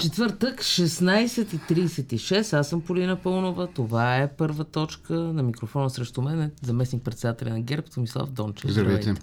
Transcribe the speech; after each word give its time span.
Четвъртък, 0.00 0.60
16.36. 0.60 2.52
Аз 2.58 2.68
съм 2.68 2.80
Полина 2.80 3.16
Пълнова. 3.16 3.66
Това 3.66 4.16
е 4.16 4.32
първа 4.32 4.64
точка 4.64 5.14
на 5.14 5.42
микрофона 5.42 5.90
срещу 5.90 6.22
мен. 6.22 6.40
е 6.42 6.50
Заместник 6.62 7.02
председателя 7.02 7.50
на 7.50 7.60
ГЕРБ, 7.60 7.86
Томислав 7.94 8.30
Дончев. 8.30 8.70
Здравейте. 8.70 9.14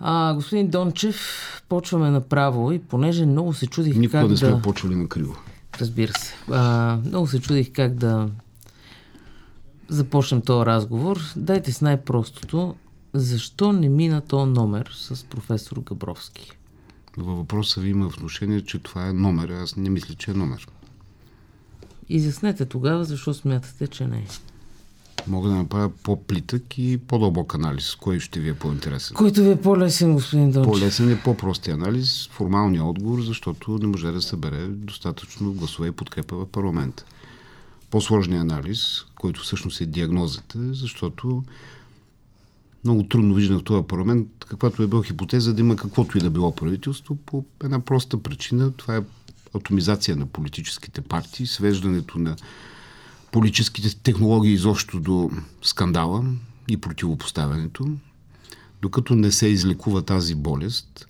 А, 0.00 0.34
господин 0.34 0.68
Дончев, 0.70 1.62
почваме 1.68 2.10
направо 2.10 2.72
и 2.72 2.78
понеже 2.78 3.26
много 3.26 3.54
се 3.54 3.66
чудих 3.66 3.96
Никога 3.96 4.20
как 4.20 4.30
не 4.30 4.36
сме 4.36 4.48
да... 4.48 4.62
почвали 4.62 4.94
на 4.94 5.08
криво. 5.08 5.36
Разбира 5.80 6.12
се. 6.12 6.34
А, 6.50 6.98
много 7.06 7.26
се 7.26 7.40
чудих 7.40 7.72
как 7.72 7.94
да 7.94 8.28
започнем 9.88 10.40
този 10.40 10.66
разговор. 10.66 11.20
Дайте 11.36 11.72
с 11.72 11.80
най-простото. 11.80 12.74
Защо 13.14 13.72
не 13.72 13.88
мина 13.88 14.20
този 14.20 14.50
номер 14.50 14.90
с 14.94 15.24
професор 15.24 15.76
Габровски? 15.76 16.52
Във 17.16 17.36
въпроса 17.36 17.80
ви 17.80 17.90
има 17.90 18.08
внушение, 18.08 18.64
че 18.64 18.78
това 18.78 19.08
е 19.08 19.12
номер. 19.12 19.48
Аз 19.48 19.76
не 19.76 19.90
мисля, 19.90 20.14
че 20.14 20.30
е 20.30 20.34
номер. 20.34 20.68
Изяснете 22.08 22.66
тогава, 22.66 23.04
защо 23.04 23.34
смятате, 23.34 23.86
че 23.86 24.06
не 24.06 24.18
е. 24.18 24.26
Мога 25.26 25.48
да 25.48 25.54
направя 25.54 25.90
по-плитък 26.02 26.78
и 26.78 26.98
по-дълбок 26.98 27.54
анализ. 27.54 27.94
Кой 27.94 28.20
ще 28.20 28.40
ви 28.40 28.48
е 28.48 28.54
по-интересен? 28.54 29.16
Който 29.16 29.42
ви 29.42 29.50
е 29.50 29.60
по-лесен, 29.60 30.14
господин 30.14 30.50
Дончев. 30.50 30.72
По-лесен 30.72 31.10
е 31.12 31.20
по-прости 31.20 31.70
анализ, 31.70 32.28
формалния 32.32 32.84
отговор, 32.84 33.22
защото 33.22 33.78
не 33.78 33.86
може 33.86 34.12
да 34.12 34.22
събере 34.22 34.66
достатъчно 34.66 35.52
гласове 35.52 35.88
и 35.88 35.92
подкрепа 35.92 36.36
в 36.36 36.46
парламента. 36.46 37.04
По-сложният 37.90 38.42
анализ, 38.42 39.04
който 39.14 39.40
всъщност 39.40 39.80
е 39.80 39.86
диагнозата, 39.86 40.74
защото 40.74 41.42
много 42.84 43.02
трудно 43.02 43.34
виждам 43.34 43.58
в 43.58 43.64
този 43.64 43.86
парламент, 43.86 44.28
каквато 44.48 44.82
е 44.82 44.86
била 44.86 45.04
хипотеза 45.04 45.52
да 45.52 45.60
има 45.60 45.76
каквото 45.76 46.18
и 46.18 46.20
да 46.20 46.30
било 46.30 46.54
правителство, 46.54 47.16
по 47.16 47.44
една 47.64 47.80
проста 47.80 48.22
причина. 48.22 48.72
Това 48.72 48.96
е 48.96 49.02
атомизация 49.56 50.16
на 50.16 50.26
политическите 50.26 51.00
партии, 51.00 51.46
свеждането 51.46 52.18
на 52.18 52.36
политическите 53.32 53.96
технологии 53.96 54.52
изобщо 54.52 55.00
до 55.00 55.30
скандала 55.62 56.24
и 56.68 56.76
противопоставянето, 56.76 57.90
докато 58.82 59.14
не 59.14 59.32
се 59.32 59.46
излекува 59.46 60.02
тази 60.02 60.34
болест, 60.34 61.08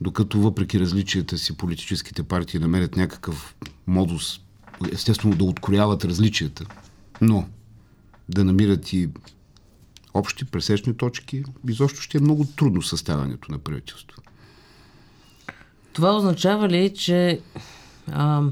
докато 0.00 0.40
въпреки 0.40 0.80
различията 0.80 1.38
си 1.38 1.56
политическите 1.56 2.22
партии 2.22 2.60
намерят 2.60 2.96
някакъв 2.96 3.54
модус, 3.86 4.40
естествено 4.92 5.36
да 5.36 5.44
открояват 5.44 6.04
различията, 6.04 6.66
но 7.20 7.48
да 8.28 8.44
намират 8.44 8.92
и 8.92 9.08
общи 10.14 10.44
пресечни 10.44 10.96
точки, 10.96 11.44
изобщо 11.68 12.00
ще 12.00 12.18
е 12.18 12.20
много 12.20 12.44
трудно 12.56 12.82
съставянето 12.82 13.52
на 13.52 13.58
правителство. 13.58 14.22
Това 15.92 16.16
означава 16.16 16.68
ли, 16.68 16.94
че 16.94 17.40
а, 18.12 18.42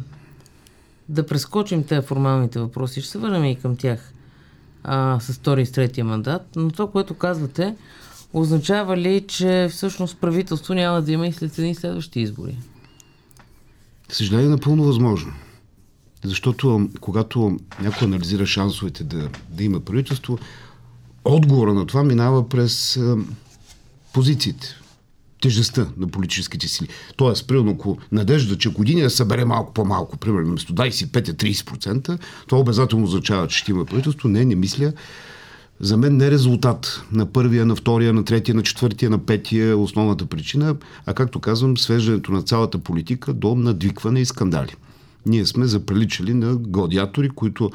да 1.08 1.26
прескочим 1.26 1.84
тези 1.84 2.06
формалните 2.06 2.60
въпроси, 2.60 3.00
ще 3.00 3.10
се 3.10 3.18
върнем 3.18 3.44
и 3.44 3.60
към 3.60 3.76
тях 3.76 4.12
а, 4.84 5.20
с 5.20 5.32
втори 5.32 5.62
и 5.62 5.66
с 5.66 5.72
третия 5.72 6.04
мандат, 6.04 6.42
но 6.56 6.70
това, 6.70 6.90
което 6.90 7.14
казвате, 7.14 7.76
означава 8.32 8.96
ли, 8.96 9.24
че 9.28 9.68
всъщност 9.70 10.20
правителство 10.20 10.74
няма 10.74 11.02
да 11.02 11.12
има 11.12 11.26
и 11.26 11.32
след 11.32 11.58
едни 11.58 11.74
следващи 11.74 12.20
избори? 12.20 12.58
Съжаление, 14.08 14.46
е 14.46 14.48
напълно 14.48 14.84
възможно. 14.84 15.32
Защото 16.24 16.88
когато 17.00 17.58
някой 17.80 18.06
анализира 18.06 18.46
шансовете 18.46 19.04
да, 19.04 19.28
да 19.50 19.64
има 19.64 19.80
правителство, 19.80 20.38
отговора 21.24 21.74
на 21.74 21.86
това 21.86 22.02
минава 22.02 22.48
през 22.48 22.96
а, 22.96 23.16
позициите, 24.12 24.74
тежестта 25.40 25.86
на 25.96 26.08
политическите 26.08 26.68
сили. 26.68 26.88
Тоест, 27.16 27.46
примерно, 27.46 27.70
ако 27.70 27.98
надежда, 28.12 28.58
че 28.58 28.72
години 28.72 29.02
да 29.02 29.10
събере 29.10 29.44
малко 29.44 29.72
по-малко, 29.72 30.16
примерно, 30.16 30.48
вместо 30.48 30.74
25-30%, 30.74 32.18
това 32.46 32.60
обязателно 32.60 33.04
означава, 33.04 33.48
че 33.48 33.58
ще 33.58 33.70
има 33.70 33.84
правителство. 33.84 34.28
Не, 34.28 34.44
не 34.44 34.54
мисля. 34.54 34.92
За 35.80 35.96
мен 35.96 36.16
не 36.16 36.26
е 36.26 36.30
резултат 36.30 37.02
на 37.12 37.26
първия, 37.26 37.66
на 37.66 37.76
втория, 37.76 38.12
на 38.12 38.24
третия, 38.24 38.54
на 38.54 38.62
четвъртия, 38.62 39.10
на 39.10 39.18
петия 39.18 39.78
основната 39.78 40.26
причина, 40.26 40.76
а 41.06 41.14
както 41.14 41.40
казвам, 41.40 41.78
свеждането 41.78 42.32
на 42.32 42.42
цялата 42.42 42.78
политика 42.78 43.32
до 43.32 43.54
надвикване 43.54 44.20
и 44.20 44.24
скандали. 44.24 44.74
Ние 45.26 45.46
сме 45.46 45.66
заприличали 45.66 46.34
на 46.34 46.56
гладиатори, 46.56 47.28
които 47.28 47.70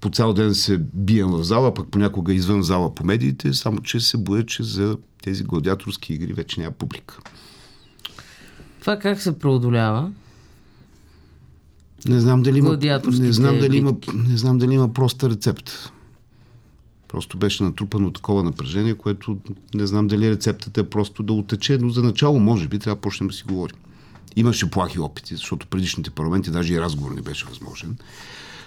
по 0.00 0.10
цял 0.10 0.32
ден 0.32 0.54
се 0.54 0.78
бием 0.78 1.28
в 1.28 1.44
зала, 1.44 1.74
пък 1.74 1.88
понякога 1.90 2.34
извън 2.34 2.62
зала 2.62 2.94
по 2.94 3.04
медиите, 3.04 3.52
само 3.52 3.80
че 3.80 4.00
се 4.00 4.16
боя, 4.16 4.46
че 4.46 4.62
за 4.62 4.96
тези 5.22 5.44
гладиаторски 5.44 6.12
игри 6.14 6.32
вече 6.32 6.60
няма 6.60 6.72
публика. 6.72 7.18
Това 8.80 8.98
как 8.98 9.20
се 9.20 9.38
преодолява? 9.38 10.12
Не 12.08 12.20
знам 12.20 12.42
дали 12.42 12.58
има, 12.58 12.78
не 13.04 13.32
знам 13.32 13.58
дали 13.58 13.76
има, 13.76 13.96
не 14.14 14.36
знам 14.36 14.58
дали 14.58 14.74
има 14.74 14.92
проста 14.92 15.30
рецепта. 15.30 15.92
Просто 17.08 17.38
беше 17.38 17.62
натрупано 17.62 18.12
такова 18.12 18.42
напрежение, 18.42 18.94
което 18.94 19.38
не 19.74 19.86
знам 19.86 20.06
дали 20.06 20.30
рецептата 20.30 20.80
е 20.80 20.84
просто 20.84 21.22
да 21.22 21.32
утече, 21.32 21.78
но 21.78 21.90
за 21.90 22.02
начало 22.02 22.40
може 22.40 22.68
би 22.68 22.78
трябва 22.78 22.96
да 22.96 23.00
почнем 23.00 23.28
да 23.28 23.34
си 23.34 23.44
говорим. 23.48 23.76
Имаше 24.36 24.70
плахи 24.70 24.98
опити, 24.98 25.36
защото 25.36 25.66
предишните 25.66 26.10
парламенти 26.10 26.50
даже 26.50 26.74
и 26.74 26.80
разговор 26.80 27.10
не 27.10 27.22
беше 27.22 27.46
възможен. 27.46 27.96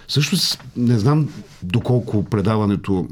Също 0.08 0.36
не 0.76 0.98
знам 0.98 1.28
доколко 1.62 2.24
предаването 2.24 3.08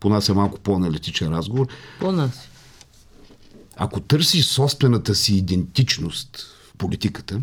по 0.00 0.08
нас 0.08 0.28
е 0.28 0.32
малко 0.32 0.60
по-аналитичен 0.60 1.32
разговор. 1.32 1.66
По 2.00 2.12
нас. 2.12 2.48
Ако 3.76 4.00
търсиш 4.00 4.44
собствената 4.44 5.14
си 5.14 5.34
идентичност 5.34 6.46
в 6.70 6.76
политиката, 6.76 7.40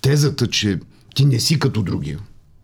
тезата, 0.00 0.46
че 0.46 0.80
ти 1.14 1.24
не 1.24 1.40
си 1.40 1.58
като 1.58 1.82
другия, 1.82 2.18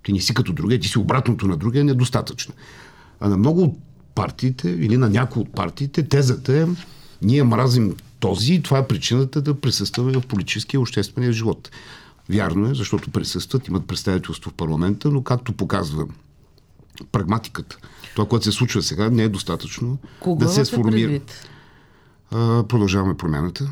ти 0.04 0.12
не 0.12 0.20
си 0.20 0.34
като 0.34 0.52
другия, 0.52 0.80
ти 0.80 0.88
си 0.88 0.98
обратното 0.98 1.46
на 1.46 1.56
другия, 1.56 1.80
е 1.80 1.84
недостатъчна. 1.84 2.54
А 3.20 3.28
на 3.28 3.36
много 3.36 3.62
от 3.62 3.78
партиите 4.14 4.70
или 4.70 4.96
на 4.96 5.10
някои 5.10 5.42
от 5.42 5.52
партиите, 5.52 6.02
тезата 6.02 6.52
е 6.52 6.66
ние 7.22 7.44
мразим 7.44 7.96
този 8.20 8.54
и 8.54 8.62
това 8.62 8.78
е 8.78 8.86
причината 8.86 9.42
да 9.42 9.60
присъстваме 9.60 10.12
в 10.12 10.20
политическия 10.20 10.78
и 10.78 10.82
обществения 10.82 11.32
живот. 11.32 11.70
Вярно 12.28 12.70
е, 12.70 12.74
защото 12.74 13.10
присъстват, 13.10 13.68
имат 13.68 13.86
представителство 13.86 14.50
в 14.50 14.54
парламента, 14.54 15.10
но 15.10 15.22
както 15.22 15.52
показва 15.52 16.06
прагматиката, 17.12 17.76
това, 18.14 18.28
което 18.28 18.44
се 18.44 18.52
случва 18.52 18.82
сега, 18.82 19.10
не 19.10 19.22
е 19.22 19.28
достатъчно 19.28 19.98
Кого 20.20 20.44
да 20.44 20.48
се 20.48 20.64
сформира. 20.64 21.20
А, 22.30 22.64
продължаваме 22.68 23.16
промяната. 23.16 23.70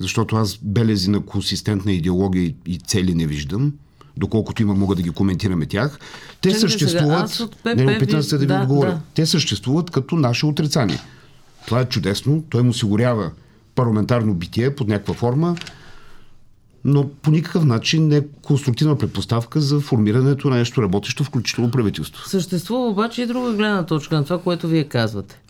Защото 0.00 0.36
аз 0.36 0.58
белези 0.62 1.10
на 1.10 1.20
консистентна 1.20 1.92
идеология 1.92 2.54
и, 2.66 2.78
цели 2.78 3.14
не 3.14 3.26
виждам. 3.26 3.72
Доколкото 4.16 4.62
има, 4.62 4.74
мога 4.74 4.94
да 4.94 5.02
ги 5.02 5.10
коментираме 5.10 5.66
тях. 5.66 5.98
Те 6.40 6.48
Чакайте 6.48 6.58
сега, 6.58 6.70
съществуват. 6.70 7.40
от 7.40 7.56
ПП 7.56 7.76
не, 7.76 7.96
опитам 7.96 8.22
се 8.22 8.34
да 8.34 8.38
ви 8.38 8.46
да, 8.46 8.60
отговоря. 8.60 8.90
да. 8.90 9.00
Те 9.14 9.26
съществуват 9.26 9.90
като 9.90 10.16
наше 10.16 10.46
отрицание. 10.46 11.00
Това 11.66 11.80
е 11.80 11.88
чудесно. 11.88 12.44
Той 12.50 12.60
им 12.60 12.68
осигурява 12.68 13.30
парламентарно 13.74 14.34
битие 14.34 14.74
под 14.74 14.88
някаква 14.88 15.14
форма, 15.14 15.56
но 16.86 17.08
по 17.08 17.30
никакъв 17.30 17.64
начин 17.64 18.08
не 18.08 18.16
е 18.16 18.22
конструктивна 18.42 18.98
предпоставка 18.98 19.60
за 19.60 19.80
формирането 19.80 20.50
на 20.50 20.56
нещо 20.56 20.82
работещо, 20.82 21.24
включително 21.24 21.70
правителство. 21.70 22.28
Съществува 22.28 22.88
обаче 22.88 23.22
и 23.22 23.26
друга 23.26 23.52
гледна 23.52 23.86
точка 23.86 24.16
на 24.16 24.24
това, 24.24 24.38
което 24.38 24.68
вие 24.68 24.84
казвате. 24.84 25.40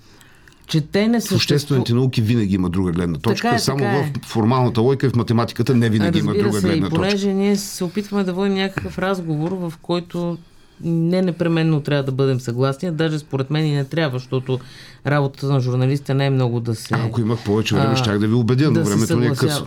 Че 0.67 0.81
те 0.81 1.09
не 1.09 1.21
В 1.21 1.23
обществените 1.23 1.29
съществуват. 1.29 1.89
науки 1.91 2.23
винаги 2.23 2.55
има 2.55 2.71
друга 2.71 2.93
гледна 2.93 3.19
точка, 3.19 3.43
Така 3.43 3.57
е, 3.57 3.59
само 3.59 3.79
така 3.79 3.91
е. 3.91 4.13
в 4.15 4.27
формалната 4.27 4.81
лойка 4.81 5.07
и 5.07 5.11
в 5.11 5.17
математиката 5.17 5.75
не 5.75 5.91
винаги 5.91 6.19
има 6.19 6.31
Разбира 6.31 6.45
друга 6.45 6.61
се, 6.61 6.67
гледна 6.67 6.87
и 6.87 6.91
точка. 6.91 6.97
понеже 6.97 7.35
ние 7.35 7.57
се 7.57 7.85
опитваме 7.85 8.25
да 8.25 8.33
водим 8.33 8.55
някакъв 8.55 8.99
разговор, 8.99 9.53
в 9.53 9.73
който 9.83 10.39
не 10.81 11.23
непременно 11.23 11.81
трябва 11.81 12.03
да 12.03 12.13
бъдем 12.13 12.41
съгласни, 12.41 12.91
даже 12.91 13.19
според 13.19 13.51
мен 13.51 13.67
и 13.67 13.73
не 13.73 13.85
трябва, 13.85 14.19
защото 14.19 14.59
работата 15.07 15.47
на 15.47 15.61
журналиста 15.61 16.15
не 16.15 16.27
е 16.27 16.31
много 16.31 16.61
да 16.61 16.75
се... 16.75 16.95
А, 16.95 17.07
Ако 17.07 17.21
имах 17.21 17.45
повече 17.45 17.75
време, 17.75 17.93
а, 17.93 17.97
щях 17.97 18.19
да 18.19 18.27
ви 18.27 18.35
убедя, 18.35 18.67
но 18.67 18.73
да 18.73 18.85
времето 18.85 19.17
не 19.17 19.27
е 19.27 19.31
късо. 19.31 19.67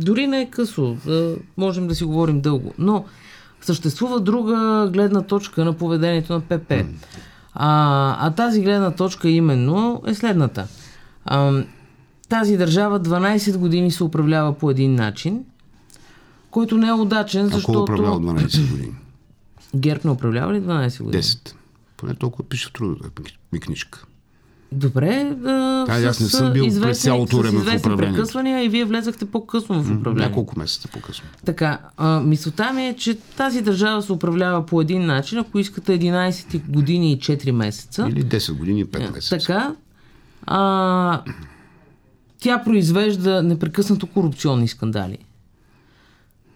Дори 0.00 0.26
не 0.26 0.40
е 0.40 0.50
късо, 0.50 0.96
можем 1.56 1.88
да 1.88 1.94
си 1.94 2.04
говорим 2.04 2.40
дълго. 2.40 2.74
Но 2.78 3.04
съществува 3.60 4.20
друга 4.20 4.90
гледна 4.92 5.22
точка 5.22 5.64
на 5.64 5.72
поведението 5.72 6.32
на 6.32 6.40
ПП. 6.40 6.72
А, 7.54 8.16
а 8.26 8.30
тази 8.30 8.62
гледна 8.62 8.90
точка 8.90 9.28
именно 9.28 10.02
е 10.06 10.14
следната. 10.14 10.66
А, 11.24 11.64
тази 12.28 12.56
държава 12.56 13.00
12 13.00 13.56
години 13.56 13.90
се 13.90 14.04
управлява 14.04 14.58
по 14.58 14.70
един 14.70 14.94
начин, 14.94 15.44
който 16.50 16.78
не 16.78 16.88
е 16.88 16.92
удачен, 16.92 17.46
Ако 17.46 17.54
защото... 17.54 17.82
управлява 17.82 18.20
12 18.20 18.70
години? 18.70 18.94
ГЕРБ 19.76 20.00
не 20.04 20.10
управлява 20.10 20.54
ли 20.54 20.60
12 20.60 21.02
години? 21.02 21.22
10. 21.22 21.54
Поне 21.96 22.14
толкова 22.14 22.44
пише 22.44 22.68
в 22.68 22.72
трудовата 22.72 23.22
ми 23.52 23.60
книжка. 23.60 24.04
Добре, 24.72 25.34
да. 25.36 25.84
Да, 25.88 26.06
аз 26.08 26.20
не 26.20 26.26
съм 26.26 26.52
бил 26.52 26.80
през 26.80 27.02
цялото 27.02 27.38
време 27.38 27.58
в 27.58 27.60
известни 27.60 27.78
управлението. 27.78 28.16
прекъсвания 28.16 28.64
и 28.64 28.68
вие 28.68 28.84
влезахте 28.84 29.24
по-късно 29.24 29.82
в 29.82 29.90
управлението. 29.90 30.28
Няколко 30.28 30.58
месеца 30.58 30.88
по-късно. 30.88 31.28
Така, 31.44 31.78
а, 31.96 32.20
мисълта 32.20 32.72
ми 32.72 32.86
е, 32.86 32.96
че 32.96 33.14
тази 33.14 33.62
държава 33.62 34.02
се 34.02 34.12
управлява 34.12 34.66
по 34.66 34.80
един 34.80 35.06
начин, 35.06 35.38
ако 35.38 35.58
искате 35.58 35.98
11 35.98 36.68
години 36.68 37.12
и 37.12 37.18
4 37.18 37.50
месеца. 37.50 38.06
Или 38.08 38.24
10 38.24 38.52
години 38.52 38.80
и 38.80 38.84
5 38.84 39.12
месеца. 39.12 39.38
Така, 39.38 39.74
а, 40.46 41.22
тя 42.38 42.64
произвежда 42.64 43.42
непрекъснато 43.42 44.06
корупционни 44.06 44.68
скандали. 44.68 45.18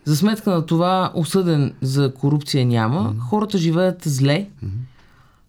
За 0.04 0.16
сметка 0.16 0.50
на 0.50 0.66
това 0.66 1.12
осъден 1.14 1.74
за 1.82 2.14
корупция 2.14 2.66
няма. 2.66 3.00
Mm-hmm. 3.00 3.18
Хората 3.18 3.58
живеят 3.58 4.02
зле. 4.04 4.48
Mm-hmm. 4.64 4.68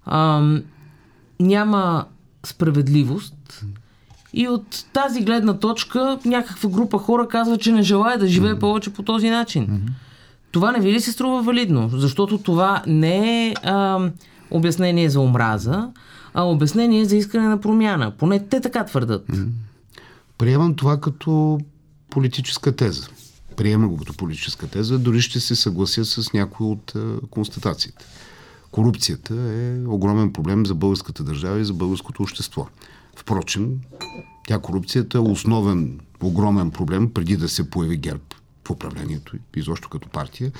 А, 0.06 0.42
няма 1.40 2.06
справедливост. 2.48 3.64
И 4.34 4.48
от 4.48 4.86
тази 4.94 5.22
гледна 5.22 5.60
точка 5.60 6.20
някаква 6.26 6.70
група 6.70 6.98
хора 6.98 7.28
казва, 7.28 7.58
че 7.58 7.72
не 7.72 7.82
желая 7.82 8.20
да 8.20 8.28
живее 8.28 8.54
mm-hmm. 8.54 8.60
повече 8.60 8.94
по 8.94 9.04
този 9.04 9.30
начин. 9.30 9.68
Mm-hmm. 9.68 9.92
Това 10.52 10.72
не 10.72 10.80
ви 10.80 10.94
ли 10.94 11.02
се 11.02 11.12
струва 11.12 11.42
валидно? 11.42 11.90
Защото 11.94 12.38
това 12.38 12.84
не 12.88 13.48
е 13.48 13.54
а, 13.64 14.10
обяснение 14.52 15.10
за 15.10 15.20
омраза, 15.20 15.90
а 16.34 16.44
обяснение 16.44 17.06
за 17.06 17.16
искане 17.18 17.48
на 17.48 17.62
промяна. 17.62 18.12
Поне 18.12 18.40
те 18.40 18.62
така 18.62 18.86
твърдат. 18.86 19.28
Mm-hmm. 19.28 19.48
Приемам 20.38 20.76
това 20.76 21.02
като 21.02 21.60
политическа 22.10 22.76
теза. 22.76 23.08
Приемам 23.56 23.90
го 23.90 23.98
като 23.98 24.14
политическа 24.14 24.68
теза, 24.68 25.00
дори 25.00 25.22
ще 25.22 25.40
се 25.40 25.56
съглася 25.56 26.06
с 26.06 26.34
някои 26.34 26.68
от 26.68 26.96
а, 26.96 27.28
констатациите. 27.30 28.06
Корупцията 28.76 29.34
е 29.34 29.88
огромен 29.88 30.34
проблем 30.34 30.66
за 30.66 30.76
българската 30.76 31.24
държава 31.24 31.60
и 31.60 31.66
за 31.66 31.74
българското 31.74 32.24
общество. 32.24 32.68
Впрочем, 33.16 33.70
тя 34.48 34.60
корупцията 34.60 35.18
е 35.18 35.22
основен, 35.22 36.00
огромен 36.24 36.72
проблем 36.72 37.10
преди 37.14 37.38
да 37.38 37.50
се 37.50 37.70
появи 37.70 37.98
ГЕРБ 37.98 38.24
в 38.68 38.70
управлението, 38.70 39.34
изобщо 39.56 39.90
като 39.90 40.10
партия, 40.10 40.52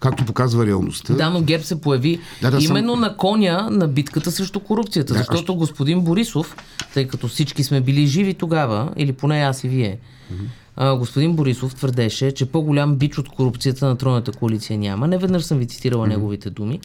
както 0.00 0.24
показва 0.24 0.66
реалността. 0.66 1.14
Да, 1.14 1.30
но 1.30 1.42
ГЕРБ 1.42 1.64
се 1.64 1.80
появи 1.80 2.20
да, 2.42 2.50
да, 2.50 2.64
именно 2.64 2.92
съм... 2.92 3.00
на 3.00 3.16
коня 3.16 3.68
на 3.70 3.88
битката 3.88 4.30
срещу 4.30 4.60
корупцията, 4.60 5.12
да, 5.12 5.18
защото 5.18 5.52
аз... 5.52 5.58
господин 5.58 6.00
Борисов, 6.00 6.56
тъй 6.94 7.08
като 7.08 7.28
всички 7.28 7.64
сме 7.64 7.80
били 7.80 8.06
живи 8.06 8.34
тогава, 8.34 8.92
или 8.96 9.12
поне 9.12 9.40
аз 9.40 9.64
и 9.64 9.68
вие, 9.68 9.98
mm-hmm 10.32 10.59
а, 10.76 10.96
господин 10.96 11.36
Борисов 11.36 11.74
твърдеше, 11.74 12.32
че 12.32 12.46
по-голям 12.46 12.96
бич 12.96 13.18
от 13.18 13.28
корупцията 13.28 13.86
на 13.86 13.96
тройната 13.96 14.32
коалиция 14.32 14.78
няма. 14.78 15.08
Не 15.08 15.18
веднъж 15.18 15.44
съм 15.44 15.58
ви 15.58 15.66
цитирала 15.66 16.06
mm-hmm. 16.06 16.10
неговите 16.10 16.50
думи. 16.50 16.80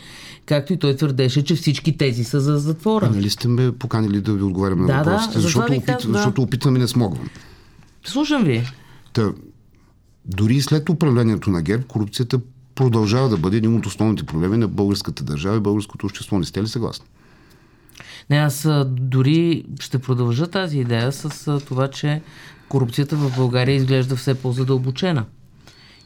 Както 0.45 0.73
и 0.73 0.77
той 0.77 0.95
твърдеше, 0.95 1.43
че 1.43 1.55
всички 1.55 1.97
тези 1.97 2.23
са 2.23 2.39
за 2.39 2.57
затвора. 2.57 3.05
А 3.05 3.15
нали 3.15 3.29
сте 3.29 3.47
ме 3.47 3.71
поканили 3.71 4.21
да 4.21 4.33
ви 4.33 4.43
отговарям 4.43 4.81
на 4.81 4.87
да, 4.87 4.97
въпросите, 4.97 5.33
да, 5.33 5.41
защото, 5.41 5.73
опит, 5.73 5.85
да. 5.85 6.13
защото 6.13 6.41
опитвам 6.41 6.75
и 6.75 6.79
не 6.79 6.87
смогвам. 6.87 7.29
Слушам 8.05 8.43
ви. 8.43 8.63
Та, 9.13 9.31
дори 10.25 10.61
след 10.61 10.89
управлението 10.89 11.49
на 11.49 11.61
ГЕРБ, 11.61 11.83
корупцията 11.87 12.39
продължава 12.75 13.29
да 13.29 13.37
бъде 13.37 13.57
един 13.57 13.77
от 13.77 13.85
основните 13.85 14.23
проблеми 14.23 14.57
на 14.57 14.67
българската 14.67 15.23
държава 15.23 15.57
и 15.57 15.59
българското 15.59 16.05
общество. 16.05 16.39
Не 16.39 16.45
сте 16.45 16.63
ли 16.63 16.67
съгласни? 16.67 17.05
Не, 18.29 18.37
аз 18.37 18.67
дори 18.87 19.65
ще 19.79 19.99
продължа 19.99 20.47
тази 20.47 20.79
идея 20.79 21.11
с 21.11 21.59
това, 21.67 21.87
че 21.87 22.21
корупцията 22.69 23.15
в 23.15 23.35
България 23.35 23.75
изглежда 23.75 24.15
все 24.15 24.35
по-задълбочена. 24.35 25.25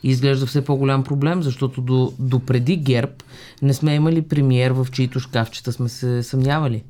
И 0.03 0.09
изглежда 0.09 0.45
все 0.45 0.61
по-голям 0.65 1.03
проблем, 1.03 1.44
защото 1.44 1.81
до, 1.81 2.13
до 2.19 2.39
преди 2.39 2.75
ГЕРБ 2.75 3.11
не 3.61 3.73
сме 3.73 3.95
имали 3.95 4.21
премиер, 4.21 4.71
в 4.71 4.88
чието 4.91 5.19
шкафчета 5.19 5.71
сме 5.71 5.89
се 5.89 6.23
съмнявали. 6.23 6.83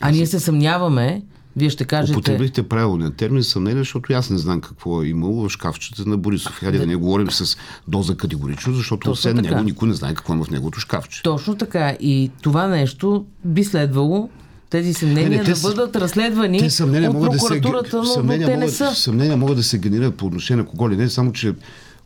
А 0.00 0.10
ние 0.10 0.26
се 0.26 0.40
съмняваме, 0.40 1.22
вие 1.56 1.70
ще 1.70 1.84
кажете... 1.84 2.18
Употребихте 2.18 2.68
правилния 2.68 3.10
термин 3.10 3.44
съмнение, 3.44 3.80
защото 3.80 4.12
аз 4.12 4.30
не 4.30 4.38
знам 4.38 4.60
какво 4.60 5.02
е 5.02 5.06
имало 5.06 5.48
в 5.48 5.52
шкафчета 5.52 6.08
на 6.08 6.16
Борисов. 6.16 6.52
Хайде 6.52 6.78
да, 6.78 6.84
да 6.84 6.90
не 6.90 6.96
говорим 6.96 7.30
с 7.30 7.56
доза 7.88 8.16
категорично, 8.16 8.72
защото 8.72 9.10
освен 9.10 9.36
него 9.36 9.62
никой 9.62 9.88
не 9.88 9.94
знае 9.94 10.14
какво 10.14 10.34
е 10.34 10.44
в 10.44 10.50
неговото 10.50 10.80
шкафче. 10.80 11.22
Точно 11.22 11.56
така. 11.56 11.90
И 12.00 12.30
това 12.42 12.66
нещо 12.66 13.26
би 13.44 13.64
следвало 13.64 14.30
тези 14.70 14.94
съмнения 14.94 15.30
не, 15.30 15.36
не, 15.36 15.54
да 15.54 15.60
бъдат 15.60 15.96
разследвани 15.96 16.58
те 16.58 16.70
съмнения 16.70 17.10
от 17.10 17.32
прокуратурата, 17.32 18.00
да 18.00 18.06
се, 18.06 18.18
но, 18.18 18.24
но 18.24 18.32
те 18.32 18.38
могат, 18.38 18.58
не 18.58 18.68
са. 18.68 18.94
Съмнения 18.94 19.36
могат 19.36 19.56
да 19.56 19.62
се 19.62 19.78
генерират 19.78 20.14
по 20.14 20.26
отношение 20.26 20.62
на 20.62 20.68
кого 20.68 20.90
ли 20.90 20.96
не, 20.96 21.08
само 21.08 21.32
че 21.32 21.54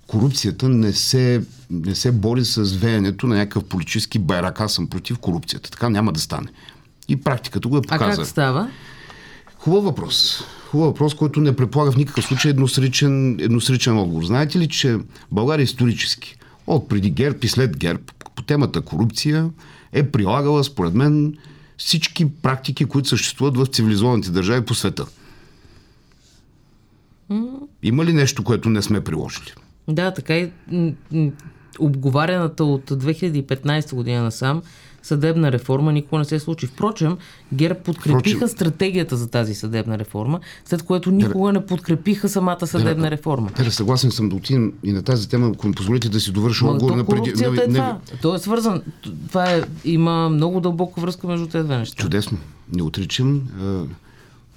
корупцията 0.06 0.68
не 0.68 0.92
се, 0.92 1.42
не 1.70 1.94
се 1.94 2.12
бори 2.12 2.44
с 2.44 2.62
веенето 2.62 3.26
на 3.26 3.36
някакъв 3.36 3.64
политически 3.64 4.18
байрак. 4.18 4.60
Аз 4.60 4.72
съм 4.72 4.86
против 4.86 5.18
корупцията. 5.18 5.70
Така 5.70 5.88
няма 5.88 6.12
да 6.12 6.20
стане. 6.20 6.48
И 7.08 7.16
практиката 7.16 7.68
го 7.68 7.76
е 7.76 7.82
показа. 7.82 8.04
А 8.04 8.16
как 8.16 8.26
става? 8.26 8.70
Хубав 9.58 9.84
въпрос. 9.84 10.44
Хубав 10.70 10.86
въпрос, 10.86 11.14
който 11.14 11.40
не 11.40 11.56
предполага 11.56 11.92
в 11.92 11.96
никакъв 11.96 12.24
случай 12.24 12.50
едносричен, 12.50 13.40
едносричен 13.40 13.98
отговор. 13.98 14.24
Знаете 14.24 14.58
ли, 14.58 14.68
че 14.68 14.98
България 15.32 15.64
исторически, 15.64 16.36
от 16.66 16.88
преди 16.88 17.10
ГЕРБ 17.10 17.38
и 17.42 17.48
след 17.48 17.76
ГЕРБ, 17.76 18.02
по 18.36 18.42
темата 18.42 18.80
корупция, 18.80 19.50
е 19.92 20.02
прилагала, 20.10 20.64
според 20.64 20.94
мен, 20.94 21.34
всички 21.78 22.32
практики, 22.32 22.84
които 22.84 23.08
съществуват 23.08 23.56
в 23.56 23.66
цивилизованите 23.66 24.30
държави 24.30 24.64
по 24.64 24.74
света. 24.74 25.06
Има 27.82 28.04
ли 28.04 28.12
нещо, 28.12 28.44
което 28.44 28.68
не 28.68 28.82
сме 28.82 29.04
приложили? 29.04 29.52
Да, 29.88 30.14
така 30.14 30.36
и 30.38 30.50
обговарената 31.78 32.64
от 32.64 32.90
2015 32.90 33.94
година 33.94 34.22
насам 34.22 34.62
съдебна 35.04 35.52
реформа 35.52 35.92
никога 35.92 36.18
не 36.18 36.24
се 36.24 36.38
случи. 36.38 36.66
Впрочем, 36.66 37.16
ГЕРБ 37.52 37.80
подкрепиха 37.80 38.18
Впрочем, 38.18 38.48
стратегията 38.48 39.16
за 39.16 39.28
тази 39.30 39.54
съдебна 39.54 39.98
реформа, 39.98 40.40
след 40.64 40.82
което 40.82 41.10
никога 41.10 41.52
не 41.52 41.66
подкрепиха 41.66 42.28
самата 42.28 42.66
съдебна 42.66 43.04
да, 43.04 43.10
реформа. 43.10 43.50
Да, 43.56 43.72
съгласен 43.72 44.10
съм 44.10 44.28
да 44.28 44.36
отидем 44.36 44.72
и 44.84 44.92
на 44.92 45.02
тази 45.02 45.28
тема, 45.28 45.50
ако 45.54 45.68
ми 45.68 45.74
позволите 45.74 46.08
да 46.08 46.20
си 46.20 46.32
довърша 46.32 46.66
отговор 46.66 46.96
на 46.96 47.04
преди... 47.04 47.32
Не, 47.32 47.46
е 47.46 47.66
това. 47.66 47.66
Не... 47.68 48.18
То 48.22 48.34
е 48.34 48.38
свързан. 48.38 48.82
Това 49.28 49.50
е, 49.50 49.62
има 49.84 50.28
много 50.28 50.60
дълбока 50.60 51.00
връзка 51.00 51.26
между 51.26 51.46
тези 51.46 51.64
две 51.64 51.78
неща. 51.78 52.02
Чудесно. 52.02 52.38
Не 52.72 52.82
отричам. 52.82 53.42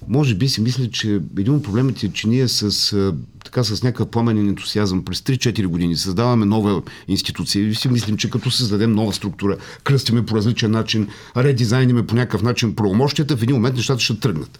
Може 0.08 0.34
би 0.34 0.48
си 0.48 0.60
мисля, 0.60 0.90
че 0.90 1.20
един 1.38 1.54
от 1.54 1.62
проблемите 1.62 2.06
е, 2.06 2.12
че 2.12 2.28
ние 2.28 2.48
с, 2.48 3.14
така, 3.44 3.64
с 3.64 3.82
някакъв 3.82 4.08
пламенен 4.08 4.48
ентусиазъм 4.48 5.04
през 5.04 5.20
3-4 5.20 5.66
години 5.66 5.96
създаваме 5.96 6.46
нова 6.46 6.82
институция 7.08 7.68
и 7.68 7.74
си 7.74 7.88
мислим, 7.88 8.16
че 8.16 8.30
като 8.30 8.50
създадем 8.50 8.92
нова 8.92 9.12
структура, 9.12 9.56
кръстиме 9.84 10.26
по 10.26 10.36
различен 10.36 10.70
начин, 10.70 11.08
редизайниме 11.36 12.06
по 12.06 12.14
някакъв 12.14 12.42
начин 12.42 12.74
правомощията, 12.74 13.36
в 13.36 13.42
един 13.42 13.56
момент 13.56 13.76
нещата 13.76 14.00
ще 14.00 14.20
тръгнат. 14.20 14.58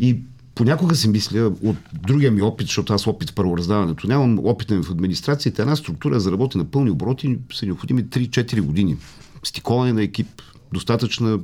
И 0.00 0.16
понякога 0.54 0.94
си 0.94 1.08
мисля 1.08 1.52
от 1.62 1.76
другия 2.02 2.30
ми 2.30 2.42
опит, 2.42 2.66
защото 2.66 2.92
аз 2.92 3.06
опит 3.06 3.30
в 3.30 3.34
правораздаването 3.34 4.06
нямам, 4.06 4.38
опита 4.38 4.74
ми 4.74 4.82
в 4.82 4.90
администрацията, 4.90 5.62
една 5.62 5.76
структура 5.76 6.20
за 6.20 6.32
работа 6.32 6.58
на 6.58 6.64
пълни 6.64 6.90
обороти 6.90 7.38
са 7.54 7.66
необходими 7.66 8.04
3-4 8.04 8.60
години. 8.60 8.96
Стиковане 9.42 9.92
на 9.92 10.02
екип, 10.02 10.42
достатъчна, 10.72 11.38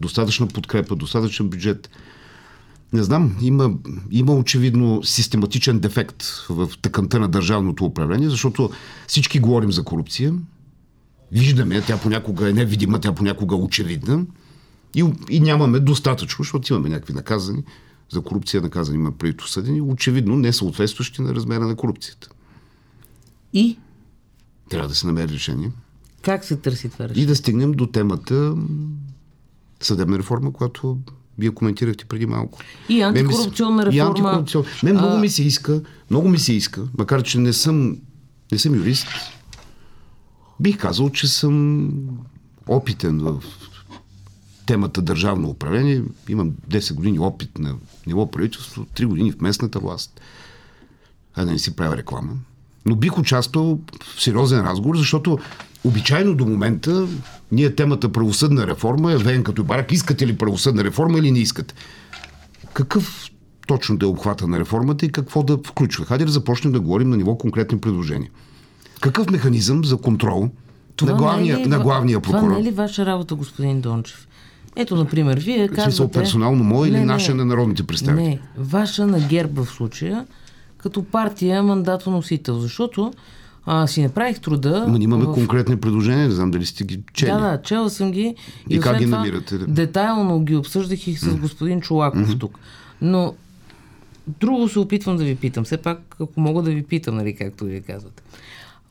достатъчна 0.00 0.46
подкрепа, 0.46 0.96
достатъчен 0.96 1.48
бюджет– 1.48 1.90
не 2.94 3.02
знам, 3.02 3.36
има, 3.40 3.74
има 4.10 4.34
очевидно 4.34 5.02
систематичен 5.02 5.78
дефект 5.78 6.24
в 6.48 6.70
тъканта 6.82 7.20
на 7.20 7.28
държавното 7.28 7.84
управление, 7.84 8.30
защото 8.30 8.70
всички 9.06 9.40
говорим 9.40 9.72
за 9.72 9.84
корупция. 9.84 10.34
Виждаме, 11.32 11.82
тя 11.82 11.98
понякога 11.98 12.50
е 12.50 12.52
невидима, 12.52 13.00
тя 13.00 13.12
понякога 13.12 13.56
е 13.56 13.58
очевидна. 13.58 14.26
И, 14.94 15.04
и 15.30 15.40
нямаме 15.40 15.80
достатъчно, 15.80 16.42
защото 16.42 16.72
имаме 16.72 16.88
някакви 16.88 17.12
наказани. 17.12 17.62
За 18.12 18.20
корупция 18.20 18.62
наказани 18.62 18.98
има 18.98 19.12
преди 19.12 19.36
съдени, 19.46 19.80
очевидно 19.80 20.36
не 20.36 20.52
съответстващи 20.52 21.22
на 21.22 21.34
размера 21.34 21.66
на 21.66 21.76
корупцията. 21.76 22.28
И? 23.52 23.78
Трябва 24.68 24.88
да 24.88 24.94
се 24.94 25.06
намери 25.06 25.32
решение. 25.32 25.70
Как 26.22 26.44
се 26.44 26.56
търси 26.56 26.88
това 26.88 27.08
решение? 27.08 27.24
И 27.24 27.26
да 27.26 27.36
стигнем 27.36 27.72
до 27.72 27.86
темата 27.86 28.56
съдебна 29.80 30.18
реформа, 30.18 30.52
която 30.52 30.98
вие 31.38 31.50
коментирахте 31.50 32.04
преди 32.04 32.26
малко. 32.26 32.58
И 32.88 33.02
антикорупционна 33.02 33.86
реформа. 33.86 33.96
И 33.96 34.00
антикорупцион... 34.00 34.64
Мен 34.82 34.96
много 34.96 35.18
ми 35.18 35.28
се 35.28 35.42
иска, 35.42 35.82
много 36.10 36.28
ми 36.28 36.38
се 36.38 36.52
иска, 36.52 36.82
макар 36.98 37.22
че 37.22 37.38
не 37.38 37.52
съм, 37.52 37.96
не 38.52 38.58
съм 38.58 38.74
юрист, 38.74 39.06
бих 40.60 40.78
казал, 40.78 41.10
че 41.10 41.28
съм 41.28 41.90
опитен 42.66 43.18
в 43.18 43.42
темата 44.66 45.02
държавно 45.02 45.48
управление. 45.48 46.02
Имам 46.28 46.52
10 46.70 46.94
години 46.94 47.18
опит 47.18 47.58
на 47.58 47.74
ниво 48.06 48.30
правителство, 48.30 48.86
3 48.96 49.06
години 49.06 49.32
в 49.32 49.40
местната 49.40 49.78
власт. 49.78 50.20
А 51.34 51.44
да 51.44 51.52
не 51.52 51.58
си 51.58 51.76
правя 51.76 51.96
реклама. 51.96 52.32
Но 52.86 52.96
бих 52.96 53.18
участвал 53.18 53.80
в 54.16 54.22
сериозен 54.22 54.60
разговор, 54.60 54.96
защото 54.96 55.38
обичайно 55.84 56.34
до 56.34 56.46
момента 56.46 57.06
ние 57.52 57.74
темата 57.74 58.12
правосъдна 58.12 58.66
реформа 58.66 59.12
е 59.12 59.16
вен 59.16 59.44
като 59.44 59.64
барак. 59.64 59.92
Искате 59.92 60.26
ли 60.26 60.36
правосъдна 60.36 60.84
реформа 60.84 61.18
или 61.18 61.30
не 61.30 61.38
искате? 61.38 61.74
Какъв 62.72 63.30
точно 63.66 63.96
да 63.96 64.06
е 64.06 64.08
обхвата 64.08 64.46
на 64.46 64.60
реформата 64.60 65.06
и 65.06 65.12
какво 65.12 65.42
да 65.42 65.58
включва? 65.66 66.04
Хайде 66.04 66.24
да 66.24 66.32
започнем 66.32 66.72
да 66.72 66.80
говорим 66.80 67.10
на 67.10 67.16
ниво 67.16 67.38
конкретни 67.38 67.80
предложения. 67.80 68.30
Какъв 69.00 69.30
механизъм 69.30 69.84
за 69.84 69.96
контрол 69.96 70.50
това 70.96 71.12
на 71.12 71.18
главния, 71.18 71.60
е 71.60 71.66
на 71.66 71.78
главния 71.78 72.20
прокурор? 72.20 72.42
Това 72.42 72.54
не 72.54 72.60
е 72.60 72.64
ли 72.64 72.70
ваша 72.70 73.06
работа, 73.06 73.34
господин 73.34 73.80
Дончев? 73.80 74.28
Ето, 74.76 74.96
например, 74.96 75.38
вие 75.38 75.68
казвате... 75.68 75.82
Смисъл 75.82 76.08
персонално 76.08 76.64
мое 76.64 76.88
или 76.88 77.00
наша 77.00 77.34
на 77.34 77.44
народните 77.44 77.82
представители? 77.82 78.24
Не, 78.24 78.40
ваша 78.56 79.06
на 79.06 79.20
ГЕРБ 79.20 79.64
в 79.64 79.70
случая, 79.70 80.26
като 80.78 81.04
партия 81.04 81.62
мандатоносител, 81.62 82.58
защото 82.60 83.12
а, 83.66 83.86
си 83.86 84.02
направих 84.02 84.40
труда. 84.40 84.86
Но 84.88 84.96
имаме 84.96 85.24
в... 85.24 85.32
конкретни 85.32 85.80
предложения, 85.80 86.28
не 86.28 86.34
знам 86.34 86.50
дали 86.50 86.66
сте 86.66 86.84
ги 86.84 87.00
чели. 87.12 87.30
Да, 87.30 87.38
да, 87.38 87.62
чела 87.62 87.90
съм 87.90 88.12
ги. 88.12 88.34
И, 88.70 88.74
и 88.74 88.80
как 88.80 88.98
ги 88.98 89.06
намирате? 89.06 89.58
Детайлно 89.58 90.40
ги 90.40 90.56
обсъждах 90.56 91.06
и 91.06 91.16
с 91.16 91.26
mm. 91.26 91.40
господин 91.40 91.80
Чулаков 91.80 92.28
mm-hmm. 92.28 92.40
тук. 92.40 92.58
Но 93.02 93.34
друго 94.26 94.68
се 94.68 94.78
опитвам 94.78 95.16
да 95.16 95.24
ви 95.24 95.36
питам. 95.36 95.64
Все 95.64 95.76
пак, 95.76 96.16
ако 96.20 96.40
мога 96.40 96.62
да 96.62 96.70
ви 96.70 96.82
питам, 96.82 97.16
нали, 97.16 97.36
както 97.36 97.64
вие 97.64 97.80
казвате. 97.80 98.22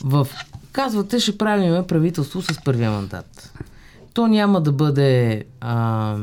В... 0.03 0.27
Казвате, 0.71 1.19
ще 1.19 1.37
правиме 1.37 1.87
правителство 1.87 2.41
с 2.41 2.63
първия 2.65 2.91
мандат. 2.91 3.53
То 4.13 4.27
няма 4.27 4.61
да 4.61 4.71
бъде 4.71 5.43
а, 5.61 6.17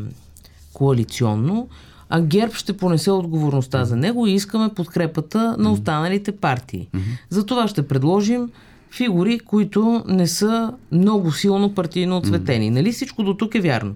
коалиционно, 0.72 1.68
а 2.10 2.20
ГЕРБ 2.20 2.54
ще 2.54 2.76
понесе 2.76 3.10
отговорността 3.10 3.84
за 3.84 3.96
него 3.96 4.26
и 4.26 4.32
искаме 4.32 4.74
подкрепата 4.74 5.56
на 5.58 5.72
останалите 5.72 6.32
партии. 6.32 6.88
За 7.30 7.46
това 7.46 7.68
ще 7.68 7.88
предложим 7.88 8.50
фигури, 8.90 9.38
които 9.38 10.04
не 10.08 10.26
са 10.26 10.72
много 10.92 11.32
силно 11.32 11.74
партийно 11.74 12.16
отцветени. 12.16 12.70
Нали 12.70 12.92
всичко 12.92 13.22
до 13.22 13.34
тук 13.34 13.54
е 13.54 13.60
вярно? 13.60 13.94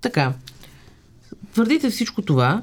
Така. 0.00 0.32
Твърдите 1.52 1.90
всичко 1.90 2.22
това, 2.22 2.62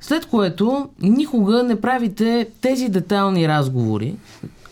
след 0.00 0.26
което 0.26 0.88
никога 1.02 1.62
не 1.62 1.80
правите 1.80 2.48
тези 2.60 2.88
детайлни 2.88 3.48
разговори, 3.48 4.16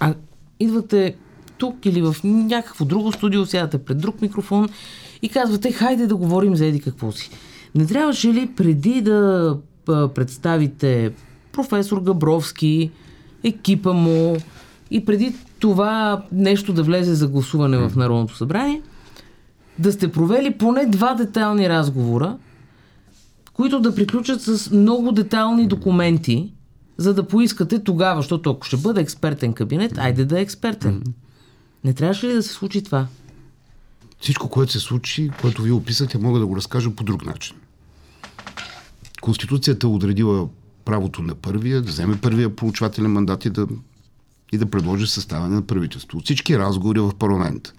а 0.01 0.15
идвате 0.61 1.15
тук 1.59 1.87
или 1.87 2.03
в 2.03 2.17
някакво 2.25 2.85
друго 2.85 3.13
студио, 3.13 3.47
сядате 3.47 3.79
пред 3.79 3.99
друг 3.99 4.23
микрофон 4.23 4.69
и 5.23 5.29
казвате, 5.29 5.73
хайде 5.73 6.07
да 6.07 6.17
говорим 6.17 6.57
за 6.57 6.67
еди 6.67 6.81
какво 6.81 7.13
си. 7.13 7.31
Не 7.75 7.87
трябваше 7.87 8.29
ли 8.29 8.51
преди 8.57 9.01
да 9.01 9.59
представите 9.87 11.13
професор 11.53 12.01
Габровски, 12.01 12.91
екипа 13.45 13.93
му 13.93 14.37
и 14.91 15.05
преди 15.05 15.35
това 15.59 16.23
нещо 16.33 16.73
да 16.73 16.83
влезе 16.83 17.15
за 17.15 17.29
гласуване 17.29 17.77
в 17.79 17.97
Народното 17.97 18.37
събрание, 18.37 18.83
да 19.79 19.93
сте 19.93 20.13
провели 20.13 20.59
поне 20.59 20.87
два 20.87 21.15
детайлни 21.15 21.69
разговора, 21.69 22.39
които 23.53 23.81
да 23.81 23.95
приключат 23.95 24.43
с 24.43 24.71
много 24.71 25.13
детайлни 25.13 25.67
документи, 25.67 26.53
за 26.97 27.15
да 27.15 27.29
поискате 27.29 27.85
тогава, 27.85 28.21
защото 28.21 28.51
ако 28.51 28.67
ще 28.67 28.77
бъде 28.77 29.01
експертен 29.01 29.53
кабинет, 29.53 29.99
айде 29.99 30.25
да 30.25 30.39
е 30.39 30.43
експертен. 30.43 31.03
Не 31.85 31.93
трябваше 31.93 32.29
ли 32.29 32.33
да 32.33 32.43
се 32.43 32.53
случи 32.53 32.83
това? 32.83 33.07
Всичко, 34.21 34.49
което 34.49 34.73
се 34.73 34.81
случи, 34.81 35.31
което 35.41 35.63
вие 35.63 35.73
описате, 35.73 36.19
мога 36.19 36.39
да 36.39 36.47
го 36.47 36.57
разкажа 36.57 36.91
по 36.91 37.05
друг 37.05 37.27
начин. 37.27 37.57
Конституцията 39.23 39.89
отредила 39.89 40.49
правото 40.85 41.23
на 41.23 41.35
първия, 41.35 41.83
да 41.83 41.89
вземе 41.89 42.21
първия 42.21 42.57
получателен 42.57 43.13
мандат 43.13 43.45
и 43.45 43.51
да, 43.51 43.67
и 44.53 44.59
да 44.59 44.67
предложи 44.67 45.07
съставяне 45.07 45.55
на 45.55 45.63
правителство. 45.63 46.19
От 46.19 46.25
всички 46.25 46.59
разговори 46.59 47.01
в 47.01 47.13
парламент, 47.19 47.73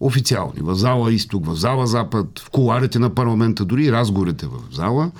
официални, 0.00 0.60
в 0.60 0.74
зала 0.74 1.12
изток, 1.12 1.46
в 1.46 1.54
зала 1.54 1.86
запад, 1.86 2.38
в 2.38 2.50
коларите 2.50 2.98
на 2.98 3.14
парламента, 3.14 3.64
дори 3.64 3.84
и 3.84 3.92
разговорите 3.92 4.46
в 4.46 4.58
зала, 4.72 5.10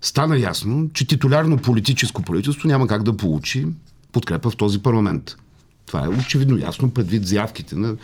стана 0.00 0.38
ясно, 0.38 0.90
че 0.92 1.06
титулярно 1.06 1.58
политическо 1.58 2.22
правителство 2.22 2.68
няма 2.68 2.86
как 2.86 3.02
да 3.02 3.16
получи 3.16 3.66
подкрепа 4.12 4.50
в 4.50 4.56
този 4.56 4.82
парламент. 4.82 5.36
Това 5.86 6.04
е 6.04 6.08
очевидно 6.08 6.58
ясно 6.58 6.90
предвид 6.90 7.26
заявките 7.26 7.76
на 7.76 7.96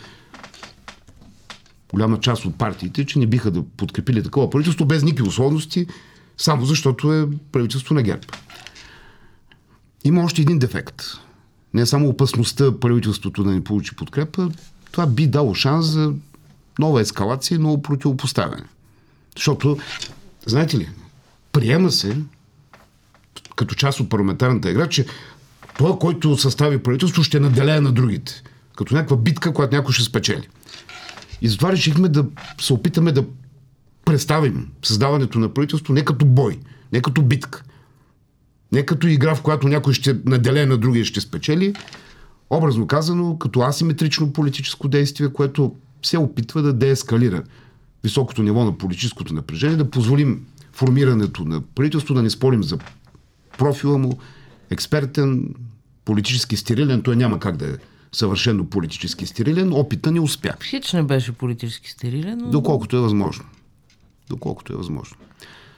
голяма 1.90 2.20
част 2.20 2.44
от 2.44 2.58
партиите, 2.58 3.06
че 3.06 3.18
не 3.18 3.26
биха 3.26 3.50
да 3.50 3.62
подкрепили 3.62 4.22
такова 4.22 4.50
правителство 4.50 4.84
без 4.84 5.02
никакви 5.02 5.28
условности, 5.28 5.86
само 6.38 6.64
защото 6.64 7.12
е 7.12 7.28
правителство 7.52 7.94
на 7.94 8.02
ГЕРБ. 8.02 8.22
Има 10.04 10.24
още 10.24 10.42
един 10.42 10.58
дефект. 10.58 11.02
Не 11.74 11.86
само 11.86 12.08
опасността 12.08 12.78
правителството 12.80 13.44
да 13.44 13.50
не 13.50 13.64
получи 13.64 13.96
подкрепа, 13.96 14.50
това 14.92 15.06
би 15.06 15.26
дало 15.26 15.54
шанс 15.54 15.86
за 15.86 16.12
нова 16.78 17.00
ескалация 17.00 17.56
и 17.56 17.58
ново 17.58 17.82
противопоставяне. 17.82 18.64
Защото, 19.36 19.78
знаете 20.46 20.78
ли, 20.78 20.88
приема 21.52 21.90
се 21.90 22.16
като 23.56 23.74
част 23.74 24.00
от 24.00 24.08
парламентарната 24.08 24.70
игра, 24.70 24.88
че 24.88 25.06
той, 25.78 25.98
който 25.98 26.36
състави 26.36 26.82
правителство, 26.82 27.22
ще 27.22 27.40
наделее 27.40 27.80
на 27.80 27.92
другите. 27.92 28.42
Като 28.76 28.94
някаква 28.94 29.16
битка, 29.16 29.52
която 29.52 29.76
някой 29.76 29.92
ще 29.92 30.04
спечели. 30.04 30.48
И 31.42 31.48
затова 31.48 31.72
решихме 31.72 32.08
да 32.08 32.26
се 32.60 32.72
опитаме 32.72 33.12
да 33.12 33.24
представим 34.04 34.68
създаването 34.82 35.38
на 35.38 35.48
правителство 35.48 35.92
не 35.92 36.04
като 36.04 36.26
бой, 36.26 36.58
не 36.92 37.02
като 37.02 37.22
битка, 37.22 37.62
не 38.72 38.86
като 38.86 39.06
игра, 39.06 39.34
в 39.34 39.42
която 39.42 39.68
някой 39.68 39.94
ще 39.94 40.16
наделее 40.26 40.66
на 40.66 40.76
другия 40.78 41.04
ще 41.04 41.20
спечели, 41.20 41.74
образно 42.50 42.86
казано, 42.86 43.38
като 43.38 43.60
асиметрично 43.60 44.32
политическо 44.32 44.88
действие, 44.88 45.32
което 45.32 45.74
се 46.02 46.18
опитва 46.18 46.62
да 46.62 46.72
деескалира 46.72 47.42
високото 48.04 48.42
ниво 48.42 48.64
на 48.64 48.78
политическото 48.78 49.34
напрежение, 49.34 49.76
да 49.76 49.90
позволим 49.90 50.46
формирането 50.72 51.44
на 51.44 51.60
правителство, 51.60 52.14
да 52.14 52.22
не 52.22 52.30
спорим 52.30 52.62
за 52.62 52.78
профила 53.58 53.98
му, 53.98 54.18
експертен, 54.70 55.54
политически 56.04 56.56
стерилен, 56.56 57.02
той 57.02 57.16
няма 57.16 57.38
как 57.38 57.56
да 57.56 57.70
е 57.70 57.74
съвършено 58.12 58.64
политически 58.64 59.26
стерилен, 59.26 59.72
опита 59.72 60.10
не 60.10 60.20
успя. 60.20 60.54
Хич 60.62 60.92
не 60.92 61.02
беше 61.02 61.32
политически 61.32 61.90
стерилен, 61.90 62.38
но... 62.38 62.50
Доколкото 62.50 62.96
е 62.96 63.00
възможно. 63.00 63.44
Доколкото 64.28 64.72
е 64.72 64.76
възможно. 64.76 65.16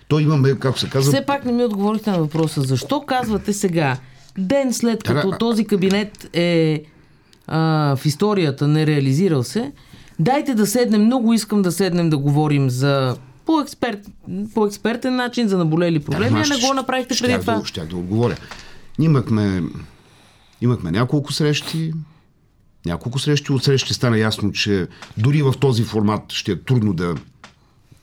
То 0.08 0.18
имаме, 0.18 0.58
как 0.58 0.78
се 0.78 0.90
казва... 0.90 1.12
Все 1.12 1.26
пак 1.26 1.44
не 1.44 1.52
ми 1.52 1.64
отговорихте 1.64 2.10
на 2.10 2.18
въпроса. 2.18 2.62
Защо 2.62 3.00
казвате 3.00 3.52
сега, 3.52 3.96
ден 4.38 4.72
след 4.72 5.02
като 5.02 5.30
да, 5.30 5.38
този 5.38 5.64
кабинет 5.64 6.30
е 6.32 6.82
а, 7.46 7.96
в 7.96 8.06
историята 8.06 8.68
не 8.68 8.86
реализирал 8.86 9.42
се, 9.42 9.72
дайте 10.18 10.54
да 10.54 10.66
седнем, 10.66 11.04
много 11.04 11.32
искам 11.32 11.62
да 11.62 11.72
седнем 11.72 12.10
да 12.10 12.18
говорим 12.18 12.70
за 12.70 13.16
по, 13.46 13.60
експерт, 13.60 13.98
по 14.54 14.66
експертен 14.66 15.16
начин 15.16 15.48
за 15.48 15.58
наболели 15.58 15.98
проблеми, 15.98 16.42
а 16.44 16.54
не 16.54 16.66
го 16.68 16.74
направихте 16.74 17.14
преди 17.20 17.40
това. 17.40 17.54
Да, 17.54 17.64
щях 17.64 17.86
да 17.86 17.96
отговоря. 17.96 18.36
Имахме, 18.98 19.62
имахме 20.60 20.90
няколко 20.90 21.32
срещи, 21.32 21.92
няколко 22.86 23.18
срещи. 23.18 23.52
От 23.52 23.64
срещи 23.64 23.94
стана 23.94 24.18
ясно, 24.18 24.52
че 24.52 24.86
дори 25.16 25.42
в 25.42 25.54
този 25.60 25.84
формат 25.84 26.32
ще 26.32 26.52
е 26.52 26.60
трудно 26.62 26.92
да 26.92 27.14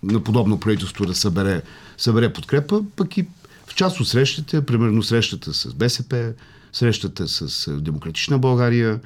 на 0.03 0.23
подобно 0.23 0.59
правителство 0.59 1.05
да 1.05 1.15
събере, 1.15 1.61
събере 1.97 2.33
подкрепа, 2.33 2.83
пък 2.95 3.17
и 3.17 3.27
в 3.67 3.75
част 3.75 3.99
от 3.99 4.07
срещите, 4.07 4.65
примерно 4.65 5.03
срещата 5.03 5.53
с 5.53 5.73
БСП, 5.73 6.33
срещата 6.73 7.27
с 7.27 7.71
Демократична 7.81 8.39
България, 8.39 8.99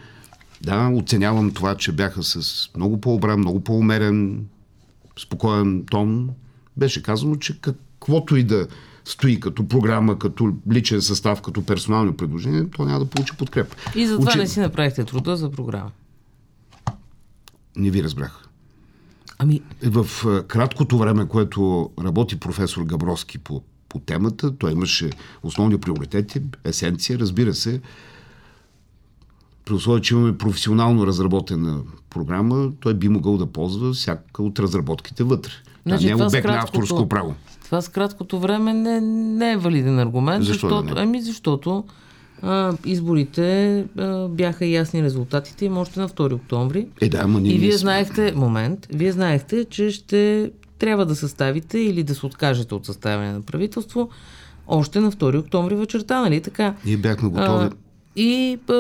да, 0.62 0.92
оценявам 0.94 1.52
това, 1.52 1.76
че 1.76 1.92
бяха 1.92 2.24
с 2.24 2.70
много 2.76 3.02
по-обран, 3.02 3.40
много 3.40 3.60
по-умерен, 3.60 4.46
спокоен 5.20 5.86
тон. 5.92 6.30
Беше 6.78 7.04
казано, 7.04 7.36
че 7.36 7.62
каквото 7.62 8.36
и 8.36 8.44
да 8.44 8.68
стои 9.06 9.40
като 9.40 9.68
програма, 9.68 10.20
като 10.20 10.54
личен 10.72 11.02
състав, 11.02 11.42
като 11.42 11.66
персонални 11.66 12.18
предложения, 12.18 12.70
то 12.70 12.86
няма 12.86 13.00
да 13.00 13.06
получи 13.06 13.34
подкрепа. 13.38 13.76
И 13.96 14.08
затова 14.08 14.32
Учи... 14.32 14.38
не 14.38 14.48
си 14.48 14.60
направихте 14.60 15.04
труда 15.04 15.38
за 15.38 15.52
програма. 15.52 15.92
Не 17.76 17.92
ви 17.92 18.04
разбрах. 18.04 18.47
Ами... 19.40 19.62
В 19.84 20.08
краткото 20.48 20.98
време, 20.98 21.28
което 21.28 21.90
работи 22.04 22.40
професор 22.40 22.84
Габровски 22.84 23.38
по, 23.38 23.62
по 23.90 24.00
темата, 24.00 24.58
той 24.58 24.72
имаше 24.72 25.10
основни 25.44 25.78
приоритети, 25.78 26.42
есенция, 26.64 27.20
разбира 27.20 27.54
се, 27.54 27.82
при 29.66 29.74
условие, 29.74 30.02
че 30.02 30.14
имаме 30.14 30.38
професионално 30.38 31.08
разработена 31.08 31.82
програма, 32.10 32.72
той 32.80 32.94
би 32.94 33.10
могъл 33.10 33.38
да 33.38 33.46
ползва 33.46 33.94
всяка 33.94 34.44
от 34.44 34.60
разработките 34.60 35.24
вътре. 35.24 35.52
Значи, 35.86 36.06
не 36.06 36.12
е 36.12 36.16
обект 36.16 36.48
на 36.48 36.58
авторско 36.58 37.10
право. 37.10 37.36
Това 37.66 37.82
с 37.82 37.90
краткото 37.90 38.40
време 38.40 38.74
не, 38.74 39.02
не 39.02 39.52
е 39.52 39.58
валиден 39.58 40.00
аргумент, 40.00 40.46
Защо 40.46 40.68
защото, 40.68 40.96
да 40.96 41.02
ами 41.02 41.22
защото 41.22 41.86
а, 42.42 42.74
изборите 42.86 43.80
а, 43.98 44.28
бяха 44.28 44.66
ясни 44.66 45.04
резултатите 45.04 45.66
им 45.66 45.78
още 45.78 46.00
на 46.00 46.10
2 46.10 46.34
октомври. 46.34 46.88
Е, 47.02 47.10
да, 47.10 47.18
ама 47.18 47.40
И 47.44 47.58
вие 47.58 47.72
сме... 47.72 47.78
знаехте, 47.78 48.34
момент, 48.36 48.88
вие 48.94 49.12
знаехте, 49.12 49.66
че 49.66 49.92
ще 49.92 50.52
трябва 50.80 51.06
да 51.06 51.16
съставите 51.16 51.80
или 51.80 52.04
да 52.04 52.16
се 52.16 52.26
откажете 52.26 52.76
от 52.76 52.86
съставяне 52.86 53.34
на 53.34 53.42
правителство 53.42 54.10
още 54.68 55.00
на 55.00 55.12
2 55.12 55.40
октомври 55.40 55.76
вечерта, 55.76 56.22
нали 56.22 56.42
така? 56.42 56.76
Ние 56.86 56.98
бяхме 56.98 57.30
готови. 57.30 57.66
А, 57.66 57.72
и 58.16 58.60
а, 58.70 58.74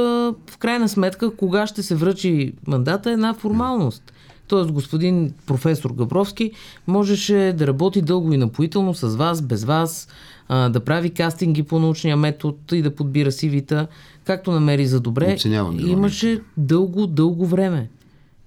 в 0.50 0.58
крайна 0.60 0.90
сметка, 0.90 1.36
кога 1.36 1.68
ще 1.68 1.84
се 1.84 1.96
връчи 1.96 2.54
мандата 2.68 3.10
е 3.10 3.14
една 3.14 3.34
формалност. 3.34 4.14
Тоест, 4.48 4.72
господин 4.72 5.34
професор 5.46 5.92
Габровски 5.92 6.52
можеше 6.88 7.54
да 7.58 7.68
работи 7.68 8.02
дълго 8.02 8.34
и 8.34 8.38
напоително 8.38 8.94
с 8.94 9.08
вас, 9.16 9.42
без 9.42 9.64
вас, 9.64 10.08
а, 10.50 10.70
да 10.70 10.80
прави 10.80 11.10
кастинги 11.10 11.64
по 11.64 11.80
научния 11.80 12.18
метод 12.18 12.58
и 12.72 12.82
да 12.82 12.96
подбира 12.96 13.32
сивита, 13.32 13.88
както 14.24 14.52
намери 14.52 14.88
за 14.88 15.00
добре. 15.00 15.34
Оценявам 15.34 15.80
Имаше 15.80 16.42
дълго, 16.58 17.08
дълго 17.08 17.46
време. 17.46 17.90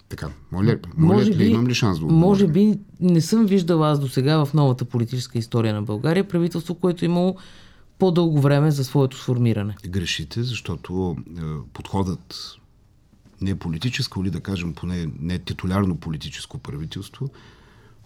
Така, 0.08 0.28
моля, 0.52 0.78
моля 0.96 1.14
може 1.14 1.34
би, 1.34 1.44
имам 1.44 1.68
ли 1.68 1.74
шанс 1.74 1.98
да 1.98 2.04
отговоря? 2.04 2.26
Може 2.26 2.46
би 2.46 2.78
не 3.00 3.20
съм 3.20 3.46
виждала 3.46 3.90
аз 3.90 4.00
до 4.00 4.08
сега 4.08 4.44
в 4.44 4.54
новата 4.54 4.84
политическа 4.84 5.38
история 5.38 5.74
на 5.74 5.82
България 5.82 6.28
правителство, 6.28 6.74
което 6.74 7.04
е 7.04 7.06
имало 7.06 7.36
по-дълго 7.98 8.40
време 8.40 8.70
за 8.70 8.84
своето 8.84 9.16
сформиране. 9.16 9.76
Грешите, 9.86 10.42
защото 10.42 11.16
е, 11.38 11.42
подходът 11.72 12.56
не 13.40 13.58
политическо 13.58 14.22
или 14.22 14.30
да 14.30 14.40
кажем 14.40 14.74
поне 14.74 15.08
не 15.20 15.38
титулярно 15.38 15.96
политическо 15.96 16.58
правителство, 16.58 17.30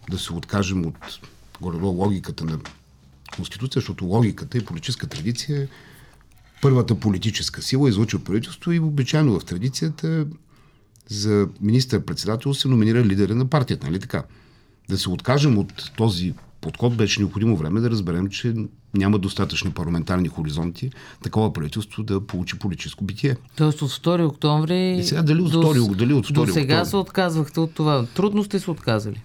да 0.09 0.19
се 0.19 0.33
откажем 0.33 0.85
от 0.85 1.19
горе 1.61 1.77
логиката 1.77 2.45
на 2.45 2.59
Конституция, 3.35 3.79
защото 3.79 4.05
логиката 4.05 4.57
и 4.57 4.65
политическа 4.65 5.07
традиция 5.07 5.61
е 5.61 5.67
първата 6.61 6.95
политическа 6.95 7.61
сила 7.61 7.89
излучва 7.89 8.19
правителство 8.19 8.71
и 8.71 8.79
обичайно 8.79 9.39
в 9.39 9.45
традицията 9.45 10.25
за 11.09 11.47
министър-председател 11.61 12.53
се 12.53 12.67
номинира 12.67 13.05
лидера 13.05 13.35
на 13.35 13.45
партията, 13.45 13.87
нали 13.87 13.99
така? 13.99 14.23
Да 14.89 14.97
се 14.97 15.09
откажем 15.09 15.57
от 15.57 15.91
този 15.97 16.33
подход 16.61 16.95
беше 16.95 17.19
необходимо 17.19 17.57
време 17.57 17.79
да 17.79 17.89
разберем, 17.89 18.29
че 18.29 18.53
няма 18.93 19.19
достатъчни 19.19 19.71
парламентарни 19.71 20.27
хоризонти 20.27 20.91
такова 21.23 21.53
правителство 21.53 22.03
да 22.03 22.21
получи 22.21 22.59
политическо 22.59 23.03
битие. 23.03 23.35
Тоест 23.55 23.81
от 23.81 23.91
2 23.91 24.27
октомври... 24.27 24.97
И 24.99 25.03
сега 25.03 25.21
дали 25.21 25.41
от 25.41 25.53
2, 25.53 25.95
дали 25.95 26.13
от 26.13 26.27
2 26.27 26.33
До 26.33 26.47
сега 26.47 26.63
октомври? 26.63 26.89
се 26.89 26.95
отказвахте 26.95 27.59
от 27.59 27.73
това. 27.73 28.05
Трудно 28.15 28.43
сте 28.43 28.59
се 28.59 28.71
отказали. 28.71 29.21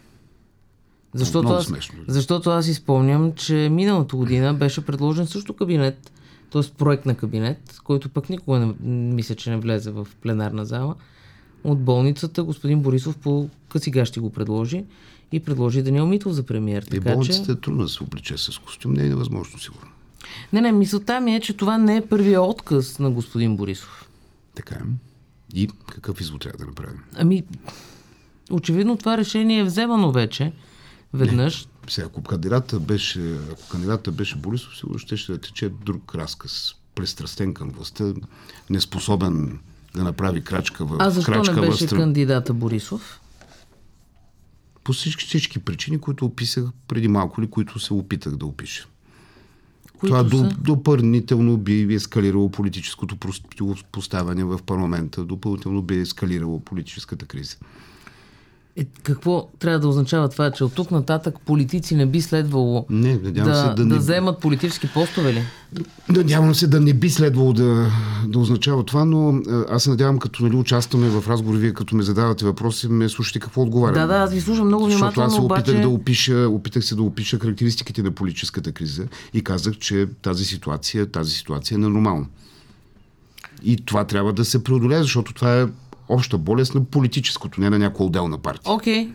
Защото 1.15 1.49
аз, 1.49 1.65
смешно. 1.65 1.99
защото 2.09 2.51
аз 2.51 2.69
изпомням, 2.69 3.33
че 3.33 3.69
миналата 3.73 4.17
година 4.17 4.55
беше 4.55 4.87
предложен 4.87 5.27
също 5.27 5.55
кабинет, 5.55 6.13
т.е. 6.51 6.63
проект 6.79 7.07
на 7.07 7.15
кабинет, 7.15 7.81
който 7.85 8.09
пък 8.09 8.31
никога 8.31 8.59
не 8.59 8.75
мисля, 9.15 9.35
че 9.35 9.51
не 9.51 9.57
влезе 9.57 9.91
в 9.91 10.07
пленарна 10.23 10.65
зала. 10.65 10.95
От 11.65 11.81
болницата 11.81 12.45
господин 12.45 12.81
Борисов 12.81 13.17
по 13.17 13.49
къси 13.69 13.93
ще 14.05 14.21
го 14.21 14.31
предложи 14.31 14.85
и 15.33 15.41
предложи 15.41 15.83
Даниел 15.83 16.07
Митов 16.07 16.33
за 16.33 16.43
премиер. 16.43 16.83
Така, 16.83 16.97
и 16.97 17.15
болницата 17.15 17.47
че... 17.47 17.53
е 17.53 17.61
трудно 17.61 17.83
да 17.83 17.89
се 17.89 18.03
обличе 18.03 18.39
с 18.39 18.59
костюм, 18.59 18.93
не 18.93 19.03
е 19.03 19.09
невъзможно 19.09 19.59
сигурно. 19.59 19.91
Не, 20.53 20.61
не, 20.61 20.73
мисълта 20.73 21.21
ми 21.21 21.35
е, 21.35 21.41
че 21.41 21.57
това 21.57 21.79
не 21.79 21.97
е 21.97 22.07
първият 22.07 22.43
отказ 22.43 22.99
на 22.99 23.11
господин 23.11 23.57
Борисов. 23.57 24.09
Така 24.55 24.75
е. 24.75 24.83
И 25.55 25.69
какъв 25.89 26.21
извод 26.21 26.41
трябва 26.41 26.59
да 26.59 26.67
направим? 26.67 27.01
Ами, 27.15 27.45
очевидно 28.51 28.97
това 28.97 29.17
решение 29.17 29.59
е 29.59 29.65
вземано 29.65 30.13
вече. 30.13 30.53
Веднъж. 31.15 31.65
Не. 31.65 31.91
Сега, 31.91 32.07
ако 32.07 32.23
кандидата 32.23 32.81
беше, 32.81 33.39
ако 33.53 33.69
кандидата 33.69 34.13
беше 34.13 34.37
Борисов, 34.37 34.77
сигурно 34.77 34.99
ще, 34.99 35.17
ще 35.17 35.39
тече 35.39 35.69
друг 35.85 36.15
разказ. 36.15 36.75
Престрастен 36.95 37.55
към 37.55 37.71
властта, 37.71 38.13
неспособен 38.71 39.59
да 39.95 40.05
направи 40.05 40.45
крачка 40.45 40.85
в 40.85 40.97
А 40.99 41.11
защо 41.11 41.33
крачка 41.33 41.61
не 41.61 41.69
беше 41.69 41.87
в 41.87 41.91
кандидата 41.91 42.55
Борисов? 42.55 43.21
По 44.85 44.93
всички, 44.93 45.27
всички 45.27 45.59
причини, 45.59 45.99
които 45.99 46.25
описах 46.25 46.65
преди 46.89 47.09
малко 47.09 47.41
или 47.41 47.51
които 47.51 47.79
се 47.79 47.95
опитах 47.95 48.37
да 48.37 48.47
опиша. 48.47 48.87
Които 49.99 50.15
Това 50.15 50.31
са? 50.31 50.57
допълнително 50.59 51.57
би 51.57 51.95
ескалирало 51.95 52.51
политическото 52.51 53.17
поставяне 53.93 54.45
в 54.45 54.61
парламента, 54.67 55.25
допълнително 55.25 55.83
би 55.83 56.01
ескалирало 56.01 56.61
политическата 56.61 57.27
криза. 57.27 57.57
Е, 58.77 58.85
какво 59.03 59.49
трябва 59.59 59.79
да 59.81 59.89
означава 59.89 60.29
това, 60.29 60.51
че 60.51 60.65
от 60.65 60.75
тук 60.75 60.91
нататък 60.91 61.35
политици 61.47 61.95
не 61.95 62.07
би 62.07 62.21
следвало 62.23 62.87
не, 62.91 63.17
да, 63.17 63.55
се, 63.55 63.69
да, 63.69 63.75
да 63.75 63.85
не... 63.85 63.99
вземат 63.99 64.39
политически 64.39 64.89
постове 64.95 65.33
ли? 65.33 65.43
Надявам 66.09 66.55
се 66.55 66.67
да 66.67 66.81
не 66.81 66.95
би 66.95 67.11
следвало 67.11 67.53
да, 67.53 67.91
да 68.27 68.39
означава 68.39 68.85
това, 68.85 69.05
но 69.05 69.43
аз 69.69 69.83
се 69.83 69.91
надявам, 69.91 70.19
като 70.19 70.43
нали, 70.43 70.57
участваме 70.57 71.09
в 71.09 71.29
разговори, 71.29 71.59
вие 71.59 71.75
като 71.75 71.97
ме 71.97 72.03
задавате 72.03 72.45
въпроси, 72.45 72.89
ме 72.89 73.09
слушате 73.09 73.39
какво 73.39 73.63
отговарям. 73.63 73.95
Да, 73.95 74.07
да, 74.07 74.15
аз 74.15 74.33
ви 74.33 74.41
слушам 74.41 74.67
много 74.67 74.87
внимателно, 74.87 75.11
Защото 75.11 75.27
аз 75.27 75.35
се 75.35 75.41
опитах 75.41 75.75
обаче... 75.75 75.81
да 75.83 75.89
опиша, 75.89 76.49
опитах 76.49 76.85
се 76.85 76.95
да 76.95 77.03
опиша 77.03 77.39
характеристиките 77.39 78.03
на 78.03 78.11
политическата 78.11 78.73
криза 78.73 79.05
и 79.35 79.45
казах, 79.45 79.79
че 79.79 80.07
тази 80.23 80.45
ситуация, 80.45 81.07
тази 81.07 81.31
ситуация 81.31 81.75
е 81.75 81.79
ненормална. 81.79 82.27
И 83.63 83.77
това 83.77 84.05
трябва 84.05 84.33
да 84.33 84.45
се 84.45 84.65
преодолее, 84.65 85.03
защото 85.03 85.35
това 85.35 85.61
е 85.61 85.67
обща 86.11 86.39
болест 86.39 86.75
на 86.75 86.85
политическото, 86.85 87.61
не 87.61 87.71
на 87.71 87.79
някоя 87.79 88.07
отделна 88.07 88.39
партия. 88.39 88.73
Окей, 88.73 89.07
okay. 89.07 89.13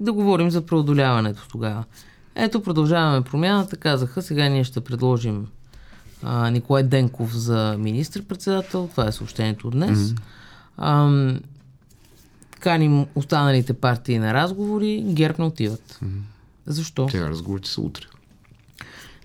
да 0.00 0.12
говорим 0.12 0.50
за 0.50 0.66
преодоляването 0.66 1.48
тогава. 1.48 1.84
Ето, 2.34 2.62
продължаваме 2.62 3.22
промяната. 3.22 3.76
Казаха, 3.76 4.22
сега 4.22 4.48
ние 4.48 4.64
ще 4.64 4.80
предложим 4.80 5.46
а, 6.22 6.50
Николай 6.50 6.82
Денков 6.82 7.36
за 7.36 7.76
министр-председател. 7.78 8.88
Това 8.90 9.06
е 9.08 9.12
съобщението 9.12 9.70
днес. 9.70 9.98
Mm-hmm. 9.98 10.20
А, 10.76 11.34
каним 12.60 13.06
останалите 13.14 13.72
партии 13.72 14.18
на 14.18 14.34
разговори. 14.34 15.04
ГЕРБ 15.06 15.34
не 15.38 15.44
отиват. 15.44 15.98
Mm-hmm. 16.04 16.20
Защо? 16.66 17.06
Тега 17.06 17.28
разговорите 17.28 17.68
са 17.68 17.80
утре. 17.80 18.06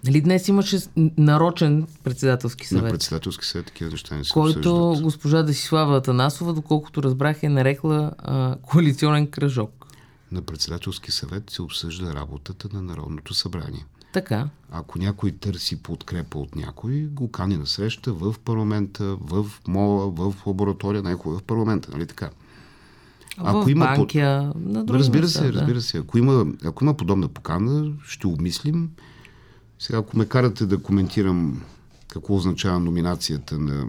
Нали 0.06 0.22
днес 0.22 0.48
имаше 0.48 0.80
нарочен 1.18 1.88
председателски 2.04 2.68
съвет? 2.68 2.84
На 2.84 2.90
председателски 2.90 3.46
съвет 3.46 3.66
такива 3.66 3.92
неща 3.92 4.16
не 4.16 4.24
се 4.24 4.30
Който 4.30 4.90
обсъждат. 4.90 5.04
госпожа 5.04 5.44
Десислава 5.44 5.98
Атанасова, 5.98 6.54
доколкото 6.54 7.04
разбрах, 7.04 7.44
е 7.44 7.50
нарекла 7.50 8.12
а, 8.18 8.56
коалиционен 8.62 9.28
кръжок. 9.28 9.86
На 10.32 10.42
председателски 10.42 11.12
съвет 11.12 11.50
се 11.50 11.62
обсъжда 11.62 12.14
работата 12.14 12.70
на 12.74 12.82
Народното 12.82 13.34
събрание. 13.34 13.86
Така. 14.14 14.50
Ако 14.72 15.00
някой 15.00 15.32
търси 15.32 15.84
подкрепа 15.84 16.40
от 16.40 16.56
някой, 16.56 17.02
го 17.02 17.32
кани 17.32 17.58
на 17.58 17.68
среща 17.68 18.14
в 18.14 18.36
парламента, 18.46 19.18
в 19.22 19.46
мола, 19.68 20.12
в 20.12 20.36
лаборатория, 20.48 21.04
най-хубаво 21.04 21.40
в 21.40 21.44
парламента, 21.44 21.90
нали 21.92 22.08
така? 22.08 22.30
Ако 23.38 23.66
в 23.66 23.70
има 23.72 23.86
банкия, 23.86 24.52
под... 24.54 24.62
на 24.62 24.86
Разбира 24.90 25.28
се, 25.28 25.52
да. 25.52 25.54
разбира 25.54 25.82
се. 25.82 25.98
Ако 25.98 26.18
има, 26.18 26.46
ако 26.66 26.84
има 26.84 26.94
подобна 26.94 27.28
покана, 27.28 27.92
ще 28.08 28.28
обмислим 28.28 28.90
сега, 29.80 29.98
ако 29.98 30.18
ме 30.18 30.26
карате 30.26 30.66
да 30.66 30.82
коментирам 30.82 31.62
какво 32.08 32.36
означава 32.36 32.80
номинацията 32.80 33.60
на 33.60 33.86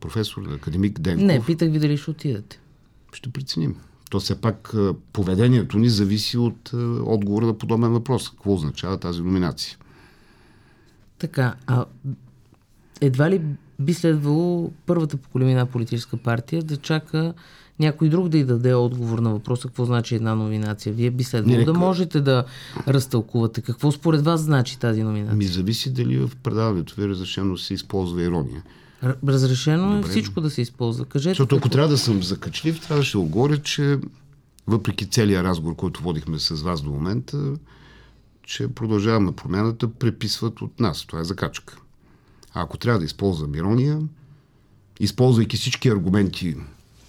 професор, 0.00 0.42
на 0.42 0.54
академик 0.54 1.00
Денков... 1.00 1.26
Не, 1.26 1.44
питах 1.44 1.70
ви 1.70 1.78
дали 1.78 1.96
ще 1.96 2.10
отидете. 2.10 2.60
Ще 3.12 3.30
преценим. 3.30 3.76
То 4.10 4.20
все 4.20 4.40
пак 4.40 4.74
поведението 5.12 5.78
ни 5.78 5.88
зависи 5.88 6.38
от 6.38 6.70
отговора 7.06 7.46
на 7.46 7.58
подобен 7.58 7.90
въпрос. 7.90 8.30
Какво 8.30 8.54
означава 8.54 8.98
тази 8.98 9.22
номинация? 9.22 9.78
Така, 11.18 11.54
а 11.66 11.84
едва 13.00 13.30
ли 13.30 13.42
би 13.80 13.94
следвало 13.94 14.72
първата 14.86 15.16
по 15.16 15.28
големина 15.30 15.66
политическа 15.66 16.16
партия 16.16 16.62
да 16.62 16.76
чака 16.76 17.34
някой 17.80 18.08
друг 18.08 18.28
да 18.28 18.38
й 18.38 18.44
даде 18.44 18.74
отговор 18.74 19.18
на 19.18 19.30
въпроса 19.30 19.68
какво 19.68 19.84
значи 19.84 20.14
една 20.14 20.34
номинация. 20.34 20.92
Вие 20.92 21.10
би 21.10 21.24
следвало 21.24 21.58
не, 21.58 21.64
да 21.64 21.74
можете 21.74 22.20
да 22.20 22.44
разтълкувате. 22.88 23.60
Какво 23.60 23.92
според 23.92 24.24
вас 24.24 24.40
значи 24.40 24.78
тази 24.78 25.02
номинация? 25.02 25.36
Ми 25.36 25.44
зависи 25.44 25.92
дали 25.92 26.18
в 26.18 26.30
предаването 26.42 26.94
ви 26.96 27.08
разрешено 27.08 27.56
се 27.56 27.74
използва 27.74 28.22
ирония. 28.22 28.62
Разрешено 29.28 29.92
е 29.92 29.96
Добре. 29.96 30.08
е 30.08 30.10
всичко 30.10 30.40
да 30.40 30.50
се 30.50 30.62
използва. 30.62 31.04
Кажете. 31.04 31.30
Защото 31.30 31.56
ако 31.56 31.68
трябва 31.68 31.88
да 31.88 31.98
съм 31.98 32.22
закачлив, 32.22 32.80
трябва 32.80 32.96
да 33.00 33.04
ще 33.04 33.18
оговоря, 33.18 33.58
че 33.58 33.98
въпреки 34.66 35.06
целият 35.06 35.44
разговор, 35.44 35.76
който 35.76 36.02
водихме 36.02 36.38
с 36.38 36.62
вас 36.62 36.82
до 36.82 36.90
момента, 36.90 37.52
че 38.42 38.68
продължаваме 38.68 39.32
промяната, 39.32 39.88
преписват 39.88 40.60
от 40.60 40.80
нас. 40.80 41.04
Това 41.06 41.20
е 41.20 41.24
закачка. 41.24 41.76
А 42.54 42.62
ако 42.62 42.78
трябва 42.78 42.98
да 42.98 43.04
използвам 43.04 43.54
ирония, 43.54 44.00
използвайки 45.00 45.56
всички 45.56 45.88
аргументи 45.88 46.56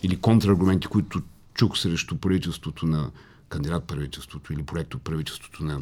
или 0.06 0.18
контраргументи, 0.18 0.88
които 0.88 1.22
чух 1.54 1.78
срещу 1.78 2.18
правителството 2.18 2.86
на 2.86 3.12
кандидат 3.50 3.84
правителството 3.84 4.54
или 4.54 4.64
проект 4.64 4.94
от 4.94 5.02
правителството 5.02 5.64
на 5.64 5.82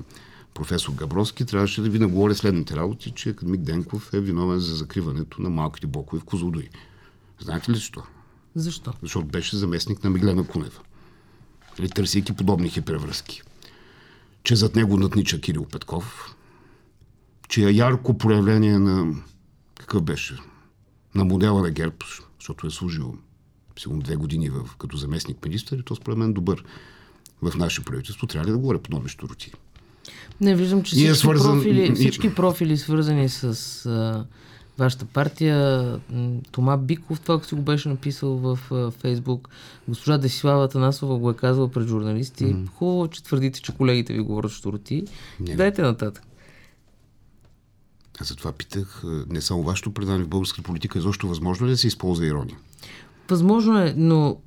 професор 0.54 0.94
Габровски, 0.94 1.46
трябваше 1.46 1.82
да 1.82 1.90
ви 1.90 2.00
наговоря 2.00 2.36
следните 2.36 2.76
работи, 2.76 3.12
че 3.12 3.30
академик 3.30 3.62
Денков 3.62 4.14
е 4.14 4.20
виновен 4.20 4.60
за 4.60 4.76
закриването 4.76 5.42
на 5.42 5.50
малките 5.50 5.88
блокове 5.88 6.20
в 6.20 6.24
Козлодуй. 6.24 6.70
Знаете 7.40 7.72
ли 7.72 7.76
защо? 7.76 8.04
Защо? 8.56 8.94
Защото 9.02 9.28
беше 9.28 9.58
заместник 9.58 10.04
на 10.04 10.10
Миглена 10.10 10.48
Кунева. 10.48 10.80
Или 11.80 11.90
търсейки 11.90 12.34
подобни 12.34 12.70
хипревръзки. 12.70 13.42
Че 14.44 14.56
зад 14.56 14.76
него 14.76 14.98
наднича 14.98 15.42
Кирил 15.42 15.66
Петков, 15.66 16.36
че 17.50 17.68
е 17.68 17.72
ярко 17.72 18.18
проявление 18.18 18.80
на 18.80 19.16
какъв 19.80 20.04
беше? 20.04 20.38
На 21.16 21.26
модела 21.26 21.62
на 21.62 21.72
ГЕРБ, 21.72 21.96
защото 22.40 22.68
е 22.68 22.72
служил 22.72 23.18
сигурно 23.80 24.02
две 24.02 24.16
години 24.16 24.50
в, 24.50 24.76
като 24.78 24.98
заместник 24.98 25.46
министър 25.46 25.78
и 25.78 25.84
то 25.84 25.96
според 25.96 26.18
мен 26.18 26.34
добър 26.34 26.64
в 27.42 27.56
наше 27.58 27.86
правителство. 27.86 28.28
Трябва 28.28 28.48
ли 28.48 28.52
да 28.52 28.58
говоря 28.58 28.80
по 28.80 28.92
нови 28.92 29.10
щуроти? 29.10 29.52
Не, 30.42 30.56
виждам, 30.56 30.84
че 30.84 30.96
всички, 30.96 31.12
е 31.12 31.16
свързан... 31.16 31.56
профили, 31.56 31.96
всички 31.96 32.36
профили, 32.36 32.78
свързани 32.78 33.30
с 33.30 33.46
а, 33.86 34.26
вашата 34.78 35.06
партия, 35.06 36.00
Тома 36.52 36.78
Биков, 36.78 37.20
това 37.20 37.44
си 37.44 37.56
го 37.56 37.62
беше 37.62 37.90
написал 37.90 38.38
в 38.38 38.60
а, 38.72 38.92
Фейсбук, 38.92 39.50
госпожа 39.88 40.18
Десислава 40.18 40.70
Танасова 40.70 41.18
го 41.18 41.30
е 41.30 41.36
казала 41.36 41.72
пред 41.72 41.88
журналисти. 41.88 42.46
Mm-hmm. 42.46 42.70
Хубаво, 42.70 43.08
че 43.08 43.24
твърдите, 43.24 43.62
че 43.62 43.76
колегите 43.76 44.14
ви 44.14 44.20
говорят 44.20 44.52
щуроти. 44.52 45.04
Дайте 45.40 45.82
нататък. 45.82 46.24
Аз 48.20 48.28
затова 48.28 48.52
питах, 48.52 49.04
не 49.30 49.42
само 49.42 49.64
вашето 49.64 49.94
предание 49.94 50.24
в 50.24 50.28
българската 50.28 50.64
политика, 50.64 51.00
изобщо 51.00 51.28
възможно 51.28 51.68
ли 51.68 51.72
да 51.72 51.78
се 51.78 51.88
използва 51.88 52.26
ирония? 52.26 52.58
Възможно 53.30 53.80
е, 53.80 53.94
но 53.98 54.38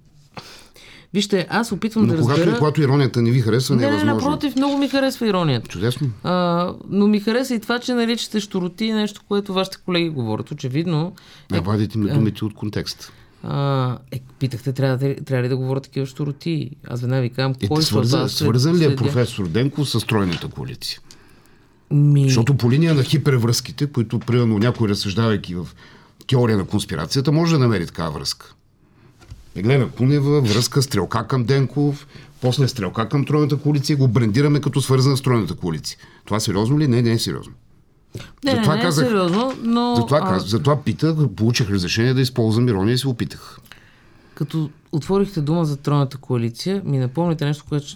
Вижте, 1.14 1.46
аз 1.50 1.72
опитвам 1.72 2.06
но 2.06 2.12
да 2.12 2.20
когато, 2.20 2.40
разбера... 2.40 2.58
когато 2.58 2.82
иронията 2.82 3.22
не 3.22 3.30
ви 3.30 3.40
харесва, 3.40 3.76
не, 3.76 3.82
не 3.82 3.88
е 3.88 3.90
възможно. 3.90 4.14
Не, 4.14 4.24
напротив, 4.24 4.56
много 4.56 4.78
ми 4.78 4.88
харесва 4.88 5.26
иронията. 5.26 5.68
Чудесно. 5.68 6.10
А, 6.22 6.72
но 6.90 7.06
ми 7.06 7.20
хареса 7.20 7.54
и 7.54 7.60
това, 7.60 7.78
че 7.78 7.94
наричате 7.94 8.40
щуроти 8.40 8.92
нещо, 8.92 9.20
което 9.28 9.54
вашите 9.54 9.78
колеги 9.84 10.08
говорят. 10.08 10.50
Очевидно... 10.50 11.12
Е, 11.52 11.60
вадите 11.60 11.98
ми 11.98 12.10
думите 12.10 12.44
от 12.44 12.54
контекст. 12.54 13.12
А, 13.42 13.98
е, 14.12 14.20
питахте, 14.38 14.72
трябва, 14.72 15.14
трябва 15.14 15.44
ли 15.44 15.48
да 15.48 15.56
говоря 15.56 15.80
такива 15.80 16.06
щуроти? 16.06 16.70
Аз 16.88 17.00
веднага 17.00 17.22
ви 17.22 17.30
казвам, 17.30 17.54
е, 17.60 17.68
кой 17.68 17.82
свързан, 17.82 18.28
свързан 18.28 18.76
ли 18.76 18.84
е 18.84 18.96
професор 18.96 19.48
Денко 19.48 19.84
с 19.84 20.06
тройната 20.06 20.48
коалиция? 20.48 21.00
Ми... 21.90 22.24
Защото 22.24 22.56
по 22.56 22.70
линия 22.70 22.94
на 22.94 23.02
хипервръзките, 23.02 23.86
които 23.86 24.18
примерно 24.18 24.58
някой 24.58 24.88
разсъждавайки 24.88 25.54
в 25.54 25.66
теория 26.26 26.56
на 26.56 26.64
конспирацията, 26.64 27.32
може 27.32 27.52
да 27.52 27.58
намери 27.58 27.86
такава 27.86 28.10
връзка. 28.10 28.55
Еглена 29.56 29.88
Кунева, 29.88 30.40
връзка 30.40 30.82
стрелка 30.82 31.26
към 31.26 31.44
Денков, 31.44 32.06
после 32.40 32.68
стрелка 32.68 33.08
към 33.08 33.24
Тройната 33.24 33.56
коалиция 33.56 33.94
и 33.94 33.96
го 33.96 34.08
брендираме 34.08 34.60
като 34.60 34.80
свързана 34.80 35.16
с 35.16 35.22
Тройната 35.22 35.54
коалиция. 35.54 35.98
Това 36.24 36.40
сериозно 36.40 36.78
ли? 36.78 36.88
Не, 36.88 37.02
не 37.02 37.12
е 37.12 37.18
сериозно. 37.18 37.52
Не, 38.44 38.50
затова 38.50 38.72
не, 38.72 38.78
не 38.78 38.84
казах, 38.84 39.06
е 39.06 39.08
сериозно, 39.08 39.52
но... 39.62 39.96
Затова, 39.96 40.18
а... 40.22 40.28
казах, 40.28 40.48
затова 40.48 40.82
питах, 40.82 41.14
получих 41.36 41.70
разрешение 41.70 42.14
да 42.14 42.20
използвам 42.20 42.68
ирония 42.68 42.94
и 42.94 42.98
се 42.98 43.08
опитах. 43.08 43.58
Като 44.34 44.70
отворихте 44.92 45.40
дума 45.40 45.64
за 45.64 45.76
Тройната 45.76 46.18
коалиция, 46.18 46.82
ми 46.84 46.98
напомните 46.98 47.44
нещо, 47.44 47.64
което 47.68 47.86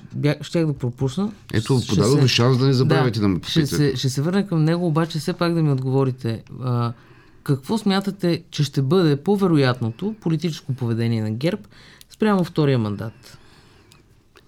щях 0.40 0.66
да 0.66 0.72
пропусна. 0.72 1.32
Ето, 1.52 1.80
подадох 1.88 2.20
ви 2.20 2.28
шанс 2.28 2.58
да 2.58 2.66
не 2.66 2.72
забравяйте 2.72 3.18
да, 3.18 3.22
да 3.22 3.28
ме 3.28 3.40
попитате. 3.40 3.66
Ще 3.66 3.76
се, 3.76 3.96
ще 3.96 4.08
се 4.08 4.22
върна 4.22 4.46
към 4.46 4.64
него, 4.64 4.86
обаче 4.86 5.18
все 5.18 5.32
пак 5.32 5.54
да 5.54 5.62
ми 5.62 5.72
отговорите. 5.72 6.42
А, 6.62 6.92
какво 7.42 7.78
смятате, 7.78 8.42
че 8.50 8.64
ще 8.64 8.82
бъде 8.82 9.22
по-вероятното 9.22 10.14
политическо 10.20 10.72
поведение 10.72 11.22
на 11.22 11.30
ГЕРБ 11.30 11.62
спрямо 12.10 12.44
втория 12.44 12.78
мандат? 12.78 13.38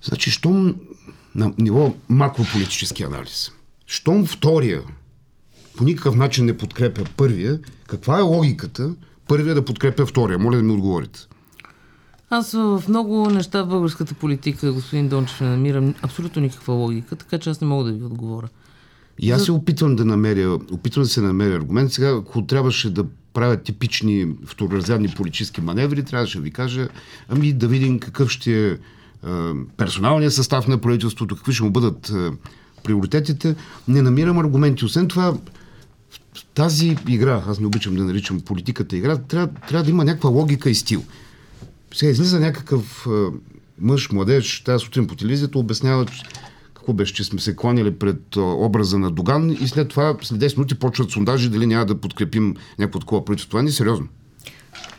Значи, 0.02 0.31
щом 0.31 0.74
на 1.35 1.52
ниво 1.59 1.94
макрополитически 2.09 3.02
анализ, 3.02 3.52
щом 3.87 4.26
втория 4.26 4.83
по 5.76 5.85
никакъв 5.85 6.16
начин 6.16 6.44
не 6.44 6.59
подкрепя 6.59 7.05
първия, 7.16 7.61
каква 7.87 8.18
е 8.18 8.22
логиката 8.22 8.94
първия 9.28 9.55
да 9.55 9.64
подкрепя 9.64 10.07
втория? 10.07 10.38
Моля 10.38 10.57
да 10.57 10.62
ми 10.62 10.72
отговорите. 10.72 11.20
Аз 12.31 12.52
в 12.52 12.85
много 12.88 13.31
неща 13.31 13.62
в 13.62 13.68
българската 13.68 14.14
политика, 14.14 14.72
господин 14.72 15.09
Дончев, 15.09 15.40
не 15.40 15.48
намирам 15.48 15.94
абсолютно 16.02 16.42
никаква 16.42 16.74
логика, 16.74 17.16
така 17.16 17.38
че 17.38 17.50
аз 17.50 17.61
не 17.61 17.66
мога 17.66 17.85
да 17.85 17.92
ви 17.92 18.05
отговоря. 18.05 18.48
И 19.18 19.31
аз 19.31 19.44
се 19.44 19.53
опитвам 19.53 19.96
да 19.96 20.05
намеря, 20.05 20.59
опитвам 20.72 21.05
да 21.05 21.09
се 21.09 21.20
намеря 21.20 21.55
аргумент. 21.55 21.92
Сега, 21.92 22.09
ако 22.09 22.46
трябваше 22.46 22.90
да 22.90 23.05
правя 23.33 23.57
типични 23.57 24.29
второразрядни 24.46 25.09
политически 25.09 25.61
маневри, 25.61 26.03
трябваше 26.03 26.38
да 26.38 26.44
ви 26.44 26.51
кажа, 26.51 26.88
ами 27.29 27.53
да 27.53 27.68
видим 27.68 27.98
какъв 27.98 28.31
ще 28.31 28.70
е 28.70 28.77
персоналният 29.77 30.35
състав 30.35 30.68
на 30.68 30.79
правителството, 30.79 31.37
какви 31.37 31.53
ще 31.53 31.62
му 31.62 31.70
бъдат 31.70 32.09
е, 32.09 32.31
приоритетите. 32.85 33.55
Не 33.88 34.03
намирам 34.03 34.38
аргументи. 34.38 34.85
Освен 34.85 35.09
това, 35.09 35.33
в 36.35 36.44
тази 36.55 36.96
игра, 37.09 37.42
аз 37.46 37.61
не 37.61 37.66
обичам 37.66 37.94
да 37.94 38.05
наричам 38.05 38.40
политиката 38.40 38.96
игра, 38.96 39.16
трябва, 39.16 39.48
трябва 39.68 39.85
да 39.85 39.90
има 39.90 40.05
някаква 40.05 40.31
логика 40.31 40.70
и 40.70 40.75
стил. 40.75 41.05
Сега 41.94 42.11
излиза 42.11 42.40
някакъв 42.40 43.07
е, 43.07 43.11
мъж, 43.81 44.11
младеж, 44.12 44.61
тази 44.64 44.85
сутрин 44.85 45.07
по 45.07 45.16
телевизията 45.16 45.59
обяснява, 45.59 46.07
какво 46.82 46.92
беше, 46.92 47.14
че 47.14 47.24
сме 47.24 47.40
се 47.40 47.56
кланяли 47.56 47.98
пред 47.98 48.36
образа 48.36 48.98
на 48.98 49.10
Доган 49.10 49.50
и 49.50 49.68
след 49.68 49.88
това, 49.88 50.16
след 50.22 50.40
10 50.40 50.56
минути, 50.56 50.74
почват 50.74 51.10
сондажи 51.10 51.48
дали 51.48 51.66
няма 51.66 51.86
да 51.86 52.00
подкрепим 52.00 52.56
някакво 52.78 52.98
такова 52.98 53.24
правителство. 53.24 53.50
Това 53.50 53.62
не 53.62 53.68
е 53.68 53.72
сериозно. 53.72 54.08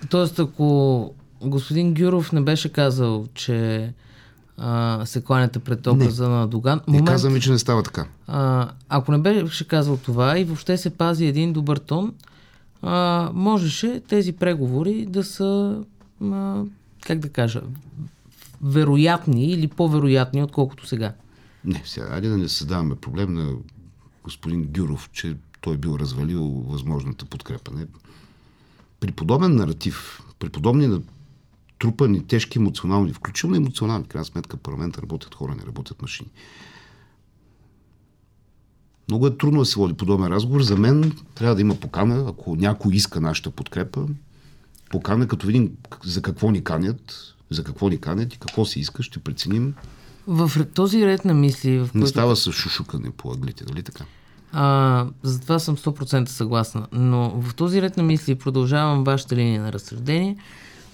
Тоест, 0.09 0.39
ако 0.39 1.13
господин 1.41 1.93
Гюров 1.93 2.31
не 2.31 2.41
беше 2.41 2.69
казал, 2.69 3.25
че 3.33 3.89
а, 4.57 5.05
се 5.05 5.23
кланяте 5.23 5.59
пред 5.59 5.87
образа 5.87 6.29
не. 6.29 6.35
на 6.35 6.47
Доган. 6.47 6.81
Момент, 6.87 7.05
не 7.05 7.11
казвам 7.11 7.39
че 7.39 7.51
не 7.51 7.59
става 7.59 7.83
така. 7.83 8.05
А, 8.27 8.69
ако 8.89 9.11
не 9.11 9.17
беше 9.17 9.67
казал 9.67 9.97
това 9.97 10.39
и 10.39 10.43
въобще 10.43 10.77
се 10.77 10.89
пази 10.89 11.25
един 11.25 11.53
добър 11.53 11.77
тон, 11.77 12.13
а, 12.81 13.29
можеше 13.33 14.01
тези 14.07 14.33
преговори 14.33 15.05
да 15.05 15.23
са, 15.23 15.77
а, 16.23 16.61
как 17.05 17.19
да 17.19 17.29
кажа, 17.29 17.61
вероятни 18.61 19.45
или 19.45 19.67
по-вероятни, 19.67 20.43
отколкото 20.43 20.87
сега. 20.87 21.13
Не, 21.65 21.83
сега, 21.85 22.07
айде 22.11 22.29
да 22.29 22.37
не 22.37 22.49
създаваме 22.49 22.95
проблем 22.95 23.33
на 23.33 23.55
господин 24.23 24.63
Гюров, 24.63 25.09
че 25.13 25.35
той 25.61 25.77
бил 25.77 25.97
развалил 25.99 26.43
възможната 26.43 27.25
подкрепа. 27.25 27.71
Не? 27.71 27.87
При 28.99 29.11
подобен 29.11 29.55
наратив, 29.55 30.23
при 30.39 30.49
подобни 30.49 31.01
трупани 31.79 32.27
тежки 32.27 32.57
емоционални, 32.57 33.13
включително 33.13 33.55
емоционални, 33.55 34.07
крайна 34.07 34.25
сметка 34.25 34.57
парламента 34.57 35.01
работят 35.01 35.35
хора, 35.35 35.55
не 35.55 35.65
работят 35.65 36.01
машини. 36.01 36.29
Много 39.07 39.27
е 39.27 39.37
трудно 39.37 39.59
да 39.59 39.65
се 39.65 39.79
води 39.79 39.93
подобен 39.93 40.27
разговор. 40.27 40.61
За 40.61 40.77
мен 40.77 41.17
трябва 41.35 41.55
да 41.55 41.61
има 41.61 41.75
покана, 41.75 42.25
ако 42.29 42.55
някой 42.55 42.95
иска 42.95 43.21
нашата 43.21 43.51
подкрепа, 43.51 44.07
покана, 44.89 45.27
като 45.27 45.47
видим 45.47 45.71
за 46.03 46.21
какво 46.21 46.51
ни 46.51 46.63
канят, 46.63 47.35
за 47.49 47.63
какво 47.63 47.89
ни 47.89 47.97
канят 47.97 48.33
и 48.33 48.37
какво 48.37 48.65
се 48.65 48.79
иска, 48.79 49.03
ще 49.03 49.19
преценим 49.19 49.73
в 50.27 50.65
този 50.73 51.05
ред 51.05 51.25
на 51.25 51.33
мисли... 51.33 51.79
В 51.79 51.83
който... 51.83 51.97
Не 51.97 52.07
става 52.07 52.35
с 52.35 52.51
шушукане 52.51 53.11
по 53.17 53.31
аглите, 53.31 53.63
нали 53.69 53.83
така? 53.83 54.05
А, 54.53 55.05
за 55.23 55.41
това 55.41 55.59
съм 55.59 55.77
100% 55.77 56.29
съгласна. 56.29 56.87
Но 56.91 57.29
в 57.29 57.55
този 57.55 57.81
ред 57.81 57.97
на 57.97 58.03
мисли 58.03 58.35
продължавам 58.35 59.03
вашата 59.03 59.35
линия 59.35 59.61
на 59.61 59.73
разсъждение. 59.73 60.37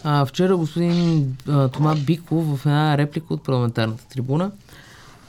А, 0.03 0.25
вчера 0.25 0.57
господин 0.57 1.37
а, 1.47 1.67
Тома 1.67 1.95
Биков 1.95 2.57
в 2.57 2.65
една 2.65 2.97
реплика 2.97 3.33
от 3.33 3.43
парламентарната 3.43 4.07
трибуна 4.07 4.51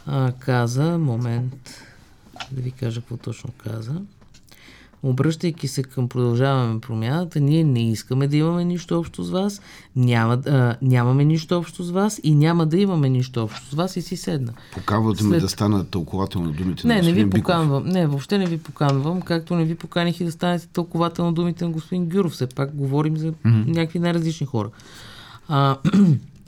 а, 0.07 0.33
каза, 0.33 0.99
момент, 0.99 1.71
да 2.51 2.63
ви 2.63 2.71
кажа 2.71 3.01
какво 3.01 3.17
точно 3.17 3.51
каза 3.65 3.95
обръщайки 5.03 5.69
се 5.69 5.83
към 5.83 6.09
продължаваме 6.09 6.81
промяната, 6.81 7.41
ние 7.41 7.65
не 7.65 7.91
искаме 7.91 8.29
да 8.29 8.37
имаме 8.37 8.65
нищо 8.65 8.99
общо 8.99 9.23
с 9.23 9.31
вас, 9.31 9.61
няма, 9.97 10.35
а, 10.35 10.77
нямаме 10.83 11.25
нищо 11.25 11.59
общо 11.59 11.83
с 11.83 11.91
вас 11.91 12.21
и 12.23 12.35
няма 12.35 12.67
да 12.67 12.79
имаме 12.79 13.09
нищо 13.09 13.43
общо 13.43 13.67
с 13.71 13.75
вас 13.75 13.97
и 13.97 14.03
си 14.03 14.17
седна. 14.17 14.53
Покавате 14.75 15.23
След... 15.23 15.31
ме 15.31 15.41
да 15.41 15.49
стана 15.49 15.85
тълковател 15.85 16.41
на 16.41 16.53
думите 16.53 16.87
не, 16.87 16.95
на 16.95 17.01
господин 17.01 17.17
Не, 17.17 17.25
не 17.25 17.25
ви 17.25 17.31
поканвам. 17.31 17.87
Не, 17.87 18.07
въобще 18.07 18.39
не 18.39 18.47
ви 18.47 18.59
поканвам, 18.59 19.23
както 19.23 19.55
не 19.55 19.65
ви 19.65 19.75
поканих 19.75 20.21
и 20.21 20.25
да 20.25 20.33
станете 20.33 20.67
тълковател 20.67 21.25
на 21.25 21.33
думите 21.33 21.65
на 21.65 21.71
господин 21.71 22.09
Гюров. 22.09 22.33
Все 22.33 22.47
пак 22.47 22.77
говорим 22.77 23.17
за 23.17 23.33
mm-hmm. 23.33 23.69
някакви 23.69 23.99
най-различни 23.99 24.47
хора. 24.47 24.69
А, 25.49 25.77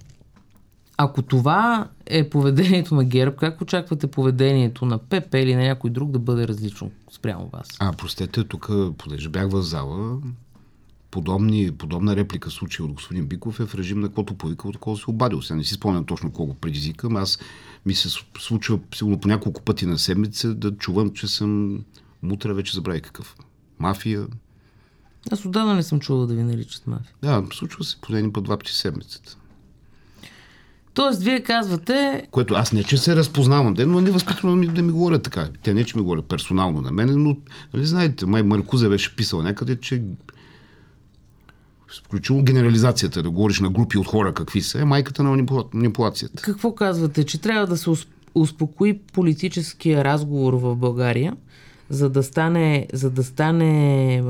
ако 0.97 1.23
това 1.23 1.89
е 2.07 2.31
поведението 2.31 2.95
на 2.95 3.05
ГЕРБ, 3.05 3.37
как 3.37 3.61
очаквате 3.61 4.07
поведението 4.07 4.87
на 4.87 4.99
ПП 4.99 5.35
или 5.35 5.55
на 5.55 5.63
някой 5.63 5.91
друг 5.91 6.11
да 6.11 6.19
бъде 6.19 6.49
различно 6.49 6.91
спрямо 7.11 7.51
вас? 7.53 7.69
А, 7.79 7.93
простете, 7.93 8.45
тук, 8.45 8.71
понеже 8.99 9.29
бях 9.29 9.51
в 9.51 9.63
зала, 9.63 10.19
подобни, 11.11 11.73
подобна 11.73 12.17
реплика 12.17 12.51
случай 12.51 12.85
от 12.85 12.93
господин 12.93 13.27
Биков 13.27 13.61
е 13.61 13.67
в 13.67 13.75
режим 13.75 14.01
на 14.01 14.07
каквото 14.09 14.35
повикал, 14.35 14.73
такова 14.73 14.97
се 14.97 15.11
обадил. 15.11 15.43
Сега 15.43 15.57
не 15.57 15.65
си 15.65 15.75
спомням 15.75 16.05
точно 16.05 16.33
колко 16.33 16.55
предизвикам. 16.55 17.17
Аз 17.17 17.39
ми 17.87 17.95
се 17.95 18.09
случва 18.39 18.79
сигурно 18.95 19.21
по 19.21 19.29
няколко 19.29 19.63
пъти 19.63 19.87
на 19.87 19.99
седмица 19.99 20.55
да 20.55 20.77
чувам, 20.77 21.11
че 21.11 21.29
съм 21.29 21.81
мутра, 22.23 22.55
вече 22.55 22.75
забравя 22.75 23.01
какъв. 23.01 23.37
Мафия. 23.79 24.27
Аз 25.31 25.45
отдавна 25.45 25.75
не 25.75 25.83
съм 25.83 26.01
чувал 26.01 26.27
да 26.27 26.35
ви 26.35 26.43
наричат 26.43 26.87
мафия. 26.87 27.15
Да, 27.23 27.45
случва 27.53 27.85
се 27.85 28.01
по 28.01 28.17
един 28.17 28.33
път 28.33 28.45
два 28.45 28.59
пъти 28.59 28.73
седмицата. 28.73 29.37
Тоест, 30.95 31.23
вие 31.23 31.41
казвате... 31.41 32.27
Което 32.31 32.55
аз 32.55 32.73
не, 32.73 32.85
че 32.85 32.97
се 32.97 33.17
разпознавам, 33.17 33.75
но 33.79 34.01
не 34.01 34.11
възпитано 34.11 34.57
ми, 34.57 34.67
да 34.67 34.83
ми 34.83 34.93
говорят 34.93 35.23
така. 35.23 35.49
Те 35.63 35.75
не, 35.75 35.85
че 35.85 35.97
ми 35.97 36.03
говорят 36.03 36.25
персонално 36.25 36.81
на 36.81 36.93
мен, 36.93 37.23
но, 37.23 37.37
нали 37.75 37.87
знаете, 37.87 38.27
май 38.27 38.43
Маркузе 38.43 38.89
беше 38.89 39.17
писал 39.17 39.43
някъде, 39.43 39.77
че 39.81 40.03
включително 42.05 42.43
генерализацията, 42.43 43.23
да 43.23 43.31
говориш 43.31 43.61
на 43.61 43.71
групи 43.71 43.99
от 43.99 44.07
хора 44.07 44.35
какви 44.35 44.63
са, 44.63 44.81
е 44.81 44.85
майката 44.85 45.23
на 45.23 45.47
манипулацията. 45.75 46.43
Какво 46.43 46.75
казвате? 46.75 47.25
Че 47.25 47.41
трябва 47.41 47.67
да 47.67 47.77
се 47.77 47.91
успокои 48.35 48.99
политическия 48.99 50.05
разговор 50.05 50.55
в 50.55 50.77
България, 50.77 51.37
за 51.91 52.11
да 52.11 52.23
стане, 52.23 52.87
за 52.93 53.11
да 53.11 53.25
стане 53.25 54.23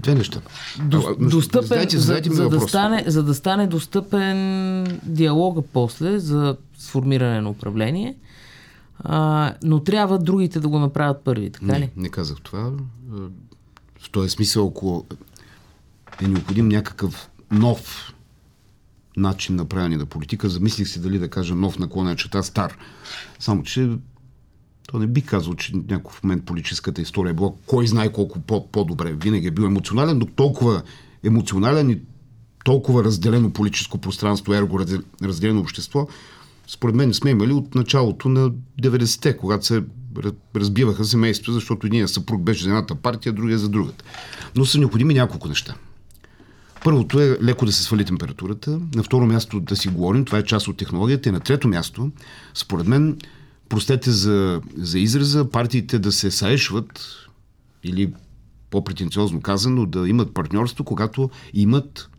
Две 0.00 0.14
неща. 0.14 0.40
До, 0.82 1.16
достъпен, 1.20 1.68
задайте, 1.68 1.98
задайте 1.98 2.30
за, 2.30 2.42
за, 2.42 2.48
да 2.48 2.60
стане, 2.60 3.04
за 3.06 3.22
да 3.22 3.34
стане 3.34 3.66
достъпен 3.66 5.00
диалога 5.02 5.62
после 5.62 6.18
за 6.18 6.56
сформиране 6.78 7.40
на 7.40 7.50
управление, 7.50 8.16
а, 8.98 9.54
но 9.62 9.80
трябва 9.80 10.18
другите 10.18 10.60
да 10.60 10.68
го 10.68 10.78
направят 10.78 11.24
първи, 11.24 11.50
така 11.50 11.66
не, 11.66 11.80
ли? 11.80 11.90
Не 11.96 12.08
казах 12.08 12.36
това. 12.42 12.72
В 14.00 14.10
този 14.10 14.30
смисъл, 14.30 14.68
ако 14.68 15.06
е 16.22 16.28
необходим 16.28 16.68
някакъв 16.68 17.30
нов 17.50 18.14
начин 19.16 19.56
на 19.56 19.64
правене 19.64 19.96
на 19.96 20.06
политика, 20.06 20.48
замислих 20.48 20.88
си 20.88 21.00
дали 21.00 21.18
да 21.18 21.28
кажа 21.28 21.54
нов 21.54 21.78
наклонен 21.78 22.16
чета 22.16 22.42
стар. 22.42 22.76
Само, 23.38 23.62
че 23.62 23.90
то 24.92 24.98
не 24.98 25.06
би 25.06 25.22
казал, 25.22 25.54
че 25.54 25.72
някакъв 25.76 26.22
момент 26.22 26.44
политическата 26.44 27.02
история 27.02 27.30
е 27.30 27.34
била 27.34 27.52
кой 27.66 27.86
знае 27.86 28.12
колко 28.12 28.40
по- 28.40 28.68
по-добре. 28.68 29.12
Винаги 29.12 29.46
е 29.46 29.50
бил 29.50 29.62
емоционален, 29.62 30.18
но 30.18 30.26
толкова 30.26 30.82
емоционален 31.24 31.90
и 31.90 32.00
толкова 32.64 33.04
разделено 33.04 33.52
политическо 33.52 33.98
пространство, 33.98 34.54
ерго 34.54 34.80
разделено 35.22 35.60
общество, 35.60 36.08
според 36.66 36.94
мен 36.94 37.14
сме 37.14 37.30
имали 37.30 37.52
от 37.52 37.74
началото 37.74 38.28
на 38.28 38.50
90-те, 38.82 39.36
когато 39.36 39.66
се 39.66 39.82
разбиваха 40.56 41.04
семейства, 41.04 41.52
защото 41.52 41.86
един 41.86 42.08
съпруг 42.08 42.42
беше 42.42 42.62
за 42.62 42.68
едната 42.68 42.94
партия, 42.94 43.32
другия 43.32 43.58
за 43.58 43.68
другата. 43.68 44.04
Но 44.56 44.64
са 44.64 44.78
необходими 44.78 45.14
няколко 45.14 45.48
неща. 45.48 45.74
Първото 46.84 47.20
е 47.20 47.38
леко 47.42 47.66
да 47.66 47.72
се 47.72 47.82
свали 47.82 48.04
температурата, 48.04 48.80
на 48.94 49.02
второ 49.02 49.26
място 49.26 49.60
да 49.60 49.76
си 49.76 49.88
говорим, 49.88 50.24
това 50.24 50.38
е 50.38 50.44
част 50.44 50.68
от 50.68 50.76
технологията 50.76 51.28
и 51.28 51.32
на 51.32 51.40
трето 51.40 51.68
място, 51.68 52.10
според 52.54 52.86
мен, 52.86 53.16
простете 53.68 54.10
за, 54.10 54.60
за 54.76 54.98
израза, 54.98 55.50
партиите 55.50 55.98
да 55.98 56.12
се 56.12 56.30
саешват 56.30 57.06
или 57.84 58.12
по-претенциозно 58.70 59.40
казано, 59.40 59.86
да 59.86 60.08
имат 60.08 60.34
партньорство, 60.34 60.84
когато 60.84 61.30
имат 61.54 62.10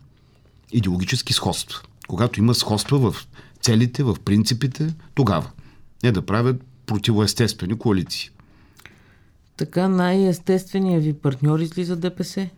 идеологически 0.72 1.34
сходства. 1.34 1.82
Когато 2.08 2.40
има 2.40 2.56
сходства 2.56 3.12
в 3.12 3.28
целите, 3.62 4.04
в 4.04 4.18
принципите, 4.26 4.94
тогава. 5.16 5.52
Не 6.04 6.12
да 6.12 6.22
правят 6.22 6.64
противоестествени 6.86 7.78
коалиции. 7.78 8.30
Така 9.58 9.88
най-естественият 9.88 11.04
ви 11.04 11.14
партньор 11.14 11.60
излиза 11.60 11.96
ДПС? 11.96 12.50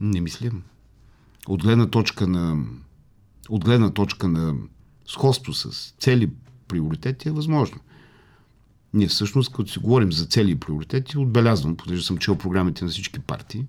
Не 0.00 0.20
мислям. 0.20 0.62
От 1.48 1.62
гледна 1.62 1.86
точка 1.86 2.26
на, 2.26 2.64
от 3.48 3.64
гледна 3.64 3.90
точка 3.90 4.28
на 4.28 4.54
сходство 5.06 5.52
с 5.52 5.94
цели 5.98 6.30
приоритети 6.70 7.28
е 7.28 7.32
възможно. 7.32 7.78
Ние 8.94 9.06
всъщност, 9.06 9.52
като 9.52 9.70
си 9.70 9.78
говорим 9.78 10.12
за 10.12 10.26
цели 10.26 10.50
и 10.50 10.60
приоритети, 10.60 11.18
отбелязвам, 11.18 11.76
понеже 11.76 12.06
съм 12.06 12.18
чел 12.18 12.36
програмите 12.36 12.84
на 12.84 12.90
всички 12.90 13.20
партии, 13.20 13.64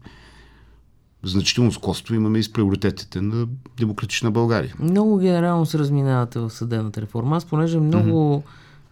значително 1.23 1.71
сходство 1.71 2.15
имаме 2.15 2.39
и 2.39 2.43
с 2.43 2.53
приоритетите 2.53 3.21
на 3.21 3.47
Демократична 3.77 4.31
България. 4.31 4.75
Много 4.79 5.17
генерално 5.17 5.65
се 5.65 5.79
разминавате 5.79 6.39
в 6.39 6.49
съдебната 6.49 7.01
реформа. 7.01 7.37
Аз 7.37 7.45
понеже 7.45 7.79
много 7.79 8.09
mm-hmm. 8.09 8.43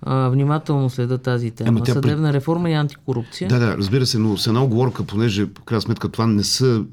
а, 0.01 0.29
внимателно 0.29 0.89
следа 0.89 1.17
тази 1.17 1.51
тема. 1.51 1.69
Ема, 1.69 1.85
Съдебна 1.85 2.33
реформа 2.33 2.69
и 2.69 2.73
антикорупция. 2.73 3.49
Да, 3.49 3.59
да, 3.59 3.77
разбира 3.77 4.05
се, 4.05 4.19
но 4.19 4.37
с 4.37 4.47
една 4.47 4.63
оговорка, 4.63 5.03
понеже, 5.03 5.45
в 5.45 5.63
крайна 5.65 5.81
сметка, 5.81 6.09
това 6.09 6.27
не 6.27 6.43
са 6.43 6.83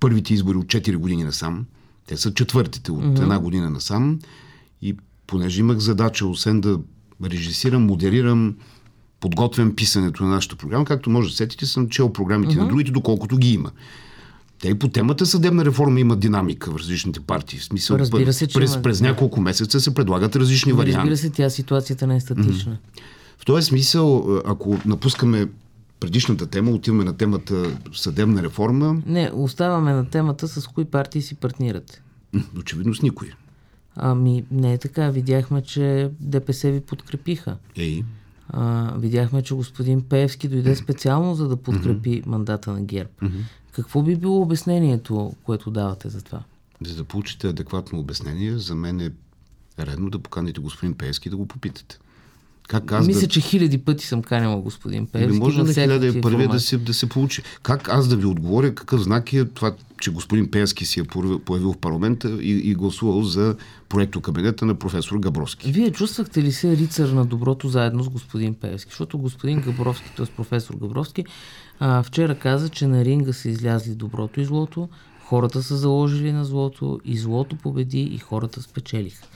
първите 0.00 0.34
избори 0.34 0.58
от 0.58 0.66
4 0.66 0.96
години 0.96 1.24
насам. 1.24 1.66
Те 2.06 2.16
са 2.16 2.34
четвъртите 2.34 2.92
от 2.92 3.04
mm-hmm. 3.04 3.22
една 3.22 3.38
година 3.38 3.70
насам. 3.70 4.18
И 4.82 4.96
понеже 5.26 5.60
имах 5.60 5.78
задача, 5.78 6.26
освен 6.26 6.60
да 6.60 6.80
режисирам, 7.24 7.86
модерирам, 7.86 8.54
подготвям 9.20 9.74
писането 9.76 10.24
на 10.24 10.28
нашата 10.30 10.56
програма, 10.56 10.84
както 10.84 11.10
може 11.10 11.28
да 11.28 11.36
сетите, 11.36 11.66
съм 11.66 11.88
чел 11.88 12.12
програмите 12.12 12.54
mm-hmm. 12.54 12.60
на 12.60 12.68
другите, 12.68 12.90
доколкото 12.90 13.36
ги 13.36 13.52
има. 13.52 13.70
Те 14.60 14.68
и 14.68 14.74
по 14.74 14.88
темата 14.88 15.26
съдебна 15.26 15.64
реформа 15.64 16.00
има 16.00 16.16
динамика 16.16 16.70
в 16.70 16.76
различните 16.76 17.20
партии. 17.20 17.58
В 17.58 17.64
смисъл, 17.64 17.96
Разбира 17.96 18.32
се, 18.32 18.46
че 18.46 18.58
през, 18.58 18.82
през 18.82 19.00
няколко 19.00 19.40
месеца 19.40 19.80
се 19.80 19.94
предлагат 19.94 20.36
различни 20.36 20.72
Разбира 20.72 20.86
варианти. 20.86 21.10
Разбира 21.10 21.16
се, 21.16 21.30
тя 21.30 21.50
ситуацията 21.50 22.06
не 22.06 22.16
е 22.16 22.20
статична. 22.20 22.72
Mm-hmm. 22.72 23.38
В 23.38 23.44
този 23.44 23.66
смисъл, 23.66 24.40
ако 24.44 24.78
напускаме 24.86 25.48
предишната 26.00 26.46
тема, 26.46 26.70
отиваме 26.70 27.04
на 27.04 27.16
темата 27.16 27.78
съдебна 27.92 28.42
реформа. 28.42 29.02
Не, 29.06 29.30
оставаме 29.34 29.92
на 29.92 30.10
темата 30.10 30.48
с 30.48 30.66
кои 30.66 30.84
партии 30.84 31.22
си 31.22 31.34
партнирате. 31.34 32.02
Очевидно 32.58 32.94
с 32.94 33.02
никой. 33.02 33.32
Ами, 33.96 34.44
не 34.50 34.72
е 34.72 34.78
така. 34.78 35.10
Видяхме, 35.10 35.62
че 35.62 36.10
ДПС 36.20 36.70
ви 36.70 36.80
подкрепиха. 36.80 37.56
Ей. 37.76 38.02
А, 38.48 38.94
видяхме, 38.98 39.42
че 39.42 39.54
господин 39.54 40.02
Пеевски 40.02 40.48
дойде 40.48 40.76
специално 40.76 41.34
за 41.34 41.48
да 41.48 41.56
подкрепи 41.56 42.10
mm-hmm. 42.10 42.26
мандата 42.26 42.72
на 42.72 42.82
ГЕРБ. 42.82 43.10
Mm-hmm. 43.22 43.42
Какво 43.72 44.02
би 44.02 44.16
било 44.16 44.42
обяснението, 44.42 45.32
което 45.44 45.70
давате 45.70 46.08
за 46.08 46.22
това? 46.22 46.42
За 46.86 46.96
да 46.96 47.04
получите 47.04 47.48
адекватно 47.48 47.98
обяснение, 47.98 48.58
за 48.58 48.74
мен 48.74 49.00
е 49.00 49.10
редно 49.78 50.10
да 50.10 50.18
поканите 50.18 50.60
господин 50.60 50.94
Пеевски 50.94 51.30
да 51.30 51.36
го 51.36 51.46
попитате. 51.46 51.98
Как 52.68 52.92
аз 52.92 53.06
Мисля, 53.06 53.20
да... 53.20 53.28
че 53.28 53.40
хиляди 53.40 53.78
пъти 53.78 54.06
съм 54.06 54.22
каняла 54.22 54.60
господин 54.60 55.06
Пеевски. 55.06 55.32
Не 55.32 55.38
може 55.38 55.62
на 55.62 55.74
хиляда 55.74 56.06
и 56.06 56.20
първия 56.20 56.48
да 56.48 56.60
се, 56.60 56.78
да 56.78 56.94
се 56.94 57.08
получи. 57.08 57.42
Как 57.62 57.88
аз 57.88 58.08
да 58.08 58.16
ви 58.16 58.26
отговоря 58.26 58.74
какъв 58.74 59.02
знак 59.02 59.32
е 59.32 59.44
това, 59.44 59.74
че 60.04 60.10
господин 60.10 60.50
Пеевски 60.50 60.86
си 60.86 61.00
е 61.00 61.04
появил 61.44 61.72
в 61.72 61.78
парламента 61.78 62.28
и, 62.42 62.70
и 62.70 62.74
гласувал 62.74 63.22
за 63.22 63.56
проекто 63.88 64.20
кабинета 64.20 64.66
на 64.66 64.74
професор 64.74 65.18
Габровски? 65.18 65.72
Вие 65.72 65.92
чувствахте 65.92 66.42
ли 66.42 66.52
се 66.52 66.76
рицар 66.76 67.08
на 67.08 67.24
доброто 67.24 67.68
заедно 67.68 68.02
с 68.02 68.08
господин 68.08 68.54
Пеевски? 68.54 68.90
Защото 68.90 69.18
господин 69.18 69.60
Габровски, 69.60 70.10
т.е. 70.16 70.26
професор 70.26 70.74
Габровски, 70.74 71.24
а, 71.80 72.02
вчера 72.02 72.38
каза, 72.38 72.68
че 72.68 72.86
на 72.86 73.04
ринга 73.04 73.32
са 73.32 73.48
излязли 73.48 73.94
доброто 73.94 74.40
и 74.40 74.44
злото, 74.44 74.88
хората 75.24 75.62
са 75.62 75.76
заложили 75.76 76.32
на 76.32 76.44
злото 76.44 77.00
и 77.04 77.18
злото 77.18 77.56
победи 77.56 78.00
и 78.00 78.18
хората 78.18 78.62
спечелиха 78.62 79.26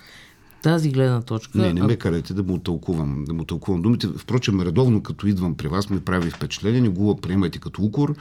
тази 0.63 0.91
гледна 0.91 1.21
точка... 1.21 1.59
Не, 1.59 1.73
не 1.73 1.83
ме 1.83 1.97
карайте 1.97 2.35
да 2.35 2.43
му 2.43 2.59
тълкувам, 2.59 3.25
да 3.25 3.35
му 3.35 3.45
тълкувам 3.45 3.83
думите. 3.83 4.09
Впрочем, 4.17 4.61
редовно 4.61 5.03
като 5.03 5.27
идвам 5.27 5.55
при 5.55 5.69
вас, 5.69 5.91
ми 5.91 6.01
прави 6.01 6.31
впечатление, 6.31 6.81
не 6.81 6.89
го 6.89 7.17
приемайте 7.17 7.59
като 7.59 7.83
укор, 7.83 8.15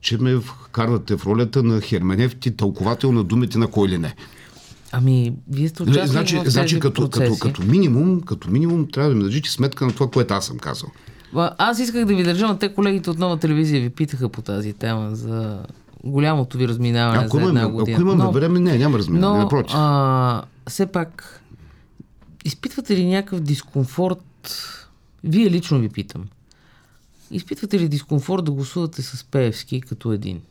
че 0.00 0.18
ме 0.18 0.36
вкарвате 0.36 1.16
в 1.16 1.26
ролята 1.26 1.62
на 1.62 1.80
Херменевти, 1.80 2.56
тълковател 2.56 3.12
на 3.12 3.24
думите 3.24 3.58
на 3.58 3.66
кой 3.66 3.88
ли 3.88 3.98
не. 3.98 4.14
Ами, 4.92 5.32
вие 5.50 5.68
сте 5.68 5.82
участвали 5.82 6.08
значи, 6.08 6.36
в 6.36 6.38
тези 6.38 6.50
значи 6.50 6.80
като, 6.80 7.10
като, 7.10 7.38
като, 7.38 7.62
минимум, 7.62 8.20
като 8.20 8.50
минимум 8.50 8.88
трябва 8.92 9.10
да 9.10 9.16
ми 9.16 9.22
държите 9.22 9.50
сметка 9.50 9.86
на 9.86 9.92
това, 9.92 10.10
което 10.10 10.34
аз 10.34 10.46
съм 10.46 10.58
казал. 10.58 10.88
Аз 11.34 11.78
исках 11.78 12.04
да 12.04 12.14
ви 12.14 12.22
държа, 12.22 12.46
но 12.46 12.58
те 12.58 12.74
колегите 12.74 13.10
от 13.10 13.18
нова 13.18 13.36
телевизия 13.36 13.80
ви 13.80 13.90
питаха 13.90 14.28
по 14.28 14.42
тази 14.42 14.72
тема 14.72 15.10
за 15.12 15.58
голямото 16.04 16.58
ви 16.58 16.68
разминаване 16.68 17.24
ако 17.24 17.36
за 17.36 17.42
една 17.42 17.68
година. 17.68 17.96
Ако 17.96 18.02
имаме 18.02 18.24
но, 18.24 18.32
време, 18.32 18.60
не, 18.60 18.78
няма 18.78 18.98
разминаване, 18.98 19.38
но, 19.38 19.42
напротив. 19.42 19.76
А, 19.78 20.42
все 20.68 20.86
пак, 20.86 21.42
изпитвате 22.48 22.96
ли 22.96 23.06
някакъв 23.06 23.40
дискомфорт? 23.40 24.24
Вие 25.24 25.50
лично 25.50 25.78
ви 25.78 25.88
питам. 25.88 26.28
Изпитвате 27.30 27.78
ли 27.78 27.88
дискомфорт 27.88 28.44
да 28.44 28.52
гласувате 28.52 29.02
с 29.02 29.24
Пеевски 29.24 29.80
като 29.80 30.12
един? 30.12 30.42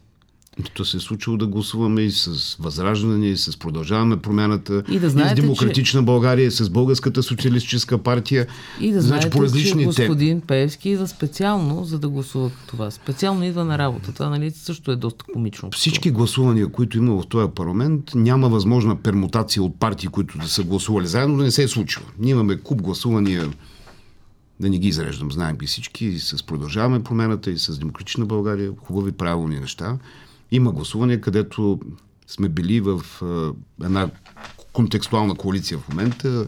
То 0.73 0.85
се 0.85 0.97
е 0.97 0.99
случило 0.99 1.37
да 1.37 1.47
гласуваме 1.47 2.01
и 2.01 2.11
с 2.11 2.55
Възраждане, 2.59 3.27
и 3.27 3.37
с 3.37 3.59
Продължаваме 3.59 4.17
промяната, 4.17 4.83
и, 4.91 4.99
да 4.99 5.09
знаете, 5.09 5.33
и 5.33 5.37
с 5.37 5.41
Демократична 5.41 6.01
че... 6.01 6.05
България, 6.05 6.47
и 6.47 6.51
с 6.51 6.69
Българската 6.69 7.23
социалистическа 7.23 7.97
партия. 7.97 8.47
И 8.81 8.91
да 8.91 9.01
значи, 9.01 9.29
по 9.29 9.43
различни 9.43 9.81
че 9.81 9.85
господин 9.85 10.41
Певски 10.41 10.89
идва 10.89 11.07
специално, 11.07 11.85
за 11.85 11.99
да 11.99 12.09
гласува 12.09 12.49
като 12.49 12.77
вас. 12.77 12.93
Специално 12.93 13.43
идва 13.43 13.65
на 13.65 13.77
работа. 13.77 14.13
Това 14.13 14.29
нали, 14.29 14.51
също 14.51 14.91
е 14.91 14.95
доста 14.95 15.25
комично. 15.33 15.69
Всички 15.71 16.11
гласувания, 16.11 16.67
които 16.67 16.97
има 16.97 17.21
в 17.21 17.27
този 17.27 17.51
парламент, 17.55 18.11
няма 18.15 18.49
възможна 18.49 18.95
пермутация 18.95 19.63
от 19.63 19.79
партии, 19.79 20.09
които 20.09 20.37
да 20.37 20.47
са 20.47 20.63
гласували 20.63 21.07
заедно, 21.07 21.37
да 21.37 21.43
не 21.43 21.51
се 21.51 21.63
е 21.63 21.67
случило. 21.67 22.05
Ние 22.19 22.31
имаме 22.31 22.57
куп 22.57 22.81
гласувания 22.81 23.49
да 24.59 24.69
не 24.69 24.77
ги 24.77 24.87
изреждам, 24.87 25.31
знаем 25.31 25.57
ги 25.57 25.67
всички, 25.67 26.05
и 26.05 26.19
с 26.19 26.45
Продължаваме 26.45 27.03
промената, 27.03 27.51
и 27.51 27.57
с 27.57 27.79
Демократична 27.79 28.25
България, 28.25 28.71
хубави 28.83 29.11
правилни 29.11 29.59
неща. 29.59 29.97
Има 30.51 30.71
гласуване, 30.71 31.21
където 31.21 31.79
сме 32.27 32.49
били 32.49 32.81
в 32.81 33.01
една 33.83 34.09
контекстуална 34.73 35.35
коалиция 35.35 35.77
в 35.77 35.89
момента 35.89 36.47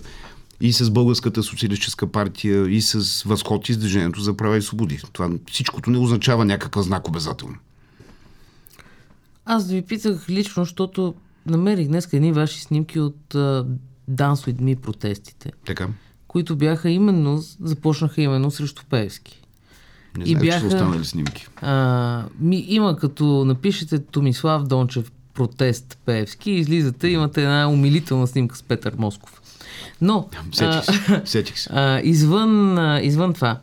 и 0.62 0.74
с 0.74 0.92
Българската 0.92 1.44
социалистическа 1.44 2.08
партия, 2.08 2.70
и 2.70 2.82
с 2.82 3.24
възход 3.24 3.70
и 3.70 3.74
с 3.74 3.78
Движението 3.78 4.22
за 4.22 4.38
права 4.38 4.58
и 4.58 4.62
свободи. 4.62 5.02
Това 5.14 5.30
всичкото 5.52 5.90
не 5.90 5.98
означава 5.98 6.46
някакъв 6.46 6.86
знак 6.86 7.08
обязателно. 7.08 7.56
Аз 9.46 9.68
да 9.68 9.74
ви 9.74 9.82
питах 9.82 10.30
лично, 10.30 10.64
защото 10.64 11.16
намерих 11.46 11.88
днес 11.88 12.14
едни 12.14 12.32
ваши 12.32 12.62
снимки 12.62 13.00
от 13.00 13.18
uh, 13.34 13.66
Dance 14.12 14.52
with 14.52 14.62
Me 14.62 14.76
протестите. 14.76 15.52
Така. 15.66 15.88
Които 16.28 16.56
бяха 16.56 16.90
именно, 16.90 17.38
започнаха 17.62 18.22
именно 18.22 18.52
срещу 18.52 18.84
Певски. 18.90 19.42
Не 20.18 20.24
и 20.26 20.36
бяха, 20.36 20.60
че 20.60 20.66
останали 20.66 21.06
снимки. 21.06 21.48
А, 21.62 22.24
ми, 22.40 22.66
има 22.68 22.96
като 22.96 23.46
напишете 23.46 24.00
Томислав 24.00 24.64
Дончев 24.64 25.12
протест 25.34 25.98
Певски, 26.06 26.52
излизате, 26.52 27.08
имате 27.08 27.42
една 27.42 27.70
умилителна 27.70 28.28
снимка 28.28 28.56
с 28.56 28.64
Петър 28.64 28.94
Москов. 28.98 29.42
Но, 30.02 30.28
сетих 30.54 30.84
се, 30.84 31.22
сетих 31.26 31.60
се. 31.60 31.70
А, 31.74 32.02
извън, 32.04 32.78
а, 32.78 33.02
извън 33.02 33.34
това, 33.34 33.60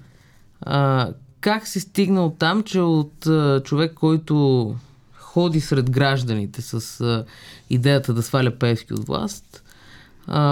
а, 0.60 1.08
как 1.40 1.66
се 1.66 1.80
стигна 1.80 2.24
от 2.26 2.38
там, 2.38 2.62
че 2.62 2.80
от 2.80 3.26
а, 3.26 3.62
човек, 3.64 3.94
който 3.94 4.74
ходи 5.14 5.60
сред 5.60 5.90
гражданите 5.90 6.62
с 6.62 7.00
а, 7.00 7.24
идеята 7.70 8.14
да 8.14 8.22
сваля 8.22 8.50
Певски 8.50 8.94
от 8.94 9.06
власт, 9.06 9.62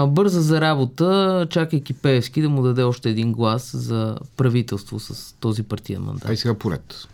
бърза 0.07 0.41
за 0.41 0.61
работа, 0.61 1.47
чакайки 1.49 1.93
Пеевски 1.93 2.41
да 2.41 2.49
му 2.49 2.61
даде 2.61 2.83
още 2.83 3.09
един 3.09 3.33
глас 3.33 3.71
за 3.75 4.17
правителство 4.37 4.99
с 4.99 5.35
този 5.39 5.63
партиен 5.63 6.01
мандат. 6.01 6.29
Ай 6.29 6.37
сега 6.37 6.53
поред. 6.53 7.07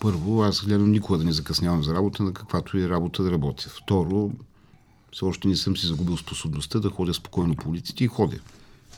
Първо, 0.00 0.42
аз 0.42 0.64
гледам 0.64 0.90
никога 0.90 1.18
да 1.18 1.24
не 1.24 1.32
закъснявам 1.32 1.84
за 1.84 1.94
работа, 1.94 2.22
на 2.22 2.32
каквато 2.32 2.78
и 2.78 2.88
работа 2.88 3.22
да 3.22 3.30
работя. 3.30 3.68
Второ, 3.68 4.30
все 5.12 5.24
още 5.24 5.48
не 5.48 5.56
съм 5.56 5.76
си 5.76 5.86
загубил 5.86 6.16
способността 6.16 6.80
да 6.80 6.90
ходя 6.90 7.14
спокойно 7.14 7.56
по 7.56 7.68
улиците 7.68 8.04
и 8.04 8.08
ходя. 8.08 8.38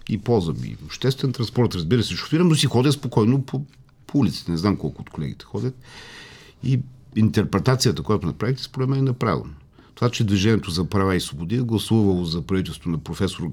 И 0.08 0.18
ползвам 0.18 0.56
и 0.64 0.76
обществен 0.84 1.32
транспорт, 1.32 1.74
разбира 1.74 2.02
се, 2.02 2.14
шофирам, 2.14 2.48
но 2.48 2.54
си 2.54 2.66
ходя 2.66 2.92
спокойно 2.92 3.42
по, 3.42 3.64
по 4.06 4.18
улиците. 4.18 4.50
Не 4.50 4.56
знам 4.56 4.76
колко 4.76 5.02
от 5.02 5.10
колегите 5.10 5.44
ходят. 5.44 5.74
И 6.64 6.80
интерпретацията, 7.16 8.02
която 8.02 8.26
направихте, 8.26 8.62
според 8.62 8.88
мен 8.88 8.98
е 8.98 9.02
направилна. 9.02 9.52
Това, 10.02 10.10
че 10.10 10.24
Движението 10.24 10.70
за 10.70 10.84
права 10.84 11.16
и 11.16 11.20
свободи 11.20 11.54
е 11.54 11.60
гласувало 11.60 12.24
за 12.24 12.42
правителство 12.42 12.90
на 12.90 12.98
професор 12.98 13.50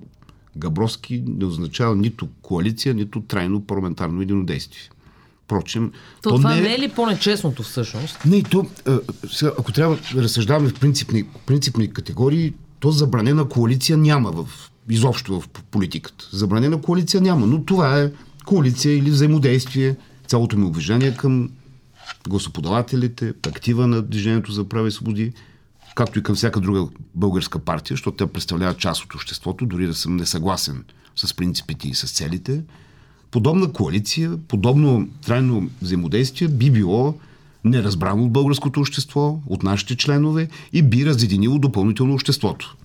Габровски, 0.57 1.23
не 1.27 1.45
означава 1.45 1.95
нито 1.95 2.27
коалиция, 2.41 2.93
нито 2.93 3.21
трайно 3.21 3.61
парламентарно 3.61 4.21
единодействие. 4.21 4.81
Впрочем, 5.43 5.91
то, 6.21 6.29
то 6.29 6.35
това 6.35 6.53
не 6.53 6.59
е... 6.59 6.61
не 6.61 6.75
е 6.75 6.79
ли 6.79 6.89
по-нечестното 6.89 7.63
всъщност? 7.63 8.25
Не, 8.25 8.43
то, 8.43 8.65
а, 8.87 8.99
сега, 9.31 9.51
ако 9.59 9.71
трябва 9.71 9.97
да 10.13 10.23
разсъждаваме 10.23 10.69
в 10.69 10.79
принципни, 10.79 11.23
принципни 11.45 11.93
категории, 11.93 12.53
то 12.79 12.91
забранена 12.91 13.49
коалиция 13.49 13.97
няма 13.97 14.31
в 14.31 14.71
изобщо 14.89 15.41
в 15.41 15.49
политиката. 15.49 16.29
Забранена 16.31 16.81
коалиция 16.81 17.21
няма, 17.21 17.47
но 17.47 17.65
това 17.65 17.99
е 17.99 18.11
коалиция 18.45 18.97
или 18.97 19.11
взаимодействие. 19.11 19.95
Цялото 20.27 20.57
ми 20.57 20.65
уважение 20.65 21.15
към 21.15 21.49
гласоподавателите, 22.27 23.33
актива 23.47 23.87
на 23.87 24.01
Движението 24.01 24.51
за 24.51 24.63
прави 24.63 24.87
и 24.87 24.91
свободи, 24.91 25.33
както 25.99 26.19
и 26.19 26.23
към 26.23 26.35
всяка 26.35 26.59
друга 26.59 26.87
българска 27.15 27.59
партия, 27.59 27.93
защото 27.95 28.17
тя 28.17 28.27
представлява 28.27 28.73
част 28.73 29.03
от 29.03 29.13
обществото, 29.15 29.65
дори 29.65 29.87
да 29.87 29.93
съм 29.93 30.15
несъгласен 30.15 30.83
с 31.15 31.33
принципите 31.33 31.87
и 31.87 31.93
с 31.93 32.11
целите. 32.11 32.63
Подобна 33.31 33.73
коалиция, 33.73 34.37
подобно 34.47 35.09
трайно 35.25 35.69
взаимодействие 35.81 36.47
би 36.47 36.71
било 36.71 37.17
неразбрано 37.63 38.23
от 38.23 38.31
българското 38.31 38.79
общество, 38.79 39.39
от 39.47 39.63
нашите 39.63 39.95
членове 39.95 40.49
и 40.73 40.83
би 40.83 41.05
разединило 41.05 41.59
допълнително 41.59 42.13
обществото. 42.13 42.75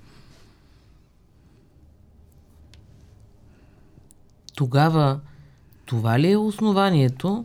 Тогава 4.55 5.21
това 5.87 6.19
ли 6.19 6.31
е 6.31 6.37
основанието, 6.37 7.45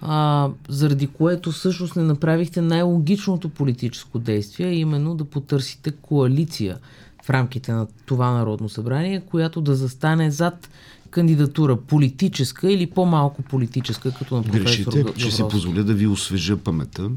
а, 0.00 0.48
заради 0.68 1.06
което 1.06 1.52
всъщност 1.52 1.96
не 1.96 2.02
направихте 2.02 2.60
най-логичното 2.60 3.48
политическо 3.48 4.18
действие, 4.18 4.72
именно 4.72 5.14
да 5.14 5.24
потърсите 5.24 5.90
коалиция 5.90 6.78
в 7.24 7.30
рамките 7.30 7.72
на 7.72 7.86
това 8.06 8.30
Народно 8.30 8.68
събрание, 8.68 9.20
която 9.20 9.60
да 9.60 9.74
застане 9.74 10.30
зад 10.30 10.68
кандидатура 11.10 11.76
политическа 11.76 12.72
или 12.72 12.86
по-малко 12.86 13.42
политическа, 13.42 14.14
като 14.14 14.36
на 14.36 14.42
професор 14.42 14.92
Грешите, 14.92 15.04
че 15.16 15.30
си 15.30 15.42
позволя 15.50 15.82
да 15.82 15.94
ви 15.94 16.06
освежа 16.06 16.56
памета. 16.56 17.10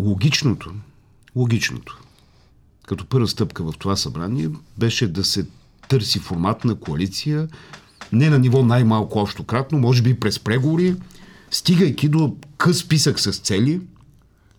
Логичното, 0.00 0.72
логичното, 1.36 2.00
като 2.86 3.06
първа 3.06 3.28
стъпка 3.28 3.64
в 3.64 3.74
това 3.78 3.96
събрание, 3.96 4.48
беше 4.78 5.06
да 5.06 5.24
се 5.24 5.46
търси 5.88 6.18
формат 6.18 6.64
на 6.64 6.74
коалиция, 6.74 7.48
не 8.12 8.30
на 8.30 8.38
ниво 8.38 8.62
най-малко 8.62 9.18
общо 9.18 9.44
кратно, 9.44 9.78
може 9.78 10.02
би 10.02 10.20
през 10.20 10.38
преговори, 10.38 10.96
стигайки 11.50 12.08
до 12.08 12.36
къс 12.58 12.78
списък 12.78 13.20
с 13.20 13.32
цели, 13.32 13.80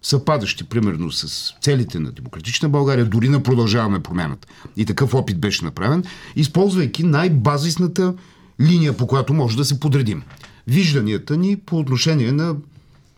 съпадащи 0.02 0.64
примерно 0.64 1.12
с 1.12 1.54
целите 1.62 2.00
на 2.00 2.12
Демократична 2.12 2.70
България, 2.70 3.06
дори 3.06 3.30
на 3.30 3.44
продължаваме 3.44 4.00
промяната. 4.00 4.48
И 4.78 4.86
такъв 4.86 5.14
опит 5.14 5.40
беше 5.40 5.66
направен, 5.66 6.04
използвайки 6.36 7.04
най-базисната 7.04 8.14
линия, 8.62 8.98
по 8.98 9.08
която 9.08 9.34
може 9.34 9.58
да 9.58 9.66
се 9.66 9.80
подредим. 9.80 10.24
Вижданията 10.68 11.38
ни 11.38 11.58
по 11.58 11.80
отношение 11.80 12.32
на 12.32 12.56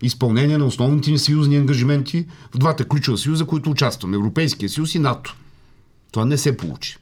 изпълнение 0.01 0.57
на 0.57 0.65
основните 0.65 1.11
ни 1.11 1.19
съюзни 1.19 1.57
ангажименти 1.57 2.25
в 2.55 2.57
двата 2.57 2.85
ключова 2.87 3.17
съюза, 3.17 3.45
които 3.45 3.69
участваме 3.69 4.15
Европейския 4.15 4.69
съюз 4.69 4.95
и 4.95 4.99
НАТО. 4.99 5.35
Това 6.11 6.25
не 6.25 6.37
се 6.37 6.57
получи. 6.57 6.97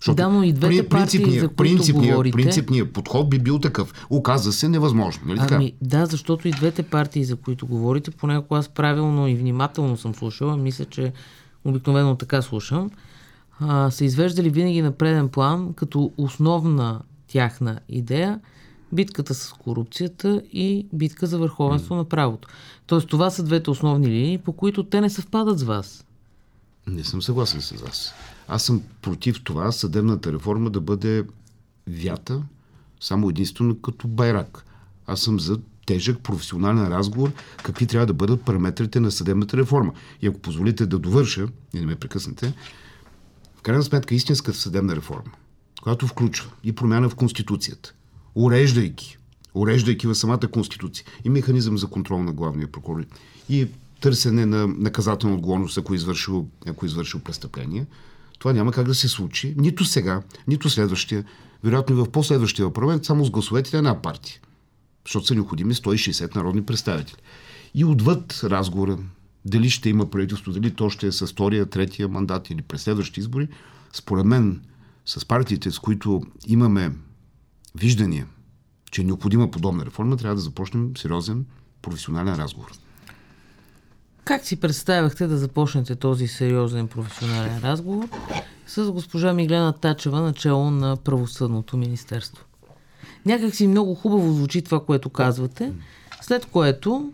Защото 0.00 0.16
да, 0.16 0.28
но 0.28 0.42
и 0.42 0.52
двете 0.52 0.88
партии, 0.88 1.18
за 1.18 1.48
които 1.48 1.56
принципният, 1.56 2.14
говорите... 2.14 2.36
принципният 2.36 2.92
подход 2.92 3.30
би 3.30 3.38
бил 3.38 3.58
такъв. 3.58 4.06
Оказа 4.10 4.52
се 4.52 4.68
невъзможно. 4.68 5.22
Нали 5.26 5.38
така? 5.38 5.54
Ами, 5.54 5.72
да, 5.82 6.06
защото 6.06 6.48
и 6.48 6.50
двете 6.50 6.82
партии, 6.82 7.24
за 7.24 7.36
които 7.36 7.66
говорите, 7.66 8.10
понякога 8.10 8.58
аз 8.58 8.68
правилно 8.68 9.28
и 9.28 9.34
внимателно 9.34 9.96
съм 9.96 10.14
слушала, 10.14 10.56
мисля, 10.56 10.84
че 10.84 11.12
обикновено 11.64 12.16
така 12.16 12.42
слушам, 12.42 12.90
а, 13.60 13.90
са 13.90 14.04
извеждали 14.04 14.50
винаги 14.50 14.82
на 14.82 14.92
преден 14.92 15.28
план 15.28 15.72
като 15.72 16.12
основна 16.16 17.00
тяхна 17.28 17.80
идея 17.88 18.40
битката 18.92 19.34
с 19.34 19.52
корупцията 19.52 20.42
и 20.52 20.86
битка 20.92 21.26
за 21.26 21.38
върховенство 21.38 21.94
mm. 21.94 21.98
на 21.98 22.04
правото. 22.04 22.48
Тоест 22.86 23.08
това 23.08 23.30
са 23.30 23.42
двете 23.42 23.70
основни 23.70 24.06
линии, 24.06 24.38
по 24.38 24.52
които 24.52 24.84
те 24.84 25.00
не 25.00 25.10
съвпадат 25.10 25.58
с 25.58 25.62
вас. 25.62 26.04
Не 26.86 27.04
съм 27.04 27.22
съгласен 27.22 27.60
с 27.60 27.70
вас. 27.70 28.14
Аз 28.52 28.62
съм 28.62 28.82
против 29.02 29.44
това 29.44 29.72
съдебната 29.72 30.32
реформа 30.32 30.70
да 30.70 30.80
бъде 30.80 31.24
вята 31.86 32.42
само 33.00 33.30
единствено 33.30 33.80
като 33.80 34.08
байрак. 34.08 34.64
Аз 35.06 35.20
съм 35.20 35.40
за 35.40 35.58
тежък 35.86 36.22
професионален 36.22 36.88
разговор 36.88 37.32
какви 37.62 37.86
трябва 37.86 38.06
да 38.06 38.14
бъдат 38.14 38.42
параметрите 38.44 39.00
на 39.00 39.10
съдебната 39.10 39.56
реформа. 39.56 39.92
И 40.22 40.26
ако 40.26 40.38
позволите 40.38 40.86
да 40.86 40.98
довърша, 40.98 41.48
и 41.74 41.80
не 41.80 41.86
ме 41.86 41.96
прекъснете, 41.96 42.54
в 43.56 43.62
крайна 43.62 43.82
сметка 43.82 44.14
истинската 44.14 44.58
съдебна 44.58 44.96
реформа, 44.96 45.32
която 45.82 46.06
включва 46.06 46.50
и 46.64 46.72
промяна 46.72 47.08
в 47.08 47.14
Конституцията, 47.14 47.94
уреждайки, 48.34 49.18
уреждайки 49.54 50.06
в 50.06 50.14
самата 50.14 50.48
Конституция 50.50 51.06
и 51.24 51.30
механизъм 51.30 51.78
за 51.78 51.86
контрол 51.86 52.22
на 52.22 52.32
главния 52.32 52.72
прокурор 52.72 53.04
и 53.48 53.68
търсене 54.00 54.46
на 54.46 54.66
наказателна 54.66 55.36
отговорност, 55.36 55.78
ако 55.78 55.92
е 55.92 55.96
извършил, 55.96 56.48
ако 56.66 56.86
е 56.86 56.88
извършил 56.88 57.20
престъпление– 57.20 57.86
това 58.40 58.52
няма 58.52 58.72
как 58.72 58.86
да 58.86 58.94
се 58.94 59.08
случи 59.08 59.54
нито 59.56 59.84
сега, 59.84 60.22
нито 60.48 60.70
следващия, 60.70 61.24
вероятно 61.64 61.96
и 61.96 61.98
в 61.98 62.10
последващия 62.10 62.72
парламент, 62.72 63.04
само 63.04 63.24
с 63.24 63.30
гласовете 63.30 63.76
на 63.76 63.78
една 63.78 64.02
партия. 64.02 64.40
Защото 65.06 65.26
са 65.26 65.34
необходими 65.34 65.74
160 65.74 66.34
народни 66.36 66.62
представители. 66.62 67.18
И 67.74 67.84
отвъд 67.84 68.40
разговора, 68.44 68.98
дали 69.44 69.70
ще 69.70 69.88
има 69.88 70.10
правителство, 70.10 70.52
дали 70.52 70.74
то 70.74 70.90
ще 70.90 71.06
е 71.06 71.12
с 71.12 71.26
втория, 71.26 71.66
третия 71.66 72.08
мандат 72.08 72.50
или 72.50 72.62
през 72.62 72.82
следващи 72.82 73.20
избори, 73.20 73.48
според 73.92 74.24
мен 74.24 74.60
с 75.06 75.24
партиите, 75.24 75.70
с 75.70 75.78
които 75.78 76.22
имаме 76.46 76.92
виждания, 77.74 78.26
че 78.90 79.00
е 79.00 79.04
необходима 79.04 79.50
подобна 79.50 79.86
реформа, 79.86 80.16
трябва 80.16 80.34
да 80.34 80.40
започнем 80.42 80.96
сериозен 80.96 81.44
професионален 81.82 82.34
разговор. 82.34 82.72
Как 84.30 84.44
си 84.44 84.56
представяхте 84.56 85.26
да 85.26 85.38
започнете 85.38 85.94
този 85.94 86.28
сериозен 86.28 86.88
професионален 86.88 87.58
разговор 87.58 88.08
с 88.66 88.92
госпожа 88.92 89.32
Миглена 89.32 89.72
Тачева, 89.72 90.20
начало 90.20 90.70
на 90.70 90.96
правосъдното 90.96 91.76
министерство? 91.76 92.44
Някак 93.26 93.54
си 93.54 93.66
много 93.66 93.94
хубаво 93.94 94.32
звучи 94.32 94.62
това, 94.62 94.84
което 94.84 95.10
казвате, 95.10 95.72
след 96.20 96.46
което 96.46 97.12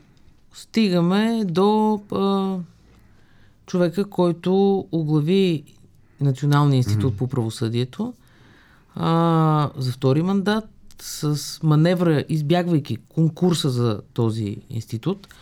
стигаме 0.55 1.45
до 1.45 2.01
а, 2.13 2.57
човека, 3.67 4.05
който 4.05 4.85
оглави 4.93 5.65
Националния 6.21 6.77
институт 6.77 7.17
по 7.17 7.29
правосъдието 7.29 8.15
а, 8.95 9.71
за 9.77 9.93
втори 9.93 10.23
мандат 10.23 10.65
с 11.03 11.39
маневра, 11.63 12.25
избягвайки 12.29 12.97
конкурса 12.97 13.71
за 13.71 14.01
този 14.15 14.57
институт– 14.71 15.29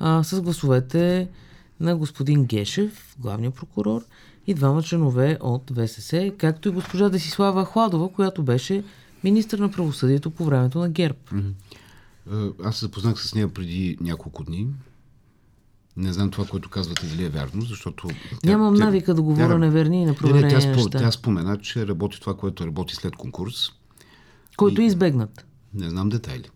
а, 0.00 0.22
с 0.22 0.40
гласовете 0.40 1.28
на 1.80 1.96
господин 1.96 2.44
Гешев, 2.44 3.16
главния 3.18 3.50
прокурор, 3.50 4.04
и 4.46 4.54
двама 4.54 4.82
членове 4.82 5.38
от 5.40 5.72
ВСС, 5.76 6.32
както 6.38 6.68
и 6.68 6.72
госпожа 6.72 7.08
Десислава 7.08 7.64
Хладова, 7.64 8.12
която 8.12 8.42
беше 8.42 8.84
министър 9.24 9.58
на 9.58 9.70
правосъдието 9.70 10.30
по 10.30 10.44
времето 10.44 10.78
на 10.78 10.88
ГЕРБ. 10.88 11.18
Аз 12.64 12.76
се 12.76 12.84
запознах 12.84 13.22
с 13.22 13.34
нея 13.34 13.54
преди 13.54 13.96
няколко 14.00 14.44
дни. 14.44 14.66
Не 15.96 16.12
знам 16.12 16.30
това, 16.30 16.44
което 16.44 16.70
казвате, 16.70 17.06
дали 17.06 17.24
е 17.24 17.28
вярно, 17.28 17.62
защото... 17.62 18.08
Нямам 18.44 18.76
тя, 18.76 18.84
навика 18.84 19.14
да 19.14 19.22
говоря 19.22 19.48
тя, 19.48 19.58
неверни 19.58 20.02
и 20.02 20.04
непроверени 20.04 20.52
не, 20.52 20.54
не, 20.54 20.60
тя, 20.60 20.68
неща. 20.68 20.98
Тя 20.98 21.10
спомена, 21.10 21.58
че 21.58 21.86
работи 21.86 22.20
това, 22.20 22.36
което 22.36 22.66
работи 22.66 22.94
след 22.94 23.16
конкурс. 23.16 23.54
Който 24.56 24.80
и... 24.80 24.84
е 24.84 24.86
избегнат. 24.86 25.46
Не 25.74 25.90
знам 25.90 26.08
детайли 26.08 26.50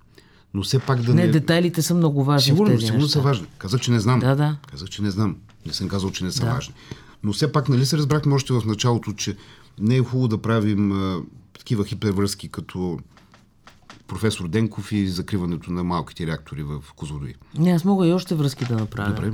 но 0.55 0.63
все 0.63 0.79
пак 0.79 1.03
да 1.03 1.15
не... 1.15 1.27
Не, 1.27 1.33
детайлите 1.33 1.83
са 1.83 1.95
много 1.95 2.25
важни 2.25 2.45
Сигурно, 2.45 2.81
сигурно 2.81 3.09
са 3.09 3.21
важни. 3.21 3.47
Казах, 3.59 3.81
че 3.81 3.91
не 3.91 4.01
знам. 4.01 4.21
Да, 4.21 4.35
да. 4.35 4.57
Казах, 4.71 4.89
че 4.89 5.03
не 5.03 5.11
знам. 5.11 5.37
Не 5.67 5.73
съм 5.73 5.89
казал, 5.89 6.11
че 6.11 6.25
не 6.25 6.31
са 6.31 6.45
да. 6.45 6.53
важни. 6.53 6.75
Но 7.23 7.33
все 7.33 7.53
пак, 7.53 7.69
нали 7.69 7.87
се 7.87 7.99
разбрахме 7.99 8.35
още 8.35 8.53
в 8.53 8.63
началото, 8.67 9.13
че 9.13 9.37
не 9.79 9.97
е 9.97 10.03
хубаво 10.03 10.29
да 10.29 10.43
правим 10.43 10.93
а, 10.93 11.23
такива 11.59 11.85
хипервръзки 11.85 12.49
като 12.49 12.99
професор 14.07 14.49
Денков 14.49 14.93
и 14.93 15.09
закриването 15.09 15.73
на 15.73 15.85
малките 15.85 16.27
реактори 16.27 16.63
в 16.63 16.83
Козлодуи. 16.97 17.35
Не, 17.59 17.71
аз 17.71 17.85
мога 17.85 18.07
и 18.07 18.13
още 18.13 18.35
връзки 18.35 18.65
да 18.65 18.75
направя. 18.75 19.15
Добре. 19.15 19.33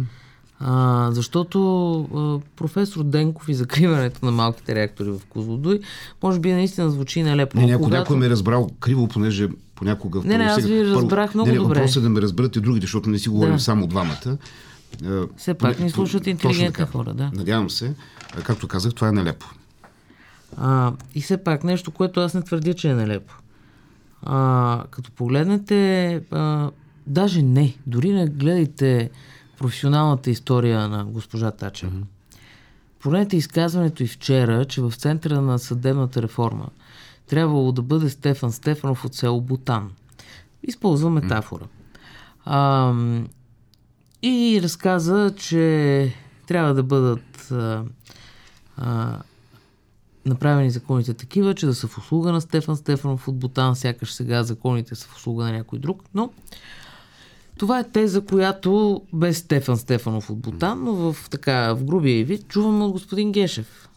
А, 0.62 1.08
защото 1.12 1.60
а, 2.00 2.56
професор 2.56 3.04
Денков 3.04 3.48
и 3.48 3.54
закриването 3.54 4.24
на 4.24 4.32
малките 4.32 4.74
реактори 4.74 5.10
в 5.10 5.20
Козлодуй, 5.28 5.80
може 6.22 6.40
би 6.40 6.52
наистина 6.52 6.90
звучи 6.90 7.22
нелепо. 7.22 7.56
Не, 7.56 7.66
някой, 7.66 7.84
когато... 7.84 8.00
някой 8.00 8.16
ме 8.16 8.26
е 8.26 8.30
разбрал 8.30 8.70
криво, 8.80 9.08
понеже 9.08 9.48
понякога... 9.74 10.20
Не, 10.24 10.38
не, 10.38 10.44
аз 10.44 10.64
ви 10.64 10.84
разбрах 10.84 11.34
много 11.34 11.50
не, 11.50 11.56
добре. 11.56 11.74
Въпросът 11.74 11.96
е 11.96 12.00
да 12.00 12.08
ме 12.08 12.20
разберат 12.20 12.56
и 12.56 12.60
другите, 12.60 12.84
защото 12.84 13.10
не 13.10 13.18
си 13.18 13.28
говорим 13.28 13.54
да. 13.54 13.60
само 13.60 13.86
двамата. 13.86 14.38
Все 15.36 15.54
пак 15.54 15.80
ни 15.80 15.90
слушат 15.90 16.26
интелигентни 16.26 16.84
хора, 16.84 17.14
да. 17.14 17.30
Надявам 17.34 17.70
се. 17.70 17.94
Както 18.42 18.68
казах, 18.68 18.94
това 18.94 19.08
е 19.08 19.12
нелепо. 19.12 19.46
А, 20.56 20.92
и 21.14 21.20
все 21.20 21.36
пак 21.44 21.64
нещо, 21.64 21.90
което 21.90 22.20
аз 22.20 22.34
не 22.34 22.42
твърдя, 22.42 22.74
че 22.74 22.90
е 22.90 22.94
нелепо. 22.94 23.34
А, 24.22 24.84
като 24.90 25.10
погледнете, 25.10 26.14
а, 26.30 26.70
даже 27.06 27.42
не, 27.42 27.74
дори 27.86 28.12
не 28.12 28.26
гледайте 28.26 29.10
професионалната 29.60 30.30
история 30.30 30.88
на 30.88 31.04
госпожа 31.04 31.50
Тачева. 31.50 31.92
Mm-hmm. 31.92 32.04
Погледнете 33.00 33.36
изказването 33.36 34.02
и 34.02 34.06
вчера, 34.06 34.64
че 34.64 34.80
в 34.80 34.92
центъра 34.96 35.40
на 35.40 35.58
съдебната 35.58 36.22
реформа 36.22 36.68
трябвало 37.26 37.72
да 37.72 37.82
бъде 37.82 38.10
Стефан 38.10 38.52
Стефанов 38.52 39.04
от 39.04 39.14
село 39.14 39.40
Бутан. 39.40 39.90
Използва 40.62 41.10
метафора. 41.10 41.64
А, 42.44 42.94
и 44.22 44.60
разказа, 44.62 45.34
че 45.36 46.14
трябва 46.46 46.74
да 46.74 46.82
бъдат 46.82 47.50
а, 47.50 47.84
а, 48.76 49.18
направени 50.26 50.70
законите 50.70 51.14
такива, 51.14 51.54
че 51.54 51.66
да 51.66 51.74
са 51.74 51.88
в 51.88 51.98
услуга 51.98 52.32
на 52.32 52.40
Стефан 52.40 52.76
Стефанов 52.76 53.28
от 53.28 53.38
Бутан, 53.38 53.76
сякаш 53.76 54.12
сега 54.12 54.42
законите 54.42 54.94
са 54.94 55.08
в 55.08 55.16
услуга 55.16 55.44
на 55.44 55.52
някой 55.52 55.78
друг, 55.78 56.02
но 56.14 56.30
това 57.60 57.78
е 57.78 57.84
теза, 57.84 58.20
която 58.20 59.02
без 59.12 59.38
Стефан 59.38 59.76
Стефанов 59.76 60.30
от 60.30 60.38
Бутан, 60.38 60.84
но 60.84 60.92
в, 60.94 61.16
така, 61.30 61.74
в 61.74 61.84
грубия 61.84 62.24
вид 62.24 62.48
чуваме 62.48 62.84
от 62.84 62.92
господин 62.92 63.32
Гешев. 63.32 63.88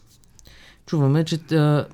Чуваме, 0.86 1.24
че 1.24 1.36
а, 1.52 1.86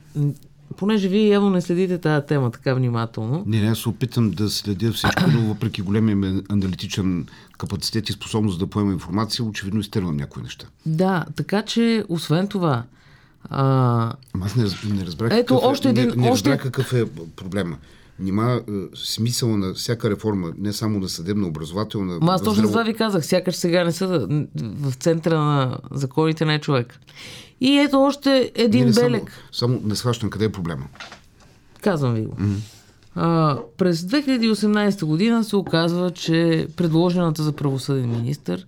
понеже 0.76 1.08
вие 1.08 1.28
явно 1.28 1.50
не 1.50 1.60
следите 1.60 1.98
тази 1.98 2.26
тема 2.26 2.50
така 2.50 2.74
внимателно. 2.74 3.42
Не, 3.46 3.60
не, 3.60 3.74
се 3.74 3.88
опитам 3.88 4.30
да 4.30 4.50
следя 4.50 4.92
всичко, 4.92 5.22
но 5.32 5.40
въпреки 5.40 5.82
големия 5.82 6.16
ми 6.16 6.42
аналитичен 6.48 7.26
капацитет 7.58 8.08
и 8.08 8.12
способност 8.12 8.58
да 8.58 8.66
поема 8.66 8.92
информация, 8.92 9.44
очевидно 9.44 9.80
изтървам 9.80 10.16
някои 10.16 10.42
неща. 10.42 10.66
Да, 10.86 11.24
така 11.36 11.62
че, 11.62 12.04
освен 12.08 12.48
това, 12.48 12.82
а... 13.50 14.12
Аз 14.40 14.56
не, 14.56 14.64
не 14.94 15.06
разбрах, 15.06 15.32
Ето, 15.32 15.54
какъв, 15.54 15.70
още 15.70 15.88
е, 15.88 15.90
един- 15.90 16.08
не, 16.08 16.16
не 16.16 16.30
още- 16.30 16.50
разбрах 16.50 16.62
какъв 16.62 16.92
е 16.92 17.04
проблема. 17.36 17.76
Нима 18.20 18.54
е, 18.54 18.60
смисъла 18.94 19.56
на 19.56 19.74
всяка 19.74 20.10
реформа, 20.10 20.52
не 20.58 20.72
само 20.72 20.98
на 20.98 21.08
съдебна, 21.08 21.46
образователна, 21.46 22.18
Ма 22.20 22.32
аз 22.32 22.42
точно 22.42 22.68
това 22.68 22.82
ви 22.82 22.94
казах, 22.94 23.26
сякаш 23.26 23.56
сега 23.56 23.84
не 23.84 23.92
са 23.92 24.28
в 24.56 24.94
центъра 24.94 25.38
на 25.38 25.78
законите 25.90 26.44
на 26.44 26.60
човек. 26.60 27.00
И 27.60 27.78
ето 27.78 28.02
още 28.02 28.52
един 28.54 28.80
Не, 28.80 28.86
не, 28.86 28.92
само, 28.92 29.08
белег. 29.08 29.32
само 29.52 29.80
не 29.84 29.96
схващам 29.96 30.30
къде 30.30 30.44
е 30.44 30.52
проблема. 30.52 30.84
Казвам 31.80 32.14
ви 32.14 32.26
го. 32.26 32.36
А, 33.14 33.58
през 33.78 34.02
2018 34.02 35.04
година 35.04 35.44
се 35.44 35.56
оказва, 35.56 36.10
че 36.10 36.68
предложената 36.76 37.42
за 37.42 37.52
правосъден 37.52 38.10
министр 38.10 38.58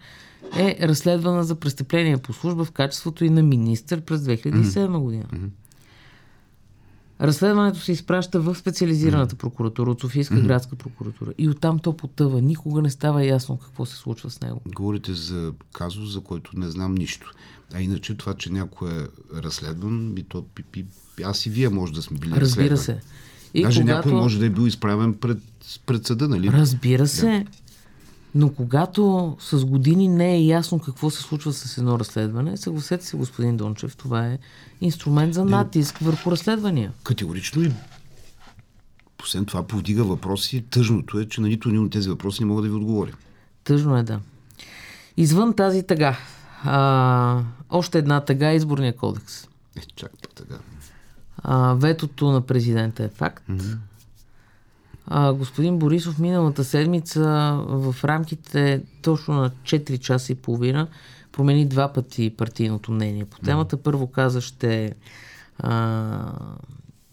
е 0.57 0.78
разследвана 0.88 1.44
за 1.44 1.55
престъпление 1.55 2.16
по 2.16 2.32
служба 2.32 2.64
в 2.64 2.70
качеството 2.70 3.24
и 3.24 3.30
на 3.30 3.42
министър 3.42 4.00
през 4.00 4.20
2007 4.20 4.98
година. 4.98 5.24
Разследването 7.23 7.79
се 7.79 7.93
изпраща 7.93 8.41
в 8.41 8.55
специализираната 8.55 9.37
прокуратура 9.37 9.91
от 9.91 10.01
Софийска 10.01 10.41
градска 10.41 10.77
прокуратура. 10.77 11.33
И 11.39 11.49
оттам 11.49 11.79
то 11.79 11.97
потъва. 11.97 12.43
Никога 12.43 12.83
не 12.83 12.91
става 12.91 13.25
ясно 13.25 13.57
какво 13.57 13.87
се 13.87 13.97
случва 13.97 14.31
с 14.31 14.41
него. 14.41 14.61
Говорите 14.75 15.14
за 15.14 15.53
казус, 15.73 16.12
за 16.12 16.20
който 16.20 16.59
не 16.59 16.68
знам 16.70 16.95
нищо. 16.95 17.35
А 17.75 17.81
иначе 17.81 18.14
това, 18.14 18.35
че 18.35 18.53
някой 18.53 18.91
е 18.91 19.07
разследван, 19.35 20.14
и 20.18 20.23
то, 20.23 20.45
пи, 20.55 20.62
пи, 20.62 20.85
аз 21.25 21.47
и 21.47 21.51
вие 21.51 21.68
може 21.68 21.93
да 21.93 22.03
сме 22.03 22.18
били 22.18 22.31
Разбира 22.31 22.70
разследвани. 22.70 22.79
се. 22.79 23.01
И 23.55 23.62
Даже 23.62 23.81
когато... 23.81 23.97
някой 23.97 24.12
може 24.12 24.39
да 24.39 24.47
е 24.47 24.51
бил 24.51 24.66
изправен 24.66 25.14
пред, 25.14 25.39
пред 25.87 26.07
съда, 26.07 26.29
нали? 26.29 26.49
Разбира 26.49 27.07
се. 27.07 27.47
Но 28.35 28.53
когато 28.53 29.37
с 29.41 29.64
години 29.64 30.09
не 30.09 30.35
е 30.35 30.45
ясно 30.45 30.78
какво 30.78 31.11
се 31.11 31.22
случва 31.22 31.53
с 31.53 31.78
едно 31.78 31.99
разследване, 31.99 32.57
съгласете 32.57 33.07
се, 33.07 33.16
господин 33.16 33.57
Дончев, 33.57 33.97
това 33.97 34.26
е 34.26 34.39
инструмент 34.80 35.35
за 35.35 35.45
натиск 35.45 35.99
върху 35.99 36.30
разследвания. 36.30 36.93
Категорично 37.05 37.62
и 37.62 37.72
освен 39.22 39.45
това 39.45 39.62
повдига 39.62 40.05
въпроси. 40.05 40.64
Тъжното 40.70 41.18
е, 41.18 41.28
че 41.28 41.41
на 41.41 41.49
нито 41.49 41.68
един 41.68 41.85
от 41.85 41.93
тези 41.93 42.09
въпроси 42.09 42.43
не 42.43 42.47
мога 42.47 42.62
да 42.62 42.68
ви 42.68 42.74
отговоря. 42.74 43.12
Тъжно 43.64 43.97
е, 43.97 44.03
да. 44.03 44.20
Извън 45.16 45.55
тази 45.55 45.83
тъга, 45.83 46.18
а, 46.64 47.43
още 47.70 47.99
една 47.99 48.20
тъга 48.20 48.51
е 48.51 48.57
изборния 48.57 48.97
кодекс. 48.97 49.45
Е, 49.76 49.80
чак 49.97 50.12
така. 50.35 50.55
А, 51.39 51.74
ветото 51.74 52.30
на 52.30 52.41
президента 52.41 53.05
е 53.05 53.09
факт. 53.09 53.45
А, 55.07 55.32
господин 55.32 55.78
Борисов 55.78 56.18
миналата 56.18 56.64
седмица 56.64 57.20
в 57.66 57.96
рамките 58.05 58.82
точно 59.03 59.34
на 59.34 59.50
4 59.50 59.98
часа 59.98 60.32
и 60.32 60.34
половина 60.34 60.88
промени 61.32 61.66
два 61.66 61.92
пъти 61.92 62.34
партийното 62.36 62.92
мнение 62.92 63.24
по 63.24 63.38
темата. 63.38 63.76
Първо 63.76 64.07
каза, 64.07 64.40
ще 64.40 64.94
а, 65.59 66.32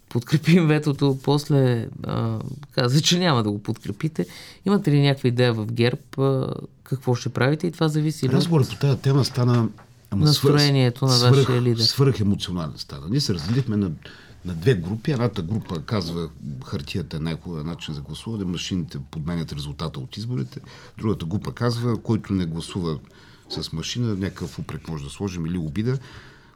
подкрепим 0.09 0.67
ветото, 0.67 1.17
после 1.23 1.87
а, 2.03 2.39
каза, 2.71 3.01
че 3.01 3.19
няма 3.19 3.43
да 3.43 3.51
го 3.51 3.63
подкрепите. 3.63 4.25
Имате 4.65 4.91
ли 4.91 5.01
някаква 5.01 5.29
идея 5.29 5.53
в 5.53 5.65
ГЕРБ 5.65 6.01
а, 6.17 6.53
какво 6.83 7.15
ще 7.15 7.29
правите 7.29 7.67
и 7.67 7.71
това 7.71 7.87
зависи 7.87 8.25
ли 8.25 8.29
от 8.29 8.35
Разговорът 8.35 8.69
по 8.69 8.75
тази 8.75 9.01
тема 9.01 9.25
стана 9.25 9.69
ама 10.11 10.25
Настроението 10.25 11.05
на 11.05 11.17
вашия 11.17 11.61
лидер. 11.61 11.83
Свърх 11.83 12.19
емоционален 12.19 12.77
стана. 12.77 13.07
Ние 13.09 13.19
се 13.19 13.33
разделихме 13.33 13.77
на, 13.77 13.91
на 14.45 14.53
две 14.53 14.75
групи. 14.75 15.11
Едната 15.11 15.41
група 15.41 15.81
казва 15.81 16.29
хартията 16.65 17.17
е 17.17 17.19
най-хубавия 17.19 17.63
начин 17.63 17.93
за 17.93 18.01
гласуване, 18.01 18.45
машините 18.45 18.97
подменят 19.11 19.53
резултата 19.53 19.99
от 19.99 20.17
изборите. 20.17 20.59
Другата 20.97 21.25
група 21.25 21.53
казва, 21.53 22.01
който 22.01 22.33
не 22.33 22.45
гласува 22.45 22.99
с 23.49 23.73
машина, 23.73 24.15
някакъв 24.15 24.59
упрек 24.59 24.87
може 24.87 25.03
да 25.03 25.09
сложим 25.09 25.45
или 25.45 25.57
обида, 25.57 25.97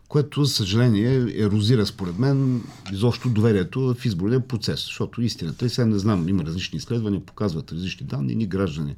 което, 0.08 0.44
за 0.44 0.54
съжаление, 0.54 1.44
ерозира 1.44 1.86
според 1.86 2.20
мен 2.20 2.64
изобщо 2.92 3.30
доверието 3.30 3.94
в 3.94 4.06
изборния 4.06 4.48
процес. 4.48 4.86
Защото 4.86 5.22
истината, 5.22 5.66
и 5.66 5.70
сега 5.70 5.86
не 5.86 6.00
знам, 6.00 6.30
има 6.30 6.44
различни 6.44 6.78
изследвания, 6.78 7.26
показват 7.26 7.72
различни 7.72 8.08
данни, 8.08 8.36
ни 8.36 8.46
граждани 8.46 8.96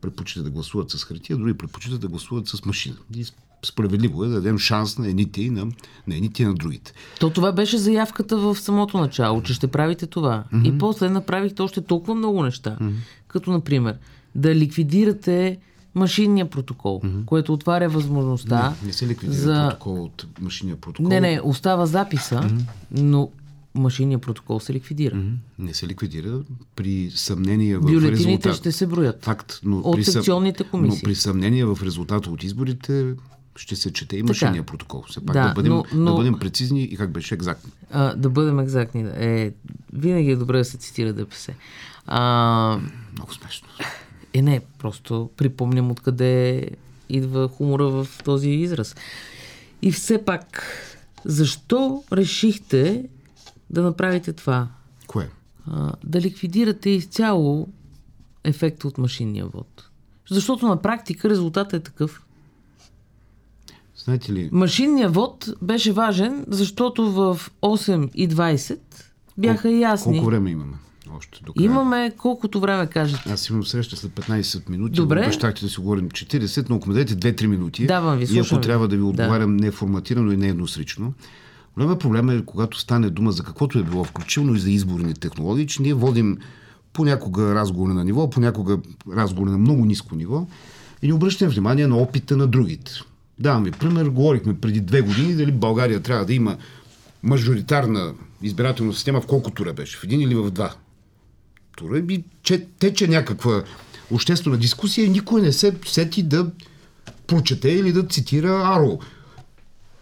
предпочитат 0.00 0.44
да 0.44 0.50
гласуват 0.50 0.90
с 0.90 1.04
хартия, 1.04 1.36
други 1.36 1.54
предпочитат 1.54 2.00
да 2.00 2.08
гласуват 2.08 2.48
с 2.48 2.64
машина. 2.64 2.96
И 3.16 3.24
справедливо 3.64 4.24
е 4.24 4.28
да 4.28 4.34
дадем 4.34 4.58
шанс 4.58 4.98
на 4.98 5.08
едните 5.08 5.42
и 5.42 5.50
на, 5.50 5.64
на, 6.06 6.14
едните 6.14 6.42
и 6.42 6.46
на 6.46 6.54
другите. 6.54 6.92
То 7.20 7.30
това 7.30 7.52
беше 7.52 7.78
заявката 7.78 8.38
в 8.38 8.56
самото 8.56 8.98
начало, 8.98 9.42
че 9.42 9.54
ще 9.54 9.66
правите 9.66 10.06
това. 10.06 10.44
Mm-hmm. 10.52 10.74
И 10.74 10.78
после 10.78 11.10
направихте 11.10 11.62
още 11.62 11.80
толкова 11.80 12.14
много 12.14 12.42
неща. 12.42 12.76
Mm-hmm. 12.80 12.94
Като, 13.28 13.50
например, 13.50 13.96
да 14.34 14.54
ликвидирате 14.54 15.58
машинния 15.94 16.50
протокол, 16.50 17.00
mm-hmm. 17.00 17.24
което 17.24 17.52
отваря 17.52 17.88
възможността. 17.88 18.74
Не, 18.82 18.86
не 18.86 18.92
се 18.92 19.06
ликвидира 19.06 19.38
за... 19.38 19.68
протокол 19.68 20.04
от 20.04 20.26
машинния 20.40 20.76
протокол. 20.76 21.08
Не, 21.08 21.20
не, 21.20 21.40
остава 21.44 21.86
записа, 21.86 22.34
mm-hmm. 22.34 22.62
но 22.90 23.30
машинния 23.78 24.18
протокол 24.18 24.60
се 24.60 24.72
ликвидира. 24.72 25.14
Mm-hmm. 25.14 25.34
Не 25.58 25.74
се 25.74 25.86
ликвидира 25.86 26.40
при 26.76 27.10
съмнение 27.10 27.76
в 27.76 27.80
Бюлетините 27.80 28.10
резултат. 28.12 28.54
ще 28.54 28.72
се 28.72 28.86
броят. 28.86 29.24
Факт, 29.24 29.60
но 29.64 29.78
от 29.78 29.96
при, 29.96 30.04
секционните 30.04 30.64
комисии. 30.64 31.00
но 31.02 31.04
при 31.04 31.14
съмнение 31.14 31.64
в 31.64 31.78
резултата 31.82 32.30
от 32.30 32.44
изборите 32.44 33.14
ще 33.56 33.76
се 33.76 33.92
чете 33.92 34.16
и 34.16 34.22
машинния 34.22 34.62
протокол. 34.62 35.04
Все 35.08 35.20
пак 35.20 35.34
Да, 35.34 35.48
да, 35.48 35.54
бъдем, 35.54 35.72
но- 35.72 35.84
но- 35.94 36.10
да 36.10 36.16
бъдем 36.16 36.34
прецизни 36.34 36.82
и 36.82 36.96
как 36.96 37.10
беше 37.10 37.34
екзактни. 37.34 37.70
А, 37.90 38.14
да 38.14 38.30
бъдем 38.30 38.58
екзактни. 38.58 39.06
Е, 39.16 39.52
винаги 39.92 40.30
е 40.30 40.36
добре 40.36 40.58
да 40.58 40.64
се 40.64 40.76
цитира 40.76 41.12
ДПС. 41.12 41.52
А, 42.06 42.78
Много 43.12 43.34
смешно. 43.34 43.68
Е, 44.34 44.42
не, 44.42 44.60
просто 44.78 45.30
припомням 45.36 45.90
откъде 45.90 46.66
идва 47.08 47.48
хумора 47.48 47.88
в 47.88 48.08
този 48.24 48.50
израз. 48.50 48.96
И 49.82 49.92
все 49.92 50.24
пак, 50.24 50.62
защо 51.24 52.02
решихте 52.12 53.04
да 53.70 53.82
направите 53.82 54.32
това? 54.32 54.68
Кое? 55.06 55.28
А, 55.66 55.92
да 56.04 56.20
ликвидирате 56.20 56.90
изцяло 56.90 57.68
ефекта 58.44 58.88
от 58.88 58.98
машинния 58.98 59.46
вод. 59.46 59.88
Защото 60.30 60.68
на 60.68 60.82
практика 60.82 61.30
резултатът 61.30 61.80
е 61.80 61.84
такъв. 61.84 62.22
Знаете 63.96 64.32
ли, 64.32 64.48
Машинният 64.52 65.14
вод 65.14 65.48
беше 65.62 65.92
важен, 65.92 66.44
защото 66.48 67.12
в 67.12 67.40
8 67.62 68.10
и 68.14 68.28
20 68.28 68.78
бяха 69.38 69.62
колко, 69.62 69.76
ясни. 69.76 70.12
колко 70.12 70.26
време 70.30 70.50
имаме? 70.50 70.76
Още 71.16 71.40
до 71.44 71.52
края. 71.52 71.64
Имаме 71.64 72.12
колкото 72.16 72.60
време 72.60 72.86
кажете. 72.86 73.32
Аз 73.32 73.48
имам 73.48 73.64
среща 73.64 73.96
след 73.96 74.12
15 74.12 74.68
минути. 74.68 74.94
Добре. 74.94 75.22
Обещахте 75.22 75.64
да 75.64 75.70
си 75.70 75.80
говорим 75.80 76.08
40, 76.10 76.68
но 76.68 76.76
ако 76.76 76.88
ме 76.88 76.94
дадете 76.94 77.34
2-3 77.34 77.46
минути. 77.46 77.86
Давам 77.86 78.18
ви, 78.18 78.36
И 78.36 78.38
ако 78.38 78.60
трябва 78.60 78.88
да 78.88 78.96
ви 78.96 79.02
Да. 79.02 79.08
отговарям 79.08 79.56
не 79.56 79.70
форматирано 79.70 80.32
и 80.32 80.36
не 80.36 80.52
едносрично. 81.82 81.98
Големия 81.98 81.98
проблем 81.98 82.30
е, 82.30 82.44
когато 82.44 82.78
стане 82.78 83.10
дума 83.10 83.32
за 83.32 83.42
каквото 83.42 83.78
е 83.78 83.82
било, 83.82 84.04
включително 84.04 84.54
и 84.54 84.58
за 84.58 84.70
изборни 84.70 85.14
технологии, 85.14 85.66
че 85.66 85.82
ние 85.82 85.94
водим 85.94 86.38
понякога 86.92 87.54
разговори 87.54 87.92
на 87.92 88.04
ниво, 88.04 88.30
понякога 88.30 88.78
разговори 89.16 89.50
на 89.50 89.58
много 89.58 89.84
ниско 89.84 90.14
ниво 90.14 90.46
и 91.02 91.06
не 91.06 91.14
обръщаме 91.14 91.50
внимание 91.50 91.86
на 91.86 91.96
опита 91.96 92.36
на 92.36 92.46
другите. 92.46 92.92
Давам 93.38 93.64
ви 93.64 93.70
пример. 93.70 94.08
Говорихме 94.08 94.60
преди 94.60 94.80
две 94.80 95.00
години 95.00 95.34
дали 95.34 95.52
България 95.52 96.02
трябва 96.02 96.24
да 96.24 96.34
има 96.34 96.56
мажоритарна 97.22 98.14
избирателна 98.42 98.92
система 98.92 99.20
в 99.20 99.26
колко 99.26 99.50
тура 99.50 99.72
беше? 99.72 99.98
В 99.98 100.04
един 100.04 100.20
или 100.20 100.34
в 100.34 100.50
два? 100.50 100.74
тура 101.78 101.98
и 101.98 102.24
че, 102.42 102.66
тече 102.78 103.08
някаква 103.08 103.62
обществена 104.10 104.56
дискусия 104.56 105.06
и 105.06 105.10
никой 105.10 105.42
не 105.42 105.52
се 105.52 105.74
сети 105.86 106.22
да 106.22 106.50
прочете 107.26 107.68
или 107.68 107.92
да 107.92 108.06
цитира 108.06 108.62
Аро. 108.64 108.98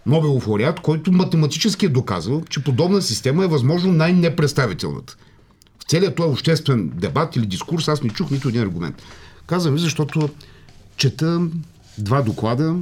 Нобелов 0.07 0.46
лауреат, 0.46 0.80
който 0.80 1.12
математически 1.12 1.86
е 1.86 1.88
доказал, 1.88 2.42
че 2.48 2.64
подобна 2.64 3.02
система 3.02 3.44
е 3.44 3.48
възможно 3.48 3.92
най-непредставителната. 3.92 5.16
В 5.78 5.84
целият 5.84 6.16
този 6.16 6.32
обществен 6.32 6.88
дебат 6.94 7.36
или 7.36 7.46
дискурс 7.46 7.88
аз 7.88 8.02
не 8.02 8.11
чух 8.11 8.30
нито 8.30 8.48
един 8.48 8.62
аргумент. 8.62 9.02
Казвам 9.46 9.74
ви, 9.74 9.80
защото 9.80 10.28
чета 10.96 11.48
два 11.98 12.22
доклада, 12.22 12.76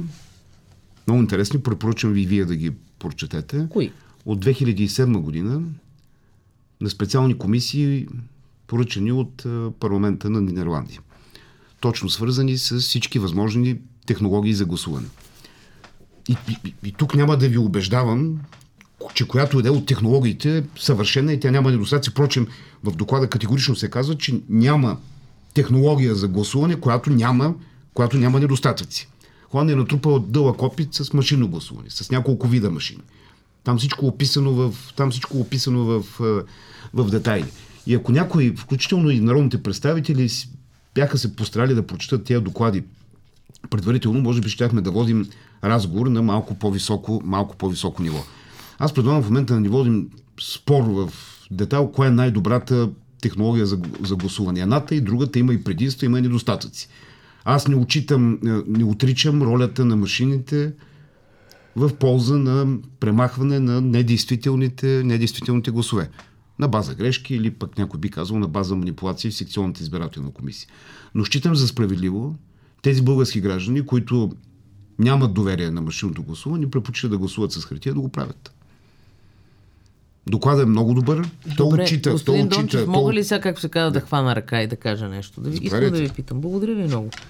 много 1.07 1.21
интересни, 1.21 1.61
препоръчвам 1.61 2.13
ви 2.13 2.25
вие 2.25 2.45
да 2.45 2.55
ги 2.55 2.71
прочетете. 2.99 3.67
Кои? 3.69 3.91
От 4.25 4.45
2007 4.45 5.17
година 5.17 5.61
на 6.81 6.89
специални 6.89 7.37
комисии, 7.37 8.07
поръчани 8.67 9.11
от 9.11 9.45
парламента 9.79 10.29
на 10.29 10.41
Нидерландия. 10.41 11.01
Точно 11.79 12.09
свързани 12.09 12.57
с 12.57 12.79
всички 12.79 13.19
възможни 13.19 13.77
технологии 14.05 14.53
за 14.53 14.65
гласуване. 14.65 15.07
И, 16.29 16.37
и, 16.65 16.73
и 16.83 16.91
тук 16.91 17.15
няма 17.15 17.37
да 17.37 17.49
ви 17.49 17.57
убеждавам 17.57 18.39
че 19.13 19.27
която 19.27 19.61
е 19.65 19.69
от 19.69 19.85
технологиите 19.85 20.63
съвършена 20.79 21.33
и 21.33 21.39
тя 21.39 21.51
няма 21.51 21.71
недостатъци. 21.71 22.09
Впрочем, 22.09 22.47
в 22.83 22.95
доклада 22.95 23.29
категорично 23.29 23.75
се 23.75 23.89
казва, 23.89 24.17
че 24.17 24.39
няма 24.49 24.97
технология 25.53 26.15
за 26.15 26.27
гласуване, 26.27 26.79
която 26.79 27.09
няма, 27.09 27.55
която 27.93 28.17
няма 28.17 28.39
недостатъци. 28.39 29.09
Холандия 29.49 29.73
е 29.73 29.77
натрупала 29.77 30.19
дълъг 30.19 30.61
опит 30.61 30.93
с 30.93 31.13
машинно 31.13 31.47
гласуване, 31.47 31.89
с 31.89 32.11
няколко 32.11 32.47
вида 32.47 32.71
машини. 32.71 33.01
Там 33.63 33.77
всичко 33.77 34.07
описано 34.07 34.51
в, 34.51 34.75
там 34.95 35.11
всичко 35.11 35.39
описано 35.39 35.85
в, 35.85 36.03
в 36.93 37.09
детайли. 37.11 37.51
И 37.87 37.95
ако 37.95 38.11
някои, 38.11 38.55
включително 38.55 39.09
и 39.09 39.19
народните 39.19 39.63
представители, 39.63 40.29
бяха 40.95 41.17
се 41.17 41.35
постарали 41.35 41.73
да 41.73 41.87
прочитат 41.87 42.23
тези 42.23 42.43
доклади 42.43 42.83
предварително, 43.69 44.21
може 44.21 44.41
би 44.41 44.49
щяхме 44.49 44.81
да 44.81 44.91
водим 44.91 45.29
разговор 45.69 46.07
на 46.07 46.21
малко 46.21 46.55
по-високо, 46.55 47.21
малко 47.25 47.55
по-високо 47.55 48.03
ниво. 48.03 48.19
Аз 48.79 48.93
предлагам 48.93 49.23
в 49.23 49.29
момента 49.29 49.53
да 49.53 49.59
ни 49.59 49.69
водим 49.69 50.09
спор 50.41 50.83
в 50.83 51.09
детайл, 51.51 51.91
коя 51.91 52.07
е 52.07 52.11
най-добрата 52.11 52.89
технология 53.21 53.65
за, 53.65 53.79
за 54.03 54.15
гласуване. 54.15 54.59
Едната 54.59 54.95
и 54.95 55.01
другата 55.01 55.39
има 55.39 55.53
и 55.53 55.63
предимства, 55.63 56.05
има 56.05 56.19
и 56.19 56.21
недостатъци. 56.21 56.89
Аз 57.45 57.67
не 57.67 57.75
учитам, 57.75 58.33
е, 58.33 58.37
не 58.67 58.83
отричам 58.83 59.41
ролята 59.41 59.85
на 59.85 59.95
машините 59.95 60.73
в 61.75 61.95
полза 61.95 62.37
на 62.37 62.77
премахване 62.99 63.59
на 63.59 63.81
недействителните, 63.81 64.87
недействителните 65.05 65.71
гласове. 65.71 66.09
На 66.59 66.67
база 66.67 66.95
грешки 66.95 67.35
или 67.35 67.51
пък 67.51 67.77
някой 67.77 67.99
би 67.99 68.09
казал 68.09 68.39
на 68.39 68.47
база 68.47 68.75
манипулации 68.75 69.31
в 69.31 69.35
секционната 69.35 69.83
избирателна 69.83 70.31
комисия. 70.31 70.69
Но 71.15 71.25
считам 71.25 71.55
за 71.55 71.67
справедливо 71.67 72.35
тези 72.81 73.01
български 73.01 73.41
граждани, 73.41 73.85
които 73.85 74.31
нямат 74.99 75.33
доверие 75.33 75.71
на 75.71 75.81
машинното 75.81 76.23
гласуване, 76.23 76.69
предпочитат 76.69 77.11
да 77.11 77.17
гласуват 77.17 77.51
с 77.51 77.65
хартия, 77.65 77.93
да 77.93 77.99
го 77.99 78.09
правят. 78.09 78.51
Докладът 80.27 80.63
е 80.65 80.69
много 80.69 80.93
добър. 80.93 81.29
То 81.57 81.67
отчита, 81.67 82.11
господин 82.11 82.49
то 82.49 82.55
Дончев, 82.57 82.87
мога 82.87 83.11
то... 83.11 83.13
ли 83.13 83.23
сега, 83.23 83.41
както 83.41 83.61
се 83.61 83.69
казва, 83.69 83.91
да 83.91 83.99
хвана 84.01 84.35
ръка 84.35 84.61
и 84.61 84.67
да 84.67 84.75
кажа 84.75 85.09
нещо? 85.09 85.41
Да 85.41 85.49
ви, 85.49 85.59
искам 85.61 85.79
да 85.79 85.91
ви 85.91 86.09
питам. 86.09 86.41
Благодаря 86.41 86.75
ви 86.75 86.83
много. 86.83 87.09
То 87.09 87.21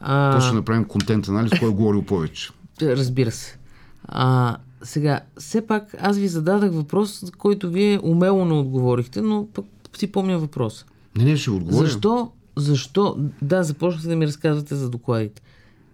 А, 0.00 0.40
ще 0.40 0.54
направим 0.54 0.84
контент 0.84 1.28
анализ, 1.28 1.52
кой 1.58 1.68
е 1.68 1.72
говорил 1.72 2.02
повече. 2.02 2.50
разбира 2.82 3.30
се. 3.30 3.58
А, 4.04 4.56
сега, 4.82 5.20
все 5.38 5.66
пак 5.66 5.96
аз 6.00 6.18
ви 6.18 6.28
зададах 6.28 6.72
въпрос, 6.72 7.24
който 7.38 7.70
вие 7.70 8.00
умело 8.02 8.44
не 8.44 8.52
отговорихте, 8.54 9.22
но 9.22 9.48
пък 9.54 9.64
си 9.96 10.12
помня 10.12 10.38
въпроса. 10.38 10.84
Не, 11.16 11.24
не, 11.24 11.36
ще 11.36 11.50
отговоря. 11.50 11.86
Защо, 11.86 12.30
защо, 12.56 13.16
да, 13.42 13.62
започнахте 13.62 14.08
да 14.08 14.16
ми 14.16 14.26
разказвате 14.26 14.74
за 14.74 14.90
докладите. 14.90 15.42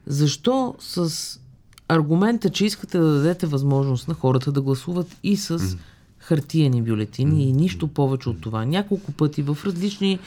Защо 0.07 0.75
с 0.79 1.41
аргумента, 1.89 2.51
че 2.51 2.65
искате 2.65 2.99
да 2.99 3.13
дадете 3.13 3.47
възможност 3.47 4.09
на 4.09 4.15
хората 4.15 4.53
да 4.53 4.61
гласуват 4.61 5.17
и 5.23 5.37
с 5.37 5.77
хартиени 6.19 6.83
бюлетини 6.83 7.49
и 7.49 7.53
нищо 7.53 7.89
повече 7.89 8.29
от 8.29 8.41
това. 8.41 8.65
Няколко 8.65 9.13
пъти 9.13 9.43
в 9.43 9.59
различни 9.65 10.19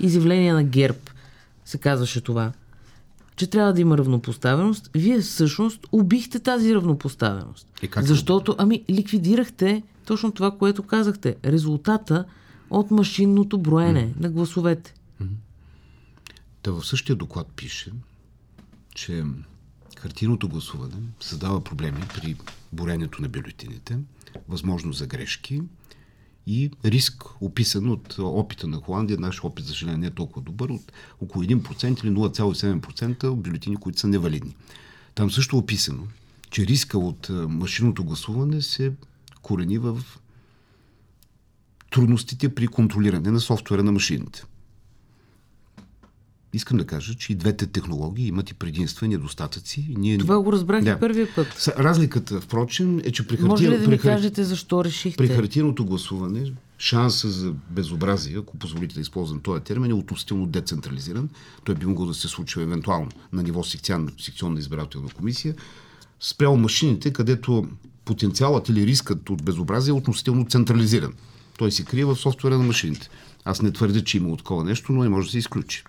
изявления 0.00 0.54
на 0.54 0.64
ГЕРБ 0.64 0.98
се 1.64 1.78
казваше 1.78 2.20
това, 2.20 2.52
че 3.36 3.46
трябва 3.46 3.72
да 3.72 3.80
има 3.80 3.98
равнопоставеност. 3.98 4.90
Вие 4.94 5.20
всъщност 5.20 5.86
убихте 5.92 6.38
тази 6.38 6.74
равнопоставеност. 6.74 7.66
Е, 7.82 7.86
как? 7.86 8.04
Защото, 8.04 8.54
ами, 8.58 8.84
ликвидирахте 8.90 9.82
точно 10.06 10.32
това, 10.32 10.50
което 10.50 10.82
казахте. 10.82 11.36
Резултата 11.44 12.24
от 12.70 12.90
машинното 12.90 13.58
броене 13.58 14.14
на 14.20 14.30
гласовете. 14.30 14.94
Та 16.62 16.72
в 16.72 16.86
същия 16.86 17.16
доклад 17.16 17.46
пише, 17.56 17.92
че 18.94 19.24
хартийното 19.98 20.48
гласуване 20.48 20.94
създава 21.20 21.64
проблеми 21.64 22.00
при 22.14 22.36
боренето 22.72 23.22
на 23.22 23.28
бюлетините, 23.28 23.98
възможност 24.48 24.98
за 24.98 25.06
грешки 25.06 25.62
и 26.46 26.70
риск, 26.84 27.24
описан 27.40 27.90
от 27.90 28.18
опита 28.18 28.66
на 28.66 28.76
Холандия, 28.76 29.18
наш 29.18 29.44
опит, 29.44 29.64
за 29.64 29.72
съжаление, 29.72 29.98
не 29.98 30.06
е 30.06 30.10
толкова 30.10 30.42
добър, 30.42 30.68
от 30.68 30.92
около 31.20 31.44
1% 31.44 32.04
или 32.04 32.10
0,7% 32.10 33.24
от 33.24 33.42
бюлетини, 33.42 33.76
които 33.76 34.00
са 34.00 34.08
невалидни. 34.08 34.56
Там 35.14 35.30
също 35.30 35.56
е 35.56 35.58
описано, 35.58 36.06
че 36.50 36.66
риска 36.66 36.98
от 36.98 37.30
а, 37.30 37.48
машинното 37.48 38.04
гласуване 38.04 38.62
се 38.62 38.92
корени 39.42 39.78
в 39.78 40.02
трудностите 41.90 42.54
при 42.54 42.66
контролиране 42.66 43.30
на 43.30 43.40
софтуера 43.40 43.82
на 43.82 43.92
машините. 43.92 44.44
Искам 46.52 46.78
да 46.78 46.84
кажа, 46.84 47.14
че 47.14 47.32
и 47.32 47.36
двете 47.36 47.66
технологии 47.66 48.26
имат 48.26 48.50
и 48.50 48.54
предимства 48.54 49.06
и 49.06 49.08
недостатъци. 49.08 49.86
И 49.90 49.96
ние... 49.96 50.18
Това 50.18 50.42
го 50.42 50.52
разбрах 50.52 50.84
Да. 50.84 50.98
първия 50.98 51.28
път. 51.34 51.68
Разликата, 51.78 52.40
впрочем, 52.40 52.98
е, 52.98 53.12
че 53.12 53.26
при, 53.26 53.36
Може 53.42 53.64
ли 53.64 53.66
хартия, 53.66 53.80
да 53.80 53.84
при, 53.84 53.92
ми 53.92 53.98
кажете 53.98 54.44
защо 54.44 54.84
решихте? 54.84 55.16
при 55.16 55.34
хартийното 55.34 55.84
гласуване 55.84 56.52
шанса 56.78 57.30
за 57.30 57.52
безобразие, 57.70 58.38
ако 58.38 58.56
позволите 58.56 58.94
да 58.94 59.00
използвам 59.00 59.40
този 59.40 59.62
термин, 59.62 59.90
е 59.90 59.94
относително 59.94 60.46
децентрализиран. 60.46 61.28
Той 61.64 61.74
би 61.74 61.86
могло 61.86 62.06
да 62.06 62.14
се 62.14 62.28
случи 62.28 62.60
евентуално 62.60 63.08
на 63.32 63.42
ниво 63.42 63.64
секцион, 63.64 64.08
секционна 64.18 64.58
избирателна 64.58 65.08
комисия. 65.08 65.54
Спрямо 66.20 66.56
машините, 66.56 67.12
където 67.12 67.66
потенциалът 68.04 68.68
или 68.68 68.86
рискът 68.86 69.30
от 69.30 69.42
безобразие 69.42 69.90
е 69.90 69.94
относително 69.94 70.46
централизиран. 70.48 71.12
Той 71.58 71.72
се 71.72 71.84
крие 71.84 72.04
в 72.04 72.16
софтуера 72.16 72.58
на 72.58 72.64
машините. 72.64 73.08
Аз 73.44 73.62
не 73.62 73.72
твърдя, 73.72 74.04
че 74.04 74.16
има 74.16 74.36
такова 74.36 74.64
нещо, 74.64 74.92
но 74.92 75.02
не 75.02 75.08
може 75.08 75.26
да 75.26 75.32
се 75.32 75.38
изключи. 75.38 75.84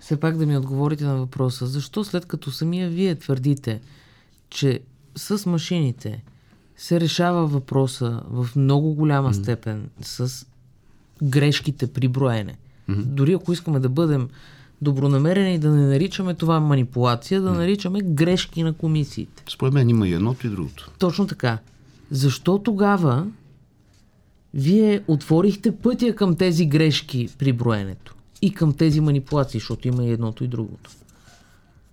Все 0.00 0.20
пак 0.20 0.36
да 0.36 0.46
ми 0.46 0.56
отговорите 0.56 1.04
на 1.04 1.16
въпроса. 1.16 1.66
Защо 1.66 2.04
след 2.04 2.26
като 2.26 2.50
самия 2.50 2.90
вие 2.90 3.14
твърдите, 3.14 3.80
че 4.50 4.80
с 5.16 5.46
машините 5.46 6.22
се 6.76 7.00
решава 7.00 7.46
въпроса 7.46 8.22
в 8.30 8.48
много 8.56 8.94
голяма 8.94 9.34
степен 9.34 9.90
с 10.00 10.46
грешките 11.22 11.86
при 11.86 12.08
броене. 12.08 12.58
Дори 12.88 13.32
ако 13.32 13.52
искаме 13.52 13.80
да 13.80 13.88
бъдем 13.88 14.28
добронамерени 14.82 15.54
и 15.54 15.58
да 15.58 15.70
не 15.70 15.86
наричаме 15.86 16.34
това 16.34 16.60
манипулация, 16.60 17.40
да 17.40 17.50
наричаме 17.50 18.00
грешки 18.00 18.62
на 18.62 18.72
комисиите. 18.72 19.44
Според 19.48 19.74
мен 19.74 19.88
има 19.88 20.08
и 20.08 20.12
едното 20.12 20.46
и 20.46 20.50
другото. 20.50 20.90
Точно 20.98 21.26
така. 21.26 21.58
Защо 22.10 22.58
тогава 22.58 23.26
вие 24.54 25.02
отворихте 25.08 25.76
пътя 25.76 26.14
към 26.14 26.36
тези 26.36 26.66
грешки 26.66 27.28
при 27.38 27.52
броенето 27.52 28.14
и 28.42 28.54
към 28.54 28.72
тези 28.72 29.00
манипулации, 29.00 29.60
защото 29.60 29.88
има 29.88 30.04
и 30.04 30.10
едното 30.10 30.44
и 30.44 30.48
другото? 30.48 30.90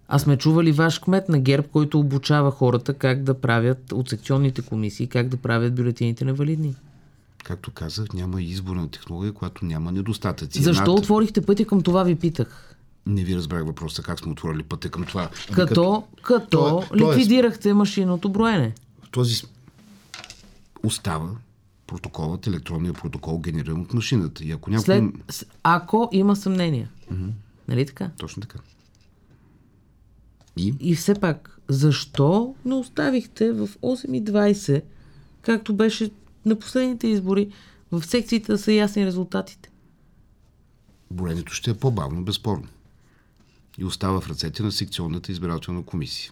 Аз 0.07 0.21
сме 0.21 0.37
чували 0.37 0.71
ваш 0.71 0.99
кмет 0.99 1.29
на 1.29 1.39
ГЕРБ, 1.39 1.67
който 1.67 1.99
обучава 1.99 2.51
хората 2.51 2.93
как 2.93 3.23
да 3.23 3.33
правят 3.33 3.91
от 3.91 4.09
секционните 4.09 4.61
комисии, 4.61 5.07
как 5.07 5.27
да 5.27 5.37
правят 5.37 5.75
бюлетините 5.75 6.25
невалидни. 6.25 6.75
Както 7.43 7.71
казах, 7.71 8.13
няма 8.13 8.41
изборна 8.41 8.89
технология, 8.89 9.33
която 9.33 9.65
няма 9.65 9.91
недостатъци. 9.91 10.61
Защо 10.61 10.81
Едната- 10.81 10.91
отворихте 10.93 11.41
пътя 11.41 11.65
към 11.65 11.81
това 11.81 12.03
ви 12.03 12.15
питах? 12.15 12.75
Не 13.05 13.23
ви 13.23 13.35
разбрах 13.35 13.65
въпроса, 13.65 14.03
как 14.03 14.19
сме 14.19 14.31
отворили 14.31 14.63
пътя 14.63 14.89
към 14.89 15.03
това. 15.03 15.21
Ами 15.21 15.55
Като, 15.55 16.03
като 16.21 16.47
То- 16.49 16.83
то 16.89 16.95
е- 16.95 16.97
ликвидирахте 16.97 17.73
машинното 17.73 18.29
броене. 18.29 18.73
този 19.11 19.35
с- 19.35 19.47
остава 20.83 21.29
протоколът, 21.87 22.47
електронния 22.47 22.93
протокол, 22.93 23.39
генериран 23.39 23.81
от 23.81 23.93
машината. 23.93 24.43
И 24.43 24.51
ако 24.51 24.69
някой... 24.69 24.83
След, 25.29 25.49
ако 25.63 26.09
има 26.11 26.35
съмнения. 26.35 26.89
Нали 27.67 27.85
така? 27.85 28.11
Точно 28.17 28.41
така. 28.41 28.59
И 30.57 30.73
И 30.79 30.95
все 30.95 31.13
пак, 31.13 31.59
защо 31.67 32.55
не 32.65 32.73
оставихте 32.73 33.51
в 33.51 33.67
8.20, 33.67 34.83
както 35.41 35.75
беше 35.75 36.11
на 36.45 36.59
последните 36.59 37.07
избори, 37.07 37.51
в 37.91 38.03
секциите 38.03 38.51
да 38.51 38.57
са 38.57 38.71
ясни 38.71 39.05
резултатите? 39.05 39.69
броенето 41.11 41.53
ще 41.53 41.71
е 41.71 41.73
по-бавно, 41.73 42.23
безспорно. 42.23 42.67
И 43.77 43.85
остава 43.85 44.21
в 44.21 44.29
ръцете 44.29 44.63
на 44.63 44.71
секционната 44.71 45.31
избирателна 45.31 45.83
комисия. 45.83 46.31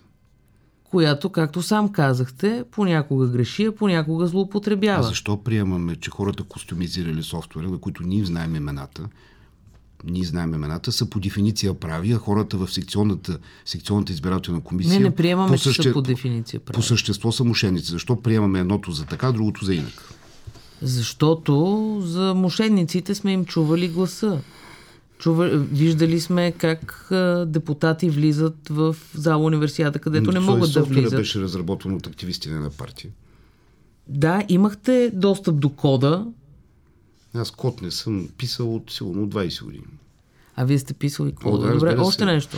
Която, 0.95 1.29
както 1.29 1.61
сам 1.61 1.89
казахте, 1.89 2.63
понякога 2.71 3.27
греши, 3.27 3.65
а 3.65 3.71
понякога 3.71 4.23
А 4.23 4.27
злоупотребява. 4.27 5.03
защо 5.03 5.37
приемаме, 5.37 5.95
че 5.95 6.09
хората 6.09 6.43
костюмизирали 6.43 7.23
софтуера, 7.23 7.67
на 7.69 7.77
които 7.77 8.03
ние 8.03 8.25
знаем 8.25 8.55
имената, 8.55 9.01
ние 10.03 10.23
знаем 10.23 10.53
имената, 10.53 10.91
са 10.91 11.05
по 11.05 11.19
дефиниция 11.19 11.73
прави, 11.73 12.11
а 12.11 12.17
хората 12.17 12.57
в 12.57 12.67
секционната, 12.67 13.37
секционната 13.65 14.13
избирателна 14.13 14.61
комисия... 14.61 14.99
Не, 14.99 15.05
не 15.05 15.15
приемаме, 15.15 15.51
по 15.51 15.57
че 15.57 15.63
са 15.63 15.69
съще- 15.73 15.93
по 15.93 16.01
дефиниция 16.01 16.59
По 16.59 16.65
прави. 16.65 16.83
същество 16.83 17.31
са 17.31 17.43
мошенници. 17.43 17.91
Защо 17.91 18.21
приемаме 18.21 18.59
едното 18.59 18.91
за 18.91 19.05
така, 19.05 19.31
другото 19.31 19.65
за 19.65 19.75
инак? 19.75 20.13
Защото 20.81 21.53
за 22.05 22.33
мошенниците 22.35 23.15
сме 23.15 23.31
им 23.31 23.45
чували 23.45 23.87
гласа. 23.87 24.41
Чува, 25.25 25.49
виждали 25.49 26.19
сме 26.19 26.51
как 26.51 27.07
а, 27.11 27.45
депутати 27.45 28.09
влизат 28.09 28.69
в 28.69 28.95
зала 29.13 29.43
универсиада, 29.45 29.99
където 29.99 30.31
не 30.31 30.39
могат 30.39 30.73
да 30.73 30.83
влизат. 30.83 31.19
беше 31.19 31.41
разработван 31.41 31.93
от 31.93 32.07
активисти 32.07 32.49
на 32.49 32.69
партия. 32.69 33.11
Да, 34.07 34.43
имахте 34.49 35.11
достъп 35.13 35.59
до 35.59 35.69
кода, 35.69 36.25
Аз 37.33 37.51
код 37.51 37.81
не 37.81 37.91
съм 37.91 38.29
писал 38.37 38.75
от 38.75 38.91
сигурно 38.91 39.27
20 39.27 39.63
години. 39.63 39.83
А 40.55 40.65
вие 40.65 40.79
сте 40.79 40.93
писали 40.93 41.29
О, 41.29 41.41
кода. 41.41 41.67
да, 41.67 41.73
Добре, 41.73 41.91
се. 41.91 41.97
още 41.97 42.25
нещо. 42.25 42.57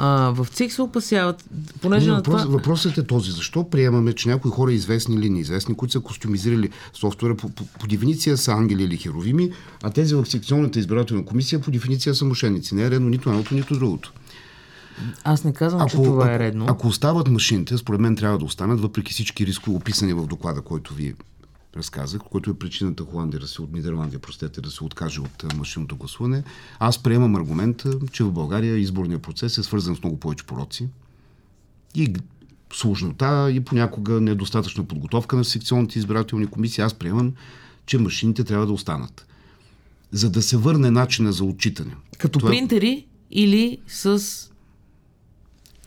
А, 0.00 0.30
в 0.30 0.46
ЦИК 0.50 0.72
се 0.72 0.82
опасяват, 0.82 1.44
понеже 1.82 2.06
Не, 2.06 2.12
на 2.12 2.16
въпрос, 2.16 2.42
това... 2.42 2.52
Въпросът 2.52 2.98
е 2.98 3.06
този. 3.06 3.30
Защо 3.30 3.70
приемаме, 3.70 4.12
че 4.12 4.28
някои 4.28 4.50
хора, 4.50 4.72
известни 4.72 5.16
или 5.16 5.30
неизвестни, 5.30 5.74
които 5.74 5.92
са 5.92 6.00
костюмизирали 6.00 6.70
софтуера, 6.94 7.36
по, 7.36 7.48
по, 7.48 7.64
по 7.66 7.86
дефиниция 7.86 8.36
са 8.36 8.52
ангели 8.52 8.82
или 8.82 8.96
херовими, 8.96 9.50
а 9.82 9.90
тези 9.90 10.14
в 10.14 10.26
секционната 10.26 10.78
избирателна 10.78 11.24
комисия 11.24 11.60
по 11.60 11.70
дефиниция 11.70 12.14
са 12.14 12.24
мошенници. 12.24 12.74
Не 12.74 12.82
е 12.82 12.90
редно 12.90 13.08
нито 13.08 13.28
едното, 13.28 13.54
нито 13.54 13.78
другото. 13.78 14.12
Аз 15.24 15.44
не 15.44 15.52
казвам, 15.52 15.88
че 15.88 15.96
това 15.96 16.34
е 16.34 16.38
редно. 16.38 16.64
Ако, 16.64 16.72
ако 16.72 16.86
остават 16.88 17.28
машините, 17.28 17.78
според 17.78 18.00
мен 18.00 18.16
трябва 18.16 18.38
да 18.38 18.44
останат, 18.44 18.80
въпреки 18.80 19.12
всички 19.12 19.46
рискове, 19.46 19.76
описани 19.76 20.12
в 20.12 20.26
доклада, 20.26 20.60
който 20.60 20.94
ви 20.94 21.14
разказах, 21.78 22.20
който 22.30 22.50
е 22.50 22.54
причината 22.54 23.04
Холандия 23.04 23.40
да 23.40 23.48
се 23.48 23.62
от 23.62 23.72
Нидерландия, 23.72 24.18
простете, 24.18 24.60
да 24.60 24.70
се 24.70 24.84
откаже 24.84 25.20
от 25.20 25.56
машинното 25.56 25.96
гласуване. 25.96 26.42
Аз 26.78 27.02
приемам 27.02 27.36
аргумента, 27.36 27.98
че 28.12 28.24
в 28.24 28.32
България 28.32 28.78
изборният 28.78 29.22
процес 29.22 29.58
е 29.58 29.62
свързан 29.62 29.96
с 29.96 30.02
много 30.02 30.20
повече 30.20 30.44
пороци 30.44 30.88
и 31.94 32.14
сложнота 32.72 33.50
и 33.50 33.60
понякога 33.60 34.20
недостатъчна 34.20 34.84
подготовка 34.84 35.36
на 35.36 35.44
секционните 35.44 35.98
избирателни 35.98 36.46
комисии. 36.46 36.84
Аз 36.84 36.94
приемам, 36.94 37.32
че 37.86 37.98
машините 37.98 38.44
трябва 38.44 38.66
да 38.66 38.72
останат. 38.72 39.26
За 40.12 40.30
да 40.30 40.42
се 40.42 40.56
върне 40.56 40.90
начина 40.90 41.32
за 41.32 41.44
отчитане. 41.44 41.94
Като 42.18 42.38
Това... 42.38 42.50
принтери 42.50 43.06
или 43.30 43.78
с 43.88 44.22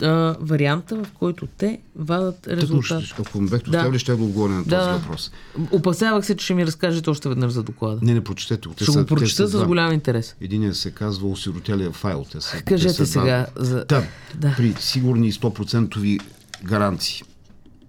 а, 0.02 0.36
варианта, 0.40 1.04
в 1.04 1.12
който 1.20 1.48
те 1.58 1.80
вадат 1.96 2.48
резултат. 2.48 3.04
Тъкно, 3.10 3.26
ако 3.28 3.42
ме 3.42 3.50
бехте 3.50 3.70
оставили, 3.70 4.00
ще 4.00 4.16
да 4.16 4.24
отговоря 4.24 4.52
на 4.52 4.64
този 4.64 4.70
да. 4.70 4.98
въпрос. 4.98 5.32
Опасявах 5.72 6.26
се, 6.26 6.36
че 6.36 6.46
ще 6.46 6.54
ми 6.54 6.66
разкажете 6.66 7.10
още 7.10 7.30
веднъж 7.30 7.52
за 7.52 7.64
доклада. 7.64 8.00
Не, 8.02 8.14
не 8.14 8.24
прочетете. 8.24 8.70
Те 8.78 8.84
ще 8.84 8.92
са, 8.92 9.00
го 9.00 9.06
прочета 9.06 9.48
с 9.48 9.66
голям 9.66 9.94
интерес. 9.94 10.36
Единият 10.42 10.78
се 10.78 10.92
казва 10.92 11.28
осиротелия 11.30 11.92
файл. 11.92 12.26
Те 12.32 12.42
са, 12.42 12.62
Кажете 12.62 12.88
те 12.88 12.94
са 12.94 13.06
сега. 13.06 13.48
За... 13.56 13.86
Да, 13.86 14.04
да. 14.36 14.54
При 14.58 14.76
сигурни 14.80 15.34
100% 15.34 16.22
гаранции 16.64 17.24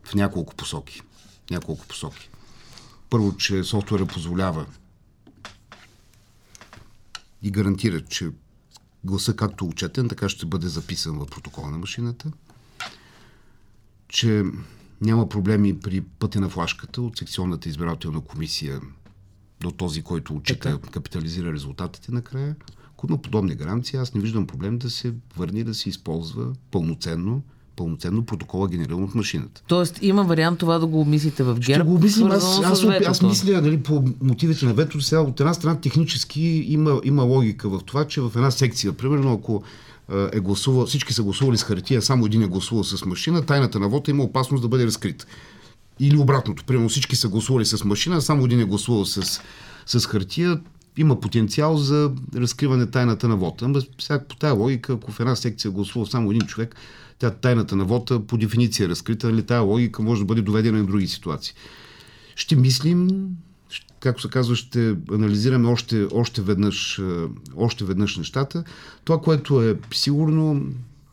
в 0.04 0.14
няколко 0.14 0.54
посоки. 0.54 1.00
Няколко 1.50 1.86
посоки. 1.86 2.28
Първо, 3.10 3.36
че 3.36 3.64
софтуера 3.64 4.06
позволява 4.06 4.66
и 7.42 7.50
гарантира, 7.50 8.00
че 8.00 8.30
гласа 9.04 9.36
както 9.36 9.66
учетен, 9.66 10.08
така 10.08 10.28
ще 10.28 10.46
бъде 10.46 10.68
записан 10.68 11.18
в 11.18 11.26
протокола 11.26 11.70
на 11.70 11.78
машината, 11.78 12.32
че 14.08 14.44
няма 15.00 15.28
проблеми 15.28 15.80
при 15.80 16.00
пътя 16.00 16.40
на 16.40 16.48
флашката 16.48 17.02
от 17.02 17.18
секционната 17.18 17.68
избирателна 17.68 18.20
комисия 18.20 18.80
до 19.60 19.70
този, 19.70 20.02
който 20.02 20.34
учита, 20.34 20.80
капитализира 20.80 21.52
резултатите 21.52 22.12
накрая. 22.12 22.56
Ако 22.86 23.06
има 23.06 23.22
подобни 23.22 23.54
гаранции, 23.54 23.98
аз 23.98 24.14
не 24.14 24.20
виждам 24.20 24.46
проблем 24.46 24.78
да 24.78 24.90
се 24.90 25.14
върне 25.36 25.64
да 25.64 25.74
се 25.74 25.88
използва 25.88 26.52
пълноценно 26.70 27.42
пълноценно 27.76 28.24
протокола, 28.24 28.68
генериран 28.68 29.04
от 29.04 29.14
машината. 29.14 29.62
Тоест 29.66 29.98
има 30.02 30.24
вариант 30.24 30.58
това 30.58 30.78
да 30.78 30.86
го 30.86 31.00
обмислите 31.00 31.42
в 31.42 31.54
ГЕРБ? 31.54 31.84
Ще 31.84 31.88
го 31.88 31.94
обмислим. 31.94 32.30
Аз, 32.30 32.60
аз, 32.64 32.84
аз, 32.84 33.02
аз 33.06 33.22
мисля 33.22 33.60
нали, 33.60 33.82
по 33.82 34.04
мотивите 34.22 34.66
на 34.66 34.74
ветото. 34.74 35.00
Сега 35.00 35.20
от 35.20 35.40
една 35.40 35.54
страна 35.54 35.80
технически 35.80 36.40
има, 36.68 37.00
има 37.04 37.22
логика 37.22 37.68
в 37.68 37.80
това, 37.84 38.04
че 38.04 38.20
в 38.20 38.32
една 38.36 38.50
секция, 38.50 38.92
примерно 38.92 39.32
ако 39.32 39.62
е 40.32 40.40
гласувал, 40.40 40.86
всички 40.86 41.12
са 41.12 41.22
гласували 41.22 41.58
с 41.58 41.62
хартия, 41.62 42.02
само 42.02 42.26
един 42.26 42.42
е 42.42 42.46
гласувал 42.46 42.84
с 42.84 43.04
машина, 43.04 43.42
тайната 43.42 43.80
на 43.80 43.88
вода 43.88 44.10
има 44.10 44.22
опасност 44.22 44.62
да 44.62 44.68
бъде 44.68 44.86
разкрита. 44.86 45.26
Или 46.00 46.16
обратното, 46.16 46.64
примерно 46.64 46.88
всички 46.88 47.16
са 47.16 47.28
гласували 47.28 47.64
с 47.64 47.84
машина, 47.84 48.22
само 48.22 48.44
един 48.44 48.60
е 48.60 48.64
гласувал 48.64 49.04
с, 49.04 49.40
с 49.86 50.06
хартия, 50.06 50.60
има 50.96 51.20
потенциал 51.20 51.76
за 51.76 52.10
разкриване 52.36 52.86
тайната 52.86 53.28
на. 53.28 53.52
Ама 53.62 53.82
сега 54.00 54.24
по 54.28 54.36
тази 54.36 54.58
логика, 54.58 54.92
ако 54.92 55.12
в 55.12 55.20
една 55.20 55.36
секция 55.36 55.70
гласувал 55.70 56.06
само 56.06 56.30
един 56.30 56.46
човек, 56.46 56.76
тя 57.22 57.30
тайната 57.30 57.76
на 57.76 57.84
вода 57.84 58.20
по 58.26 58.36
дефиниция 58.36 58.84
е 58.84 58.88
разкрита, 58.88 59.30
нали, 59.30 59.42
тая 59.42 59.60
логика 59.60 60.02
може 60.02 60.20
да 60.20 60.24
бъде 60.24 60.42
доведена 60.42 60.78
и 60.78 60.82
в 60.82 60.86
други 60.86 61.06
ситуации. 61.06 61.54
Ще 62.36 62.56
мислим, 62.56 63.28
както 64.00 64.22
се 64.22 64.28
казва, 64.28 64.56
ще 64.56 64.96
анализираме 65.12 65.68
още, 65.68 66.06
още, 66.12 66.42
веднъж, 66.42 67.00
още 67.56 67.84
веднъж 67.84 68.16
нещата. 68.16 68.64
Това, 69.04 69.20
което 69.20 69.62
е 69.62 69.78
сигурно, 69.94 70.66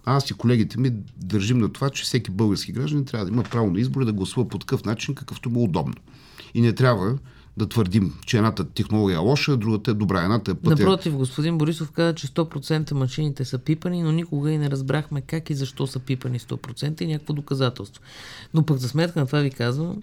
аз 0.05 0.29
и 0.29 0.33
колегите 0.33 0.79
ми 0.79 0.91
държим 1.17 1.57
на 1.57 1.73
това, 1.73 1.89
че 1.89 2.03
всеки 2.03 2.31
български 2.31 2.71
граждан 2.71 3.05
трябва 3.05 3.25
да 3.25 3.31
има 3.31 3.43
право 3.43 3.71
на 3.71 3.79
избор 3.79 4.05
да 4.05 4.13
гласува 4.13 4.47
по 4.47 4.59
такъв 4.59 4.85
начин, 4.85 5.15
какъвто 5.15 5.49
му 5.49 5.59
е 5.59 5.63
удобно. 5.63 5.95
И 6.53 6.61
не 6.61 6.73
трябва 6.73 7.17
да 7.59 7.69
твърдим, 7.69 8.13
че 8.25 8.37
едната 8.37 8.63
технология 8.63 9.15
е 9.15 9.19
лоша, 9.19 9.57
другата 9.57 9.91
е 9.91 9.93
добра. 9.93 10.23
Едната 10.23 10.51
е 10.51 10.53
пътя... 10.53 10.69
Напротив, 10.69 11.15
господин 11.15 11.57
Борисов 11.57 11.91
каза, 11.91 12.15
че 12.15 12.27
100% 12.27 12.93
машините 12.93 13.45
са 13.45 13.57
пипани, 13.57 14.03
но 14.03 14.11
никога 14.11 14.51
и 14.51 14.57
не 14.57 14.69
разбрахме 14.69 15.21
как 15.21 15.49
и 15.49 15.53
защо 15.53 15.87
са 15.87 15.99
пипани 15.99 16.39
100% 16.39 17.01
и 17.01 17.07
някакво 17.07 17.33
доказателство. 17.33 18.03
Но 18.53 18.63
пък 18.65 18.77
за 18.77 18.89
сметка 18.89 19.19
на 19.19 19.25
това 19.25 19.39
ви 19.39 19.51
казвам, 19.51 20.01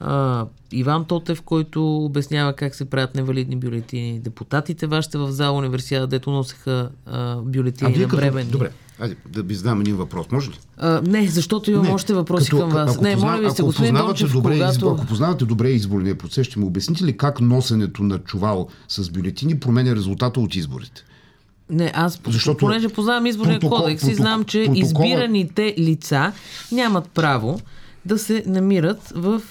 а, 0.00 0.46
Иван 0.72 1.04
Тотев, 1.04 1.42
който 1.42 1.96
обяснява 1.96 2.52
как 2.52 2.74
се 2.74 2.84
правят 2.84 3.14
невалидни 3.14 3.56
бюлетини, 3.56 4.20
депутатите 4.20 4.86
вашите 4.86 5.18
в 5.18 5.32
зала 5.32 5.58
университета, 5.58 6.06
дето 6.06 6.30
носеха 6.30 6.90
а, 7.06 7.36
бюлетини 7.36 7.94
а 7.96 8.00
на 8.00 8.06
бременни. 8.06 8.50
Добре, 8.50 8.70
Айде, 9.00 9.16
да 9.28 9.42
ви 9.42 9.54
задам 9.54 9.80
един 9.80 9.96
въпрос, 9.96 10.26
може 10.32 10.50
ли? 10.50 10.58
А, 10.76 11.00
не, 11.06 11.28
защото 11.28 11.70
имам 11.70 11.86
не, 11.86 11.92
още 11.92 12.14
въпроси 12.14 12.50
като, 12.50 12.62
към 12.62 12.70
вас. 12.70 12.94
Ако 12.94 13.04
не, 13.04 13.12
позна, 13.12 13.30
моля 13.30 13.48
ви 13.48 13.50
се, 13.50 13.62
господин 13.62 13.94
Дончев, 13.94 14.32
добре, 14.32 14.52
когато... 14.52 14.90
Ако 14.90 15.06
познавате 15.06 15.44
добре 15.44 15.68
изборния 15.68 16.18
процес, 16.18 16.46
ще 16.46 16.58
му 16.58 16.66
обясните 16.66 17.04
ли 17.04 17.16
как 17.16 17.40
носенето 17.40 18.02
на 18.02 18.18
чувал 18.18 18.68
с 18.88 19.10
бюлетини 19.10 19.60
променя 19.60 19.96
резултата 19.96 20.40
от 20.40 20.54
изборите? 20.54 21.04
Не, 21.70 21.92
аз 21.94 22.20
Защото 22.26 22.58
понеже 22.58 22.88
познавам 22.88 23.26
изборния 23.26 23.60
протокол, 23.60 23.78
кодекс 23.78 24.00
протокол, 24.00 24.12
и 24.12 24.22
знам, 24.22 24.44
че 24.44 24.64
протокола... 24.64 24.84
избираните 24.84 25.74
лица 25.78 26.32
нямат 26.72 27.10
право 27.10 27.60
да 28.04 28.18
се 28.18 28.44
намират 28.46 29.12
в 29.14 29.42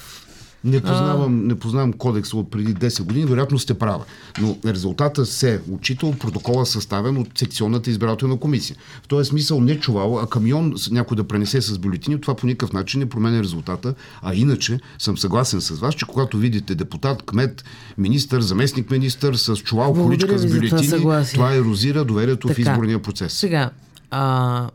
не 0.67 0.81
познавам, 0.81 1.47
не 1.47 1.55
познавам 1.55 1.93
кодекса 1.93 2.37
от 2.37 2.51
преди 2.51 2.75
10 2.75 3.03
години, 3.03 3.25
вероятно 3.25 3.59
сте 3.59 3.73
права. 3.73 4.05
Но 4.41 4.57
резултата 4.65 5.25
се 5.25 5.61
отчита 5.71 6.05
от 6.05 6.19
протокола 6.19 6.65
съставен 6.65 7.17
от 7.17 7.27
секционната 7.35 7.89
избирателна 7.89 8.37
комисия. 8.37 8.77
В 9.03 9.07
този 9.07 9.29
смисъл 9.29 9.61
не 9.61 9.79
чувал, 9.79 10.19
а 10.19 10.29
камион 10.29 10.73
някой 10.91 11.17
да 11.17 11.23
пренесе 11.23 11.61
с 11.61 11.79
бюлетини, 11.79 12.21
това 12.21 12.35
по 12.35 12.45
никакъв 12.45 12.73
начин 12.73 12.99
не 12.99 13.09
променя 13.09 13.43
резултата. 13.43 13.93
А 14.21 14.35
иначе 14.35 14.79
съм 14.99 15.17
съгласен 15.17 15.61
с 15.61 15.69
вас, 15.69 15.95
че 15.95 16.05
когато 16.05 16.37
видите 16.37 16.75
депутат, 16.75 17.21
кмет, 17.21 17.63
министър, 17.97 18.41
заместник 18.41 18.91
министър 18.91 19.35
с 19.35 19.55
чувал, 19.55 19.93
количка 19.93 20.37
с 20.37 20.45
бюлетини, 20.45 20.89
това, 20.89 21.23
това 21.23 21.55
ерозира 21.55 22.05
доверието 22.05 22.47
така, 22.47 22.55
в 22.55 22.59
изборния 22.59 23.01
процес. 23.01 23.33
Сега, 23.33 23.69
а, 24.11 24.69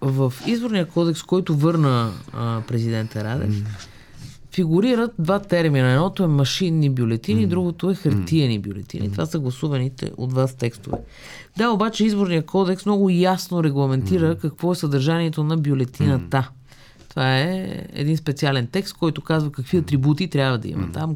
в 0.00 0.32
изборния 0.46 0.86
кодекс, 0.86 1.22
който 1.22 1.56
върна 1.56 2.12
а, 2.32 2.60
президента 2.60 3.24
Радев, 3.24 3.54
mm 3.54 3.89
фигурират 4.52 5.12
два 5.18 5.38
термина. 5.38 5.92
Едното 5.92 6.22
е 6.24 6.26
машинни 6.26 6.90
бюлетини, 6.90 7.46
mm. 7.46 7.48
другото 7.48 7.90
е 7.90 7.94
хартиени 7.94 8.58
бюлетини. 8.58 9.08
Mm. 9.08 9.12
Това 9.12 9.26
са 9.26 9.38
гласуваните 9.38 10.12
от 10.16 10.32
вас 10.32 10.56
текстове. 10.56 10.98
Да, 11.56 11.70
обаче 11.70 12.04
изборният 12.04 12.46
кодекс 12.46 12.86
много 12.86 13.10
ясно 13.10 13.64
регламентира 13.64 14.36
mm. 14.36 14.40
какво 14.40 14.72
е 14.72 14.74
съдържанието 14.74 15.44
на 15.44 15.56
бюлетината. 15.56 16.38
Mm. 16.38 17.08
Това 17.08 17.38
е 17.38 17.82
един 17.92 18.16
специален 18.16 18.66
текст, 18.66 18.96
който 18.96 19.22
казва 19.22 19.52
какви 19.52 19.76
атрибути 19.76 20.28
трябва 20.30 20.58
да 20.58 20.68
има. 20.68 20.86
Mm. 20.86 20.92
Там 20.92 21.14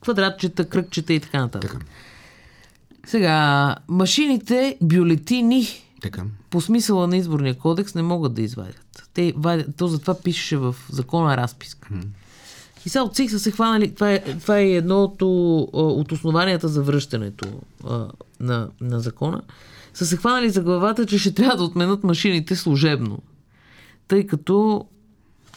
квадратчета, 0.00 0.68
кръгчета 0.68 1.12
и 1.12 1.20
така 1.20 1.40
нататък. 1.40 1.72
Така. 1.72 1.84
Сега, 3.06 3.76
машините, 3.88 4.76
бюлетини, 4.82 5.66
така. 6.02 6.24
по 6.50 6.60
смисъла 6.60 7.06
на 7.06 7.16
изборния 7.16 7.54
кодекс 7.54 7.94
не 7.94 8.02
могат 8.02 8.34
да 8.34 8.42
извадят. 8.42 9.08
Те 9.14 9.34
то 9.76 9.86
затова 9.86 10.22
пишеше 10.22 10.56
в 10.56 10.76
закона 10.90 11.36
разписка. 11.36 11.88
Mm. 11.88 12.04
И 12.86 12.88
сега 12.88 13.02
от 13.02 13.14
ЦИК 13.14 13.30
са 13.30 13.38
се 13.38 13.50
хванали, 13.50 13.94
това 13.94 14.12
е, 14.12 14.20
това 14.40 14.58
е 14.58 14.70
едното 14.70 15.58
от 15.72 16.12
основанията 16.12 16.68
за 16.68 16.82
връщането 16.82 17.48
а, 17.88 18.06
на, 18.40 18.68
на 18.80 19.00
закона, 19.00 19.42
са 19.94 20.06
се 20.06 20.16
хванали 20.16 20.50
за 20.50 20.62
главата, 20.62 21.06
че 21.06 21.18
ще 21.18 21.34
трябва 21.34 21.56
да 21.56 21.64
отменят 21.64 22.04
машините 22.04 22.56
служебно. 22.56 23.18
Тъй 24.08 24.26
като 24.26 24.84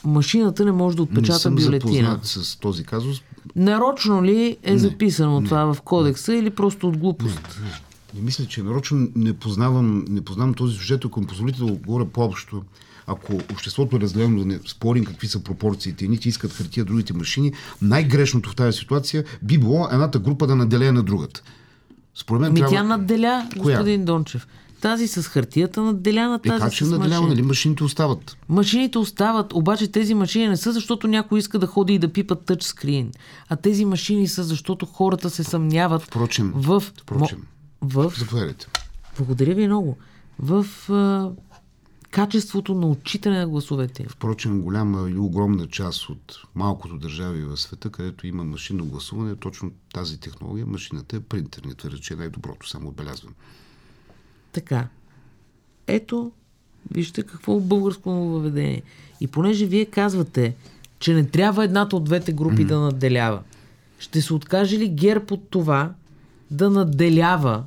машината 0.04 0.66
не 0.66 0.72
може 0.72 0.96
да 0.96 1.04
отпечата 1.04 1.34
не 1.34 1.40
съм 1.40 1.56
бюлетина. 1.56 2.20
с 2.24 2.60
този 2.60 2.84
казус. 2.84 3.22
Нарочно 3.56 4.24
ли 4.24 4.58
е 4.64 4.72
не, 4.72 4.78
записано 4.78 5.42
не, 5.42 5.48
това 5.48 5.74
в 5.74 5.82
кодекса 5.82 6.32
не. 6.32 6.38
или 6.38 6.50
просто 6.50 6.88
от 6.88 6.98
глупост? 6.98 7.60
Не, 7.60 7.66
не. 7.66 7.72
не 8.14 8.22
мисля, 8.22 8.46
че 8.46 8.64
нарочно 8.64 9.08
не 9.16 9.34
познавам, 9.34 10.06
не 10.10 10.22
познавам 10.22 10.54
този 10.54 10.76
сюжет, 10.78 11.06
ако 11.06 11.20
ми 11.20 11.28
позволите 11.28 11.60
да 11.60 11.66
говоря 11.66 12.06
по-общо 12.06 12.64
ако 13.08 13.34
обществото 13.52 13.96
е 13.96 14.00
разделено 14.00 14.40
да 14.40 14.46
не 14.46 14.60
спорим 14.68 15.06
какви 15.06 15.28
са 15.28 15.44
пропорциите, 15.44 16.06
едните 16.06 16.30
искат 16.30 16.54
хартия, 16.54 16.86
другите 16.86 17.14
машини, 17.14 17.54
най-грешното 17.82 18.50
в 18.50 18.56
тази 18.56 18.78
ситуация 18.78 19.24
би 19.42 19.58
било 19.58 19.88
едната 19.92 20.20
група 20.20 20.48
да 20.48 20.56
наделя 20.56 20.92
на 20.92 21.04
другата. 21.04 21.44
Според 22.16 22.42
мен 22.42 22.54
Ми 22.54 22.60
трябва... 22.60 22.76
тя 22.76 22.84
надделя, 22.84 23.50
Коя? 23.60 23.78
господин 23.78 24.06
Дончев. 24.06 24.48
Тази 24.82 25.08
с 25.08 25.24
хартията 25.24 25.82
надделя 25.82 26.30
на 26.30 26.40
тази 26.40 26.56
е, 26.56 26.60
как 26.60 26.74
ще 26.74 26.86
надделява, 26.86 27.28
нали? 27.28 27.42
Машините 27.42 27.84
остават. 27.84 28.38
Машините 28.50 28.98
остават, 28.98 29.54
обаче 29.54 29.88
тези 29.88 30.14
машини 30.14 30.48
не 30.48 30.58
са 30.58 30.72
защото 30.72 31.08
някой 31.08 31.40
иска 31.40 31.60
да 31.60 31.68
ходи 31.68 31.94
и 31.94 32.00
да 32.00 32.14
пипа 32.14 32.36
тъчскрин. 32.36 33.12
А 33.50 33.56
тези 33.56 33.86
машини 33.86 34.28
са 34.28 34.44
защото 34.44 34.86
хората 34.86 35.30
се 35.30 35.44
съмняват 35.44 36.02
впрочем, 36.02 36.52
в... 36.56 36.84
Впрочем. 37.02 37.40
В... 37.82 38.14
Заповядайте. 38.18 38.68
Благодаря 39.18 39.56
ви 39.56 39.68
много. 39.68 39.98
В 40.40 40.66
качеството 42.12 42.74
на 42.74 42.88
отчитане 42.88 43.40
на 43.40 43.48
гласовете. 43.48 44.06
Впрочем, 44.10 44.62
голяма 44.62 45.10
или 45.10 45.18
огромна 45.18 45.68
част 45.68 46.10
от 46.10 46.36
малкото 46.56 46.98
държави 46.98 47.42
в 47.42 47.58
света, 47.58 47.90
където 47.90 48.28
има 48.28 48.44
машинно 48.44 48.86
гласуване, 48.86 49.36
точно 49.36 49.72
тази 49.94 50.20
технология, 50.20 50.66
машината 50.66 51.16
е 51.16 51.20
принтер. 51.20 51.62
твърде, 51.78 51.98
че 51.98 52.14
е 52.14 52.18
най-доброто, 52.18 52.70
само 52.70 52.90
отбелязвам. 52.90 53.34
Така. 54.52 54.88
Ето, 55.88 56.32
вижте 56.92 57.24
какво 57.24 57.60
българско 57.60 58.10
нововведение. 58.10 58.84
И 59.22 59.28
понеже 59.28 59.66
вие 59.66 59.86
казвате, 59.86 60.56
че 61.00 61.14
не 61.14 61.26
трябва 61.28 61.64
едната 61.64 61.96
от 61.96 62.04
двете 62.04 62.34
групи 62.34 62.56
mm-hmm. 62.56 62.68
да 62.68 62.80
надделява, 62.80 63.42
ще 64.00 64.22
се 64.22 64.34
откаже 64.34 64.78
ли 64.78 64.90
ГЕРБ 64.90 65.26
от 65.32 65.50
това 65.50 65.94
да 66.52 66.70
надделява 66.70 67.64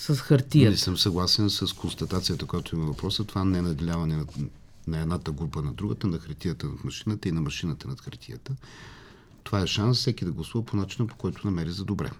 с 0.00 0.16
хартия? 0.16 0.70
Не 0.70 0.76
съм 0.76 0.96
съгласен 0.96 1.50
с 1.50 1.72
констатацията, 1.72 2.46
която 2.46 2.76
има 2.76 2.86
въпроса. 2.86 3.24
Това 3.24 3.44
не 3.44 3.58
е 3.58 3.62
наделяване 3.62 4.16
на, 4.16 4.24
на 4.86 5.00
едната 5.00 5.32
група 5.32 5.62
на 5.62 5.72
другата, 5.72 6.06
на 6.06 6.18
хартията 6.18 6.66
над 6.66 6.84
машината 6.84 7.28
и 7.28 7.32
на 7.32 7.40
машината 7.40 7.88
над 7.88 8.00
хартията. 8.00 8.52
Това 9.44 9.60
е 9.60 9.66
шанс 9.66 9.98
всеки 9.98 10.24
да 10.24 10.32
гласува 10.32 10.64
по 10.64 10.76
начина, 10.76 11.08
по 11.08 11.14
който 11.16 11.46
намери 11.46 11.70
за 11.70 11.84
добре. 11.84 12.10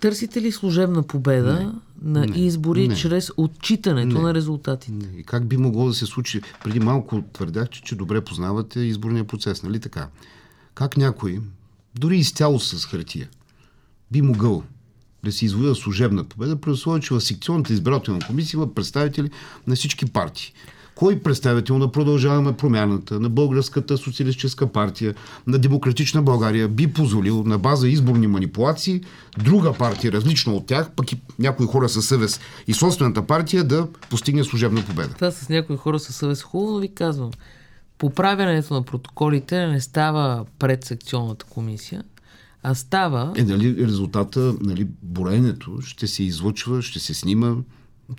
Търсите 0.00 0.42
ли 0.42 0.52
служебна 0.52 1.02
победа 1.02 1.54
не, 1.54 1.72
на 2.12 2.26
не, 2.26 2.38
избори 2.38 2.88
не, 2.88 2.94
чрез 2.94 3.30
отчитането 3.36 4.16
не, 4.16 4.22
на 4.22 4.34
резултатите? 4.34 4.92
Не. 4.92 5.20
И 5.20 5.24
как 5.24 5.46
би 5.46 5.56
могло 5.56 5.86
да 5.86 5.94
се 5.94 6.06
случи? 6.06 6.40
Преди 6.64 6.80
малко 6.80 7.22
твърдях, 7.32 7.68
че, 7.68 7.82
че 7.82 7.96
добре 7.96 8.20
познавате 8.20 8.80
изборния 8.80 9.24
процес, 9.24 9.62
нали 9.62 9.80
така? 9.80 10.08
Как 10.74 10.96
някой, 10.96 11.40
дори 11.94 12.18
изцяло 12.18 12.60
с 12.60 12.86
хартия, 12.86 13.28
би 14.10 14.22
могъл 14.22 14.64
да 15.24 15.32
се 15.32 15.44
извоюва 15.44 15.74
служебна 15.74 16.24
победа, 16.24 16.60
при 16.60 16.70
условие, 16.70 17.02
че 17.02 17.14
в 17.14 17.20
секционната 17.20 17.72
избирателна 17.72 18.20
комисия 18.26 18.58
има 18.58 18.74
представители 18.74 19.30
на 19.66 19.76
всички 19.76 20.06
партии 20.06 20.52
кой 20.98 21.18
представител 21.18 21.78
на 21.78 21.92
Продължаваме 21.92 22.56
промяната, 22.56 23.20
на 23.20 23.28
Българската 23.28 23.98
социалистическа 23.98 24.66
партия, 24.66 25.14
на 25.46 25.58
Демократична 25.58 26.22
България 26.22 26.68
би 26.68 26.92
позволил 26.92 27.42
на 27.46 27.58
база 27.58 27.88
изборни 27.88 28.26
манипулации 28.26 29.00
друга 29.38 29.72
партия, 29.72 30.12
различна 30.12 30.52
от 30.52 30.66
тях, 30.66 30.90
пък 30.96 31.12
и 31.12 31.20
някои 31.38 31.66
хора 31.66 31.88
със 31.88 32.06
съвест 32.06 32.40
и 32.66 32.74
собствената 32.74 33.22
партия 33.22 33.64
да 33.64 33.86
постигне 34.10 34.44
служебна 34.44 34.84
победа. 34.86 35.14
Това 35.14 35.30
с 35.30 35.48
някои 35.48 35.76
хора 35.76 35.98
със 35.98 36.16
съвест 36.16 36.42
хубаво 36.42 36.78
ви 36.78 36.94
казвам. 36.94 37.30
Поправянето 37.98 38.74
на 38.74 38.82
протоколите 38.82 39.66
не 39.66 39.80
става 39.80 40.44
пред 40.58 40.84
секционната 40.84 41.46
комисия, 41.46 42.02
а 42.62 42.74
става... 42.74 43.32
Е, 43.36 43.42
нали 43.42 43.86
резултата, 43.86 44.54
нали, 44.60 44.86
броенето 45.02 45.80
ще 45.80 46.06
се 46.06 46.22
излъчва, 46.22 46.82
ще 46.82 46.98
се 46.98 47.14
снима, 47.14 47.56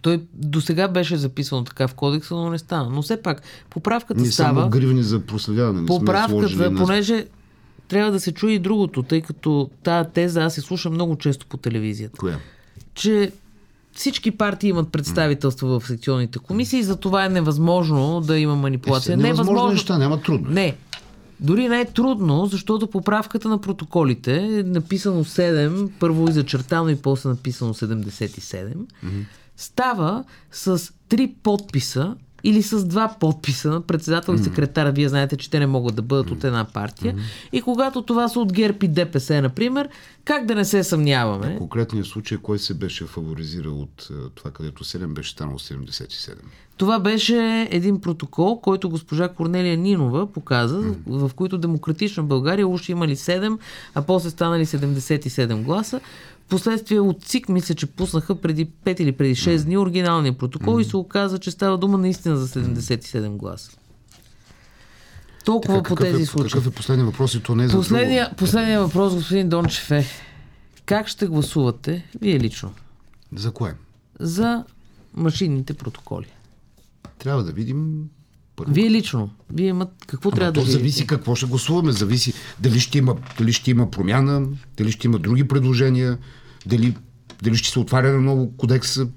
той 0.02 0.22
до 0.34 0.62
сега 0.62 0.88
беше 0.88 1.18
записано 1.18 1.64
така 1.64 1.88
в 1.88 1.94
кодекса, 1.94 2.36
но 2.36 2.50
не 2.50 2.58
стана. 2.58 2.90
Но 2.90 3.02
все 3.02 3.22
пак, 3.22 3.42
поправката 3.70 4.22
не 4.22 4.32
става... 4.32 4.60
само 4.60 4.70
гривни 4.70 5.04
за 5.04 5.20
проследяване. 5.20 5.86
Поправката, 5.86 6.76
понеже 6.76 7.26
трябва 7.88 8.12
да 8.12 8.20
се 8.20 8.32
чуе 8.32 8.52
и 8.52 8.60
другото, 8.60 9.04
тъй 9.04 9.22
като 9.22 9.70
тази 9.84 10.10
теза 10.10 10.44
аз 10.44 10.54
се 10.54 10.62
слушам 10.62 10.94
много 10.94 11.16
често 11.16 11.46
по 11.46 11.58
телевизията. 11.58 12.18
Коя? 12.18 12.38
Че 12.94 13.32
всички 13.94 14.32
партии 14.32 14.70
имат 14.70 14.92
представителство 14.92 15.68
в 15.68 15.88
секционните 15.88 16.40
комисии 16.40 16.80
и 16.80 16.84
за 16.84 16.96
това 16.96 17.26
е 17.26 17.30
невъзможно 17.30 18.22
да 18.22 18.40
има 18.40 18.56
манипулация. 18.56 19.14
Е, 19.14 19.18
невъзможно 19.18 19.54
невъзможно... 19.54 19.74
неща, 19.74 19.98
няма 19.98 20.22
трудно. 20.22 20.50
Не. 20.50 20.76
Дори 21.40 21.70
не 21.70 21.82
е 21.82 21.86
трудно, 21.86 22.46
защото 22.46 22.88
поправката 22.88 23.50
на 23.50 23.62
протоколите 23.62 24.36
е 24.36 24.64
написано 24.64 25.24
7, 25.24 25.90
първо 26.00 26.30
и 26.30 26.32
зачертано 26.32 26.90
и 26.90 26.96
после 26.96 27.30
написано 27.30 27.74
77. 27.74 28.74
Mm-hmm 28.76 29.26
става 29.60 30.24
с 30.52 30.94
три 31.10 31.36
подписа 31.44 32.16
или 32.44 32.64
с 32.64 32.86
два 32.86 33.16
подписа 33.20 33.70
на 33.70 33.82
председател 33.82 34.34
и 34.34 34.38
секретар. 34.38 34.92
Вие 34.92 35.10
знаете, 35.10 35.38
че 35.38 35.50
те 35.50 35.60
не 35.60 35.68
могат 35.68 35.96
да 35.96 36.02
бъдат 36.02 36.32
от 36.32 36.44
една 36.44 36.66
партия. 36.66 37.16
И 37.52 37.62
когато 37.62 38.02
това 38.02 38.28
са 38.28 38.40
от 38.40 38.54
ГЕРБ 38.54 38.78
и 38.82 38.88
ДПС, 38.88 39.42
например, 39.42 39.90
как 40.26 40.46
да 40.46 40.56
не 40.56 40.66
се 40.66 40.84
съмняваме? 40.84 41.56
В 41.56 41.58
конкретния 41.58 42.06
случай, 42.06 42.38
кой 42.38 42.60
се 42.60 42.74
беше 42.74 43.06
фаворизирал 43.06 43.82
от 43.82 44.10
е, 44.12 44.30
това, 44.36 44.52
където 44.52 44.84
7 44.84 45.08
беше 45.08 45.32
станал 45.32 45.60
77? 45.60 46.34
Това 46.80 47.00
беше 47.00 47.68
един 47.72 48.02
протокол, 48.02 48.62
който 48.62 48.90
госпожа 48.90 49.30
Корнелия 49.30 49.78
Нинова 49.78 50.32
показа, 50.32 50.78
mm. 50.78 50.96
в 51.08 51.32
който 51.34 51.58
Демократична 51.58 52.24
България 52.24 52.68
уж 52.68 52.90
имали 52.90 53.16
7, 53.16 53.58
а 53.96 54.02
после 54.02 54.30
станали 54.30 54.66
77 54.66 55.64
гласа. 55.64 56.00
Последствие 56.50 57.00
от 57.00 57.24
ЦИК 57.24 57.50
мисля, 57.50 57.76
че 57.76 57.86
пуснаха 57.86 58.36
преди 58.36 58.68
5 58.86 59.02
или 59.02 59.12
преди 59.12 59.36
6 59.36 59.64
дни 59.64 59.78
оригиналния 59.78 60.38
протокол 60.38 60.76
mm. 60.76 60.82
и 60.82 60.84
се 60.84 60.98
оказа, 60.98 61.40
че 61.40 61.52
става 61.52 61.78
дума 61.78 61.98
наистина 61.98 62.38
за 62.38 62.48
77 62.48 63.30
гласа. 63.30 63.72
Толкова 65.46 65.78
така, 65.78 65.90
по 65.90 65.96
тези 65.96 66.24
е, 66.24 66.26
случаи. 66.26 66.52
Какъв 66.52 66.68
е 66.68 66.76
последния 66.76 67.06
въпрос 67.06 67.34
и 67.34 67.44
то 67.44 67.56
не 67.56 67.64
е 67.64 67.68
за 67.68 67.78
последния, 67.78 68.26
друго? 68.26 68.36
последния 68.36 68.82
въпрос, 68.82 69.16
господин 69.16 69.50
Дончев 69.50 69.92
е 69.92 70.06
как 70.86 71.08
ще 71.08 71.28
гласувате, 71.28 72.06
вие 72.22 72.40
лично? 72.40 72.72
За 73.36 73.52
кое? 73.52 73.74
За 74.20 74.64
машинните 75.14 75.74
протоколи. 75.74 76.28
Трябва 77.20 77.44
да 77.44 77.52
видим 77.52 78.04
първо. 78.56 78.74
Вие 78.74 78.90
лично. 78.90 79.30
Вие 79.54 79.68
имат 79.68 79.90
какво 80.08 80.30
Ама 80.30 80.36
трябва 80.36 80.54
то 80.54 80.66
да 80.66 80.72
зависи 80.72 81.08
какво 81.08 81.36
ще 81.36 81.46
гласуваме. 81.46 81.92
Зависи 81.92 82.34
дали 82.60 82.80
ще, 82.80 82.98
има, 82.98 83.16
дали 83.38 83.54
ще 83.54 83.72
има 83.72 83.92
промяна, 83.92 84.48
дали 84.78 84.92
ще 84.92 85.08
има 85.08 85.20
други 85.20 85.48
предложения, 85.48 86.18
дали, 86.66 86.96
дали 87.44 87.56
ще 87.56 87.70
се 87.70 87.80
отваря 87.80 88.12
на 88.12 88.22
ново 88.22 88.58
кодекса. 88.58 89.08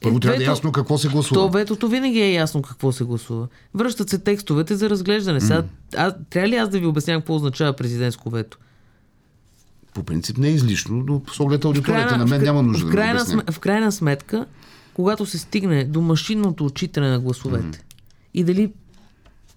Първо 0.00 0.16
е, 0.16 0.20
трябва 0.20 0.36
вето, 0.36 0.44
да 0.44 0.50
е 0.50 0.52
ясно 0.52 0.72
какво 0.72 0.98
се 0.98 1.08
гласува. 1.08 1.40
То 1.40 1.50
ветото 1.50 1.88
винаги 1.88 2.20
е 2.20 2.32
ясно 2.32 2.62
какво 2.62 2.92
се 2.92 3.04
гласува. 3.04 3.48
Връщат 3.74 4.10
се 4.10 4.18
текстовете 4.18 4.76
за 4.76 4.90
разглеждане. 4.90 5.40
Сега, 5.40 5.64
а, 5.96 6.14
трябва 6.30 6.48
ли 6.48 6.56
аз 6.56 6.68
да 6.68 6.78
ви 6.78 6.86
обяснявам 6.86 7.22
какво 7.22 7.34
означава 7.34 7.72
президентско 7.72 8.30
вето? 8.30 8.58
По 9.94 10.02
принцип 10.02 10.38
не 10.38 10.48
е 10.48 10.50
излишно, 10.50 11.04
но 11.06 11.22
с 11.32 11.40
оглед 11.40 11.64
аудиторията 11.64 12.16
на 12.16 12.26
мен 12.26 12.42
няма 12.42 12.62
нужда 12.62 12.86
в 12.86 12.90
крайна, 12.90 13.24
да 13.24 13.52
В 13.52 13.58
крайна 13.58 13.92
сметка, 13.92 14.46
когато 14.94 15.26
се 15.26 15.38
стигне 15.38 15.84
до 15.84 16.00
машинното 16.00 16.64
отчитане 16.64 17.10
на 17.10 17.20
гласовете 17.20 17.78
mm. 17.78 17.82
и 18.34 18.44
дали 18.44 18.72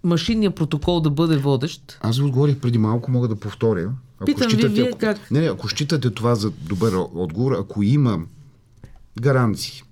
машинният 0.03 0.55
протокол 0.55 0.99
да 1.01 1.09
бъде 1.09 1.37
водещ. 1.37 1.97
Аз 2.01 2.17
ви 2.17 2.23
отговорих 2.23 2.57
преди 2.57 2.77
малко, 2.77 3.11
мога 3.11 3.27
да 3.27 3.35
повторя. 3.35 3.93
Ако 4.17 4.25
Питам 4.25 4.49
считате, 4.49 4.67
ви, 4.67 4.73
вие 4.73 4.91
как? 4.91 5.31
Не, 5.31 5.41
не, 5.41 5.47
ако 5.47 5.69
считате 5.69 6.11
това 6.11 6.35
за 6.35 6.49
добър 6.51 6.93
отговор, 7.13 7.51
ако 7.51 7.83
има 7.83 8.19
гаранции, 9.21 9.83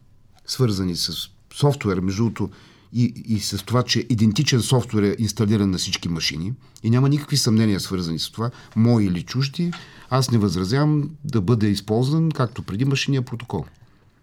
свързани 0.46 0.96
с 0.96 1.30
софтуер, 1.54 2.00
между 2.00 2.24
другото, 2.24 2.50
и, 2.94 3.24
и 3.28 3.40
с 3.40 3.66
това, 3.66 3.84
че 3.84 4.06
идентичен 4.10 4.62
софтуер 4.62 5.04
е 5.04 5.16
инсталиран 5.20 5.70
на 5.70 5.78
всички 5.78 6.10
машини 6.10 6.54
и 6.84 6.90
няма 6.90 7.10
никакви 7.10 7.38
съмнения 7.38 7.80
свързани 7.80 8.20
с 8.20 8.32
това, 8.32 8.52
мои 8.76 9.06
или 9.06 9.24
чужди, 9.24 9.72
аз 10.10 10.32
не 10.32 10.38
възразявам 10.38 11.10
да 11.26 11.42
бъде 11.42 11.68
използван, 11.68 12.32
както 12.32 12.64
преди 12.64 12.86
машиния 12.86 13.22
протокол. 13.22 13.66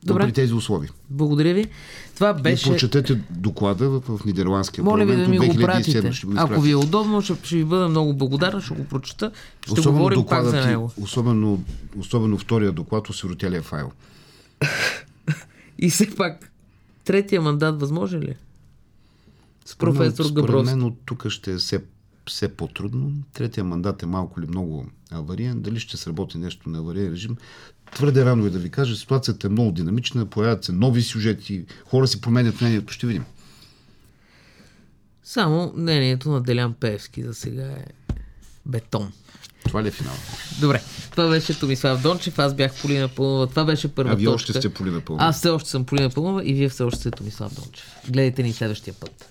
Добре. 0.05 0.25
При 0.25 0.33
тези 0.33 0.55
условия. 0.55 0.91
Благодаря 1.11 1.55
ви. 1.55 1.67
Това 2.15 2.35
беше... 2.35 2.69
И 2.69 2.73
прочетете 2.73 3.21
доклада 3.31 3.89
в, 3.91 4.25
Нидерландския 4.27 4.85
Моля 4.85 4.99
парламент 4.99 5.31
ви 5.31 5.37
да 5.37 5.43
ми 5.43 5.49
го 5.49 5.61
пратите. 5.61 6.11
Ако 6.37 6.61
ви 6.61 6.71
е 6.71 6.77
удобно, 6.77 7.23
ще, 7.23 7.35
ще 7.43 7.57
ви 7.57 7.65
бъда 7.65 7.89
много 7.89 8.15
благодарен, 8.15 8.61
ще 8.61 8.75
го 8.75 8.85
прочета. 8.85 9.33
Ще 9.63 9.73
особено 9.73 9.99
говорим 9.99 10.27
пак 10.27 10.45
за 10.45 10.67
него. 10.67 10.93
Особено, 11.01 11.65
особено 11.99 12.39
втория 12.39 12.73
доклад, 12.73 13.09
осиротелия 13.09 13.63
файл. 13.63 13.93
И 15.79 15.91
все 15.91 16.15
пак, 16.17 16.53
третия 17.05 17.41
мандат 17.41 17.81
възможен 17.81 18.21
ли? 18.21 18.37
С 19.65 19.77
професор 19.77 20.25
Габровски. 20.25 20.49
Според 20.49 20.65
мен 20.65 20.83
от 20.83 20.95
тук 21.05 21.29
ще 21.29 21.53
е 21.53 21.57
все, 21.57 21.83
все 22.27 22.49
по-трудно. 22.49 23.13
Третия 23.33 23.65
мандат 23.65 24.03
е 24.03 24.07
малко 24.07 24.41
ли 24.41 24.47
много 24.47 24.87
авариен. 25.11 25.61
Дали 25.61 25.81
ще 25.81 25.97
сработи 25.97 26.39
нещо 26.39 26.69
на 26.69 26.79
авариен 26.79 27.13
режим, 27.13 27.37
Твърде 27.95 28.25
рано 28.25 28.47
е 28.47 28.51
да 28.51 28.59
ви 28.59 28.71
кажа, 28.71 28.97
ситуацията 28.97 29.47
е 29.47 29.51
много 29.51 29.73
динамична, 29.73 30.27
появяват 30.27 30.65
се 30.65 30.73
нови 30.73 31.03
сюжети, 31.03 31.65
хора 31.91 32.07
си 32.07 32.21
променят 32.21 32.61
мнението, 32.61 32.93
ще 32.93 33.07
видим. 33.07 33.25
Само 35.25 35.73
мнението 35.77 36.31
на 36.31 36.41
Делян 36.41 36.75
Певски 36.81 37.23
за 37.23 37.35
сега 37.35 37.63
е 37.63 37.85
бетон. 38.67 39.13
Това 39.65 39.83
ли 39.83 39.89
е 39.89 39.91
финал? 39.91 40.15
Добре, 40.61 40.83
това 41.11 41.29
беше 41.29 41.59
Томислав 41.61 42.03
Дончев, 42.03 42.39
аз 42.39 42.55
бях 42.55 42.81
Полина 42.83 43.09
Пълнова, 43.09 43.47
това 43.47 43.65
беше 43.65 43.95
първа 43.95 44.13
А 44.13 44.15
вие 44.15 44.27
точка. 44.27 44.35
още 44.35 44.53
сте 44.53 44.75
Полина 44.75 45.01
Пълнова. 45.01 45.27
Аз 45.29 45.37
все 45.39 45.49
още 45.49 45.71
съм 45.71 45.85
Полина 45.85 46.11
Пълнова 46.11 46.45
и 46.45 46.55
вие 46.55 46.69
все 46.69 46.83
още 46.83 47.01
сте 47.01 47.11
Томислав 47.11 47.55
Дончев. 47.55 47.87
Гледайте 48.09 48.43
ни 48.43 48.53
следващия 48.53 48.95
път. 48.95 49.29